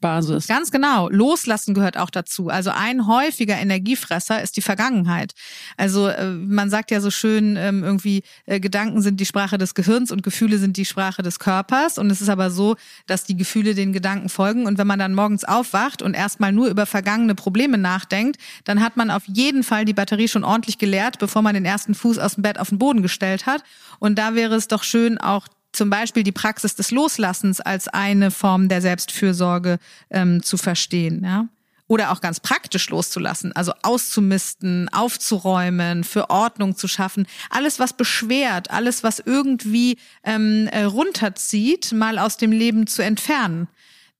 Basis. 0.00 0.46
Ganz 0.48 0.70
genau. 0.70 1.08
Loslassen 1.08 1.74
gehört 1.74 1.96
auch 1.96 2.10
dazu. 2.10 2.48
Also 2.48 2.70
ein 2.70 3.06
häufiger 3.06 3.56
Energiefresser 3.56 4.42
ist 4.42 4.56
die 4.56 4.62
Vergangenheit. 4.62 5.32
Also 5.76 6.08
äh, 6.08 6.26
man 6.32 6.70
sagt 6.70 6.90
ja 6.90 7.00
so 7.00 7.10
schön 7.10 7.56
ähm, 7.56 7.84
irgendwie, 7.84 8.22
äh, 8.46 8.60
Gedanken 8.60 9.02
sind 9.02 9.20
die 9.20 9.26
Sprache 9.26 9.58
des 9.58 9.74
Gehirns 9.74 10.10
und 10.10 10.22
Gefühle 10.22 10.58
sind 10.58 10.76
die 10.76 10.84
Sprache 10.84 11.22
des 11.22 11.38
Körpers. 11.38 11.98
Und 11.98 12.10
es 12.10 12.20
ist 12.20 12.28
aber 12.28 12.50
so, 12.50 12.76
dass 13.06 13.24
die 13.24 13.36
Gefühle 13.36 13.74
den 13.74 13.92
Gedanken 13.92 14.28
folgen. 14.28 14.66
Und 14.66 14.78
wenn 14.78 14.86
man 14.86 14.98
dann 14.98 15.14
morgens 15.14 15.44
aufwacht 15.44 16.02
und 16.02 16.14
erstmal 16.14 16.52
nur 16.52 16.68
über 16.68 16.86
vergangene 16.86 17.34
Probleme 17.34 17.78
nachdenkt, 17.78 18.40
dann 18.64 18.82
hat 18.82 18.96
man 18.96 19.10
auf 19.10 19.22
jeden 19.26 19.62
Fall 19.62 19.84
die 19.84 19.94
Batterie 19.94 20.28
schon 20.28 20.44
ordentlich 20.44 20.78
geleert, 20.78 21.18
bevor 21.18 21.42
man 21.42 21.54
den 21.54 21.64
ersten 21.64 21.94
Fuß 21.94 22.18
aus 22.18 22.34
dem 22.34 22.42
Bett 22.42 22.58
auf 22.58 22.70
den 22.70 22.78
Boden 22.78 23.02
gestellt 23.02 23.46
hat. 23.46 23.62
Und 23.98 24.18
da 24.18 24.34
wäre 24.34 24.54
es 24.54 24.68
doch 24.68 24.82
schön, 24.82 25.18
auch 25.18 25.46
zum 25.72 25.90
Beispiel 25.90 26.22
die 26.22 26.32
Praxis 26.32 26.74
des 26.74 26.90
Loslassens 26.90 27.60
als 27.60 27.88
eine 27.88 28.30
Form 28.30 28.68
der 28.68 28.80
Selbstfürsorge 28.80 29.78
ähm, 30.10 30.42
zu 30.42 30.56
verstehen, 30.56 31.24
ja. 31.24 31.48
Oder 31.86 32.12
auch 32.12 32.20
ganz 32.20 32.38
praktisch 32.38 32.88
loszulassen, 32.90 33.50
also 33.56 33.72
auszumisten, 33.82 34.88
aufzuräumen, 34.90 36.04
für 36.04 36.30
Ordnung 36.30 36.76
zu 36.76 36.86
schaffen. 36.86 37.26
Alles, 37.50 37.80
was 37.80 37.94
beschwert, 37.94 38.70
alles, 38.70 39.02
was 39.02 39.18
irgendwie 39.18 39.98
ähm, 40.22 40.68
äh, 40.68 40.84
runterzieht, 40.84 41.90
mal 41.90 42.20
aus 42.20 42.36
dem 42.36 42.52
Leben 42.52 42.86
zu 42.86 43.02
entfernen. 43.02 43.66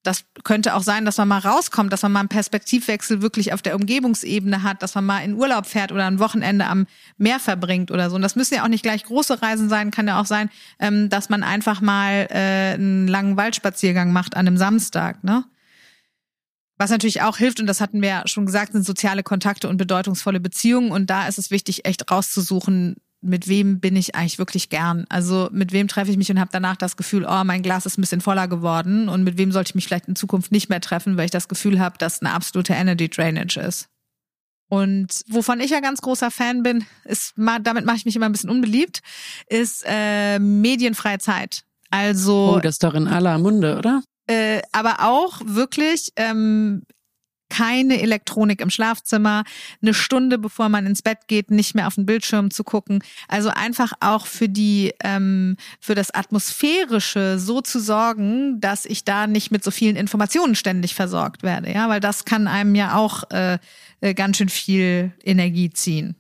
Das 0.03 0.24
könnte 0.44 0.74
auch 0.74 0.82
sein, 0.82 1.05
dass 1.05 1.18
man 1.18 1.28
mal 1.28 1.40
rauskommt, 1.40 1.92
dass 1.92 2.03
man 2.03 2.12
mal 2.12 2.20
einen 2.20 2.28
Perspektivwechsel 2.30 3.20
wirklich 3.20 3.53
auf 3.53 3.61
der 3.61 3.76
Umgebungsebene 3.76 4.62
hat, 4.62 4.82
dass 4.82 4.94
man 4.94 5.05
mal 5.05 5.18
in 5.18 5.34
Urlaub 5.34 5.66
fährt 5.66 5.92
oder 5.92 6.07
ein 6.07 6.18
Wochenende 6.18 6.66
am 6.66 6.86
Meer 7.18 7.38
verbringt 7.38 7.90
oder 7.90 8.09
so. 8.09 8.16
Und 8.16 8.22
das 8.22 8.34
müssen 8.34 8.55
ja 8.55 8.64
auch 8.64 8.68
nicht 8.68 8.82
gleich 8.82 9.05
große 9.05 9.42
Reisen 9.42 9.68
sein, 9.68 9.90
kann 9.90 10.09
ja 10.09 10.18
auch 10.18 10.26
sein, 10.26 10.48
ähm, 10.78 11.11
dass 11.11 11.28
man 11.28 11.42
einfach 11.42 11.82
mal 11.82 12.28
äh, 12.30 12.74
einen 12.74 13.09
langen 13.09 13.36
Waldspaziergang 13.36 14.11
macht 14.11 14.36
an 14.36 14.46
einem 14.46 14.57
Samstag, 14.57 15.22
ne? 15.22 15.44
Was 16.78 16.88
natürlich 16.88 17.20
auch 17.20 17.36
hilft, 17.36 17.61
und 17.61 17.66
das 17.66 17.82
hatten 17.82 18.01
wir 18.01 18.09
ja 18.09 18.22
schon 18.26 18.46
gesagt, 18.46 18.72
sind 18.72 18.86
soziale 18.86 19.22
Kontakte 19.22 19.68
und 19.68 19.76
bedeutungsvolle 19.76 20.40
Beziehungen. 20.40 20.92
Und 20.92 21.11
da 21.11 21.28
ist 21.28 21.36
es 21.36 21.51
wichtig, 21.51 21.84
echt 21.84 22.11
rauszusuchen, 22.11 22.96
mit 23.23 23.49
wem 23.49 23.81
bin 23.81 23.97
ich 23.97 24.14
eigentlich 24.14 24.39
wirklich 24.39 24.68
gern? 24.71 25.05
Also 25.09 25.49
mit 25.53 25.73
wem 25.73 25.89
treffe 25.89 26.11
ich 26.11 26.16
mich 26.16 26.31
und 26.31 26.41
habe 26.41 26.51
danach 26.53 26.77
das 26.77 26.97
Gefühl, 26.97 27.27
oh, 27.29 27.45
mein 27.45 27.62
Glas 27.62 27.87
ist 27.87 27.99
ein 27.99 28.01
bisschen 28.01 28.21
voller 28.21 28.49
geworden 28.49 29.09
und 29.09 29.25
mit 29.25 29.37
wem 29.39 29.53
sollte 29.53 29.71
ich 29.71 29.75
mich 29.75 29.87
vielleicht 29.87 30.09
in 30.09 30.16
Zukunft 30.16 30.53
nicht 30.53 30.68
mehr 30.71 30.81
treffen, 30.81 31.16
weil 31.16 31.27
ich 31.27 31.31
das 31.31 31.49
Gefühl 31.49 31.81
habe, 31.81 31.99
dass 31.99 32.21
eine 32.21 32.33
absolute 32.33 32.73
Energy 32.73 33.09
Drainage 33.09 33.61
ist. 33.61 33.89
Und 34.68 35.23
wovon 35.29 35.61
ich 35.61 35.71
ja 35.71 35.81
ganz 35.81 36.01
großer 36.01 36.31
Fan 36.31 36.62
bin, 36.62 36.85
ist 37.05 37.35
damit 37.37 37.85
mache 37.85 37.97
ich 37.97 38.05
mich 38.05 38.14
immer 38.16 38.27
ein 38.27 38.33
bisschen 38.33 38.51
unbeliebt, 38.51 39.01
ist 39.49 39.85
äh, 39.85 40.39
medienfreie 40.39 41.18
Zeit. 41.18 41.64
Also 41.91 42.55
Oh, 42.57 42.61
das 42.61 42.75
ist 42.77 42.85
doch 42.85 42.95
in 42.95 43.09
aller 43.09 43.37
Munde, 43.39 43.77
oder? 43.77 44.03
äh, 44.29 44.62
aber 44.71 45.01
auch 45.01 45.41
wirklich 45.45 46.12
ähm, 46.14 46.85
keine 47.51 48.01
Elektronik 48.01 48.61
im 48.61 48.70
Schlafzimmer, 48.70 49.44
eine 49.82 49.92
Stunde 49.92 50.38
bevor 50.38 50.68
man 50.68 50.86
ins 50.86 51.03
Bett 51.03 51.18
geht, 51.26 51.51
nicht 51.51 51.74
mehr 51.74 51.86
auf 51.86 51.96
den 51.96 52.07
Bildschirm 52.07 52.51
zu 52.51 52.64
gucken. 52.64 53.03
Also 53.28 53.51
einfach 53.51 53.92
auch 54.01 54.26
für 54.26 54.48
die 54.48 54.94
ähm, 55.05 55.57
für 55.80 55.94
das 55.94 56.11
atmosphärische 56.11 57.38
so 57.38 57.61
zu 57.61 57.80
sorgen, 57.80 58.61
dass 58.61 58.86
ich 58.86 59.05
da 59.05 59.26
nicht 59.26 59.51
mit 59.51 59.62
so 59.62 59.70
vielen 59.70 59.96
Informationen 59.96 60.55
ständig 60.55 60.94
versorgt 60.94 61.42
werde, 61.42 61.72
ja, 61.72 61.88
weil 61.88 62.01
das 62.01 62.24
kann 62.24 62.48
einem 62.48 62.74
ja 62.74 62.96
auch 62.96 63.30
äh, 63.30 63.59
äh, 64.01 64.14
ganz 64.14 64.38
schön 64.38 64.48
viel 64.48 65.12
Energie 65.24 65.70
ziehen. 65.70 66.16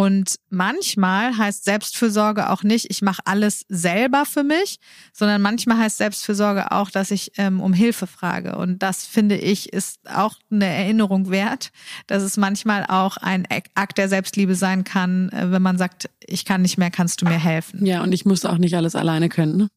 Und 0.00 0.36
manchmal 0.48 1.36
heißt 1.36 1.64
Selbstfürsorge 1.64 2.50
auch 2.50 2.62
nicht, 2.62 2.88
ich 2.88 3.02
mache 3.02 3.20
alles 3.24 3.64
selber 3.68 4.26
für 4.26 4.44
mich, 4.44 4.78
sondern 5.12 5.42
manchmal 5.42 5.78
heißt 5.78 5.98
Selbstfürsorge 5.98 6.70
auch, 6.70 6.90
dass 6.90 7.10
ich 7.10 7.32
ähm, 7.36 7.60
um 7.60 7.72
Hilfe 7.72 8.06
frage. 8.06 8.56
Und 8.56 8.78
das 8.80 9.04
finde 9.04 9.36
ich 9.36 9.72
ist 9.72 9.98
auch 10.08 10.36
eine 10.52 10.66
Erinnerung 10.66 11.30
wert, 11.30 11.72
dass 12.06 12.22
es 12.22 12.36
manchmal 12.36 12.86
auch 12.86 13.16
ein 13.16 13.48
Akt 13.74 13.98
der 13.98 14.08
Selbstliebe 14.08 14.54
sein 14.54 14.84
kann, 14.84 15.30
äh, 15.30 15.50
wenn 15.50 15.62
man 15.62 15.78
sagt, 15.78 16.08
ich 16.24 16.44
kann 16.44 16.62
nicht 16.62 16.78
mehr, 16.78 16.92
kannst 16.92 17.20
du 17.20 17.24
mir 17.24 17.42
helfen. 17.42 17.84
Ja, 17.84 18.00
und 18.04 18.12
ich 18.12 18.24
muss 18.24 18.44
auch 18.44 18.58
nicht 18.58 18.76
alles 18.76 18.94
alleine 18.94 19.28
können. 19.28 19.56
Ne? 19.56 19.68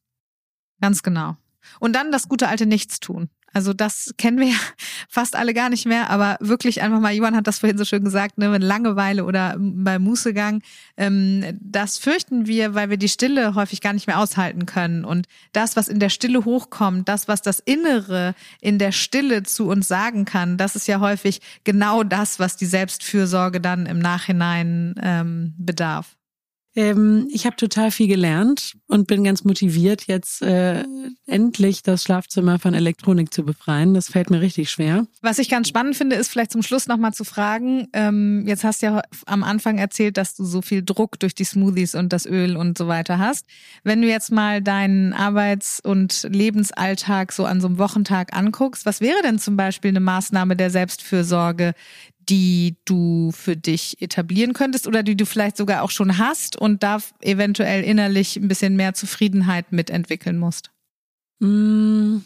Ganz 0.80 1.02
genau. 1.02 1.36
Und 1.80 1.96
dann 1.96 2.12
das 2.12 2.28
gute 2.28 2.46
alte 2.46 2.66
Nichtstun. 2.66 3.28
Also 3.52 3.72
das 3.72 4.14
kennen 4.18 4.38
wir 4.38 4.46
ja 4.48 4.56
fast 5.08 5.36
alle 5.36 5.54
gar 5.54 5.68
nicht 5.68 5.86
mehr, 5.86 6.10
aber 6.10 6.36
wirklich 6.40 6.82
einfach 6.82 7.00
mal, 7.00 7.12
Johann 7.12 7.36
hat 7.36 7.46
das 7.46 7.58
vorhin 7.58 7.78
so 7.78 7.84
schön 7.84 8.04
gesagt, 8.04 8.38
ne, 8.38 8.48
mit 8.48 8.62
Langeweile 8.62 9.24
oder 9.24 9.56
bei 9.58 9.98
Mußegang, 9.98 10.62
ähm, 10.96 11.58
das 11.60 11.98
fürchten 11.98 12.46
wir, 12.46 12.74
weil 12.74 12.90
wir 12.90 12.96
die 12.96 13.08
Stille 13.08 13.54
häufig 13.54 13.80
gar 13.80 13.92
nicht 13.92 14.06
mehr 14.06 14.18
aushalten 14.18 14.66
können. 14.66 15.04
Und 15.04 15.26
das, 15.52 15.76
was 15.76 15.88
in 15.88 15.98
der 15.98 16.08
Stille 16.08 16.44
hochkommt, 16.44 17.08
das, 17.08 17.28
was 17.28 17.42
das 17.42 17.60
Innere 17.60 18.34
in 18.60 18.78
der 18.78 18.92
Stille 18.92 19.42
zu 19.42 19.68
uns 19.68 19.88
sagen 19.88 20.24
kann, 20.24 20.56
das 20.56 20.76
ist 20.76 20.88
ja 20.88 21.00
häufig 21.00 21.40
genau 21.64 22.02
das, 22.02 22.38
was 22.38 22.56
die 22.56 22.66
Selbstfürsorge 22.66 23.60
dann 23.60 23.86
im 23.86 23.98
Nachhinein 23.98 24.94
ähm, 25.02 25.54
bedarf. 25.58 26.16
Ähm, 26.74 27.28
ich 27.30 27.44
habe 27.44 27.56
total 27.56 27.90
viel 27.90 28.08
gelernt 28.08 28.74
und 28.88 29.06
bin 29.06 29.24
ganz 29.24 29.44
motiviert, 29.44 30.06
jetzt 30.06 30.40
äh, 30.40 30.84
endlich 31.26 31.82
das 31.82 32.02
Schlafzimmer 32.02 32.58
von 32.58 32.72
Elektronik 32.72 33.32
zu 33.32 33.44
befreien. 33.44 33.92
Das 33.92 34.08
fällt 34.08 34.30
mir 34.30 34.40
richtig 34.40 34.70
schwer. 34.70 35.06
Was 35.20 35.38
ich 35.38 35.50
ganz 35.50 35.68
spannend 35.68 35.96
finde, 35.96 36.16
ist 36.16 36.28
vielleicht 36.28 36.52
zum 36.52 36.62
Schluss 36.62 36.86
nochmal 36.86 37.12
zu 37.12 37.24
fragen, 37.24 37.88
ähm, 37.92 38.44
jetzt 38.46 38.64
hast 38.64 38.80
du 38.80 38.86
ja 38.86 39.02
am 39.26 39.44
Anfang 39.44 39.76
erzählt, 39.76 40.16
dass 40.16 40.34
du 40.34 40.44
so 40.44 40.62
viel 40.62 40.82
Druck 40.82 41.20
durch 41.20 41.34
die 41.34 41.44
Smoothies 41.44 41.94
und 41.94 42.12
das 42.12 42.24
Öl 42.24 42.56
und 42.56 42.78
so 42.78 42.88
weiter 42.88 43.18
hast. 43.18 43.44
Wenn 43.84 44.00
du 44.00 44.08
jetzt 44.08 44.32
mal 44.32 44.62
deinen 44.62 45.12
Arbeits- 45.12 45.78
und 45.78 46.26
Lebensalltag 46.30 47.32
so 47.32 47.44
an 47.44 47.60
so 47.60 47.66
einem 47.66 47.78
Wochentag 47.78 48.34
anguckst, 48.34 48.86
was 48.86 49.02
wäre 49.02 49.20
denn 49.22 49.38
zum 49.38 49.58
Beispiel 49.58 49.90
eine 49.90 50.00
Maßnahme 50.00 50.56
der 50.56 50.70
Selbstfürsorge, 50.70 51.74
die 52.28 52.76
du 52.84 53.30
für 53.32 53.56
dich 53.56 54.00
etablieren 54.00 54.52
könntest 54.52 54.86
oder 54.86 55.02
die 55.02 55.16
du 55.16 55.26
vielleicht 55.26 55.56
sogar 55.56 55.82
auch 55.82 55.90
schon 55.90 56.18
hast 56.18 56.56
und 56.56 56.82
da 56.82 56.98
eventuell 57.20 57.82
innerlich 57.82 58.36
ein 58.36 58.48
bisschen 58.48 58.76
mehr 58.76 58.94
Zufriedenheit 58.94 59.72
mitentwickeln 59.72 60.38
musst? 60.38 60.70
Mm, 61.40 62.18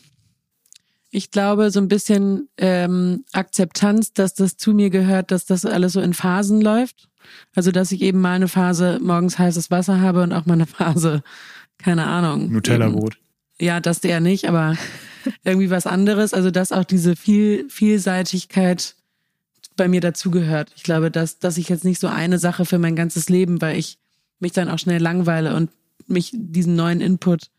Ich 1.11 1.31
glaube, 1.31 1.71
so 1.71 1.81
ein 1.81 1.89
bisschen 1.89 2.49
ähm, 2.59 3.25
Akzeptanz, 3.33 4.13
dass 4.13 4.35
das 4.35 4.57
zu 4.57 4.75
mir 4.75 4.91
gehört, 4.91 5.31
dass 5.31 5.47
das 5.47 5.65
alles 5.65 5.95
so 5.95 6.01
in 6.01 6.13
Phasen 6.13 6.61
läuft. 6.61 7.09
Also, 7.55 7.73
dass 7.73 7.93
ich 7.93 8.03
eben 8.03 8.21
mal 8.21 8.35
eine 8.35 8.49
Phase 8.49 8.99
morgens 9.03 9.39
heißes 9.39 9.71
Wasser 9.71 10.01
habe 10.01 10.23
und 10.23 10.33
auch 10.33 10.47
mal 10.47 10.55
eine 10.55 10.67
Phase, 10.67 11.23
keine 11.79 12.07
Ahnung. 12.07 12.53
Nutella-Brot. 12.53 13.17
Ja, 13.59 13.81
das 13.81 14.05
eher 14.05 14.21
nicht, 14.21 14.47
aber 14.49 14.77
irgendwie 15.45 15.71
was 15.71 15.87
anderes. 15.87 16.35
Also, 16.35 16.51
dass 16.51 16.73
auch 16.73 16.85
diese 16.85 17.17
viel, 17.17 17.67
Vielseitigkeit 17.71 18.96
bei 19.77 19.89
mir 19.89 20.01
dazugehört. 20.01 20.73
Ich 20.77 20.83
glaube, 20.83 21.11
dass, 21.11 21.39
dass 21.39 21.59
ich 21.59 21.69
jetzt 21.69 21.85
nicht 21.85 22.01
so 22.01 22.09
eine 22.09 22.39
Sache 22.39 22.65
für 22.65 22.79
mein 22.79 22.97
ganzes 22.97 23.29
Leben, 23.29 23.61
weil 23.61 23.79
ich 23.79 23.99
mich 24.39 24.53
dann 24.53 24.69
auch 24.69 24.79
schnell 24.79 25.01
langweile 25.01 25.55
und 25.55 25.71
mich 26.07 26.31
diesen 26.35 26.77
neuen 26.77 27.01
Input, 27.01 27.51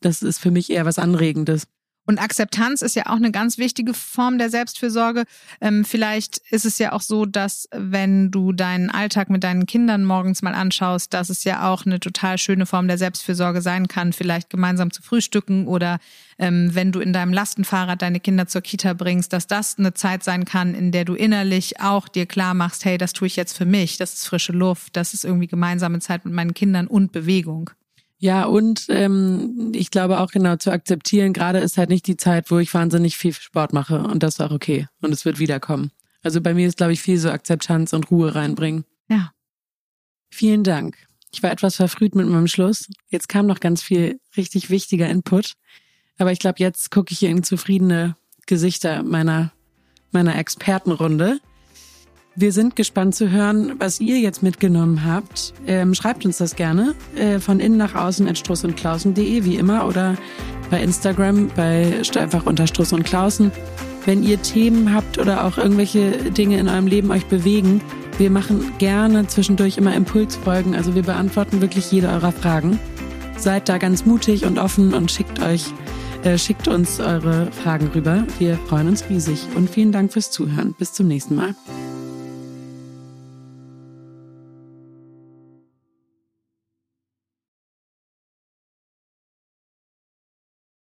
das 0.00 0.22
ist 0.22 0.38
für 0.38 0.50
mich 0.50 0.70
eher 0.70 0.84
was 0.84 0.98
Anregendes. 0.98 1.66
Und 2.06 2.20
Akzeptanz 2.20 2.82
ist 2.82 2.94
ja 2.94 3.06
auch 3.06 3.16
eine 3.16 3.32
ganz 3.32 3.58
wichtige 3.58 3.92
Form 3.92 4.38
der 4.38 4.48
Selbstfürsorge. 4.48 5.24
Ähm, 5.60 5.84
vielleicht 5.84 6.38
ist 6.50 6.64
es 6.64 6.78
ja 6.78 6.92
auch 6.92 7.00
so, 7.00 7.26
dass 7.26 7.68
wenn 7.72 8.30
du 8.30 8.52
deinen 8.52 8.90
Alltag 8.90 9.28
mit 9.28 9.42
deinen 9.42 9.66
Kindern 9.66 10.04
morgens 10.04 10.40
mal 10.40 10.54
anschaust, 10.54 11.12
dass 11.12 11.30
es 11.30 11.42
ja 11.42 11.68
auch 11.68 11.84
eine 11.84 11.98
total 11.98 12.38
schöne 12.38 12.64
Form 12.64 12.86
der 12.86 12.96
Selbstfürsorge 12.96 13.60
sein 13.60 13.88
kann, 13.88 14.12
vielleicht 14.12 14.50
gemeinsam 14.50 14.92
zu 14.92 15.02
frühstücken 15.02 15.66
oder 15.66 15.98
ähm, 16.38 16.70
wenn 16.74 16.92
du 16.92 17.00
in 17.00 17.12
deinem 17.12 17.32
Lastenfahrrad 17.32 18.00
deine 18.00 18.20
Kinder 18.20 18.46
zur 18.46 18.60
Kita 18.60 18.92
bringst, 18.92 19.32
dass 19.32 19.48
das 19.48 19.76
eine 19.78 19.92
Zeit 19.94 20.22
sein 20.22 20.44
kann, 20.44 20.74
in 20.74 20.92
der 20.92 21.04
du 21.04 21.14
innerlich 21.14 21.80
auch 21.80 22.06
dir 22.06 22.26
klar 22.26 22.54
machst, 22.54 22.84
hey, 22.84 22.98
das 22.98 23.14
tue 23.14 23.26
ich 23.26 23.34
jetzt 23.34 23.56
für 23.56 23.66
mich, 23.66 23.96
das 23.96 24.14
ist 24.14 24.28
frische 24.28 24.52
Luft, 24.52 24.96
das 24.96 25.12
ist 25.12 25.24
irgendwie 25.24 25.48
gemeinsame 25.48 25.98
Zeit 25.98 26.24
mit 26.24 26.34
meinen 26.34 26.54
Kindern 26.54 26.86
und 26.86 27.10
Bewegung. 27.10 27.70
Ja, 28.18 28.44
und 28.44 28.86
ähm, 28.88 29.72
ich 29.74 29.90
glaube 29.90 30.20
auch 30.20 30.30
genau 30.30 30.56
zu 30.56 30.70
akzeptieren, 30.70 31.32
gerade 31.32 31.58
ist 31.58 31.76
halt 31.76 31.90
nicht 31.90 32.06
die 32.06 32.16
Zeit, 32.16 32.50
wo 32.50 32.58
ich 32.58 32.72
wahnsinnig 32.72 33.16
viel 33.18 33.34
Sport 33.34 33.72
mache 33.72 34.02
und 34.02 34.22
das 34.22 34.34
ist 34.34 34.40
auch 34.40 34.52
okay 34.52 34.88
und 35.02 35.12
es 35.12 35.24
wird 35.24 35.38
wiederkommen. 35.38 35.90
Also 36.22 36.40
bei 36.40 36.54
mir 36.54 36.66
ist, 36.66 36.78
glaube 36.78 36.92
ich, 36.92 37.02
viel 37.02 37.18
so 37.18 37.30
Akzeptanz 37.30 37.92
und 37.92 38.10
Ruhe 38.10 38.34
reinbringen. 38.34 38.84
Ja. 39.08 39.32
Vielen 40.30 40.64
Dank. 40.64 40.96
Ich 41.32 41.42
war 41.42 41.52
etwas 41.52 41.76
verfrüht 41.76 42.14
mit 42.14 42.26
meinem 42.26 42.48
Schluss. 42.48 42.88
Jetzt 43.10 43.28
kam 43.28 43.46
noch 43.46 43.60
ganz 43.60 43.82
viel 43.82 44.18
richtig 44.36 44.70
wichtiger 44.70 45.08
Input. 45.08 45.52
Aber 46.18 46.32
ich 46.32 46.38
glaube, 46.38 46.56
jetzt 46.58 46.90
gucke 46.90 47.12
ich 47.12 47.18
hier 47.18 47.30
in 47.30 47.42
zufriedene 47.42 48.16
Gesichter 48.46 49.02
meiner, 49.02 49.52
meiner 50.12 50.36
Expertenrunde. 50.36 51.40
Wir 52.38 52.52
sind 52.52 52.76
gespannt 52.76 53.14
zu 53.14 53.30
hören, 53.30 53.76
was 53.78 53.98
ihr 53.98 54.18
jetzt 54.18 54.42
mitgenommen 54.42 55.06
habt. 55.06 55.54
Ähm, 55.66 55.94
schreibt 55.94 56.26
uns 56.26 56.36
das 56.36 56.54
gerne 56.54 56.94
äh, 57.16 57.38
von 57.38 57.60
innen 57.60 57.78
nach 57.78 57.94
außen 57.94 58.28
at 58.28 58.36
struss 58.36 58.62
und 58.62 58.76
klausen.de 58.76 59.44
wie 59.44 59.56
immer 59.56 59.88
oder 59.88 60.16
bei 60.70 60.82
Instagram 60.82 61.48
bei 61.56 62.02
einfach 62.18 62.44
unter 62.44 62.66
Struss 62.66 62.92
und 62.92 63.04
Klausen. 63.04 63.52
Wenn 64.04 64.22
ihr 64.22 64.42
Themen 64.42 64.92
habt 64.92 65.18
oder 65.18 65.46
auch 65.46 65.56
irgendwelche 65.56 66.10
Dinge 66.30 66.58
in 66.58 66.68
eurem 66.68 66.86
Leben 66.86 67.10
euch 67.10 67.24
bewegen, 67.24 67.80
wir 68.18 68.30
machen 68.30 68.72
gerne 68.76 69.26
zwischendurch 69.26 69.78
immer 69.78 69.94
Impulsfolgen. 69.94 70.74
Also 70.74 70.94
wir 70.94 71.04
beantworten 71.04 71.62
wirklich 71.62 71.90
jede 71.90 72.08
eurer 72.08 72.32
Fragen. 72.32 72.78
Seid 73.38 73.70
da 73.70 73.78
ganz 73.78 74.04
mutig 74.04 74.44
und 74.44 74.58
offen 74.58 74.92
und 74.92 75.10
schickt 75.10 75.40
euch, 75.40 75.64
äh, 76.22 76.36
schickt 76.36 76.68
uns 76.68 77.00
eure 77.00 77.50
Fragen 77.50 77.86
rüber. 77.94 78.24
Wir 78.38 78.58
freuen 78.68 78.88
uns 78.88 79.08
riesig 79.08 79.46
und 79.54 79.70
vielen 79.70 79.92
Dank 79.92 80.12
fürs 80.12 80.30
Zuhören. 80.30 80.74
Bis 80.78 80.92
zum 80.92 81.08
nächsten 81.08 81.34
Mal. 81.34 81.54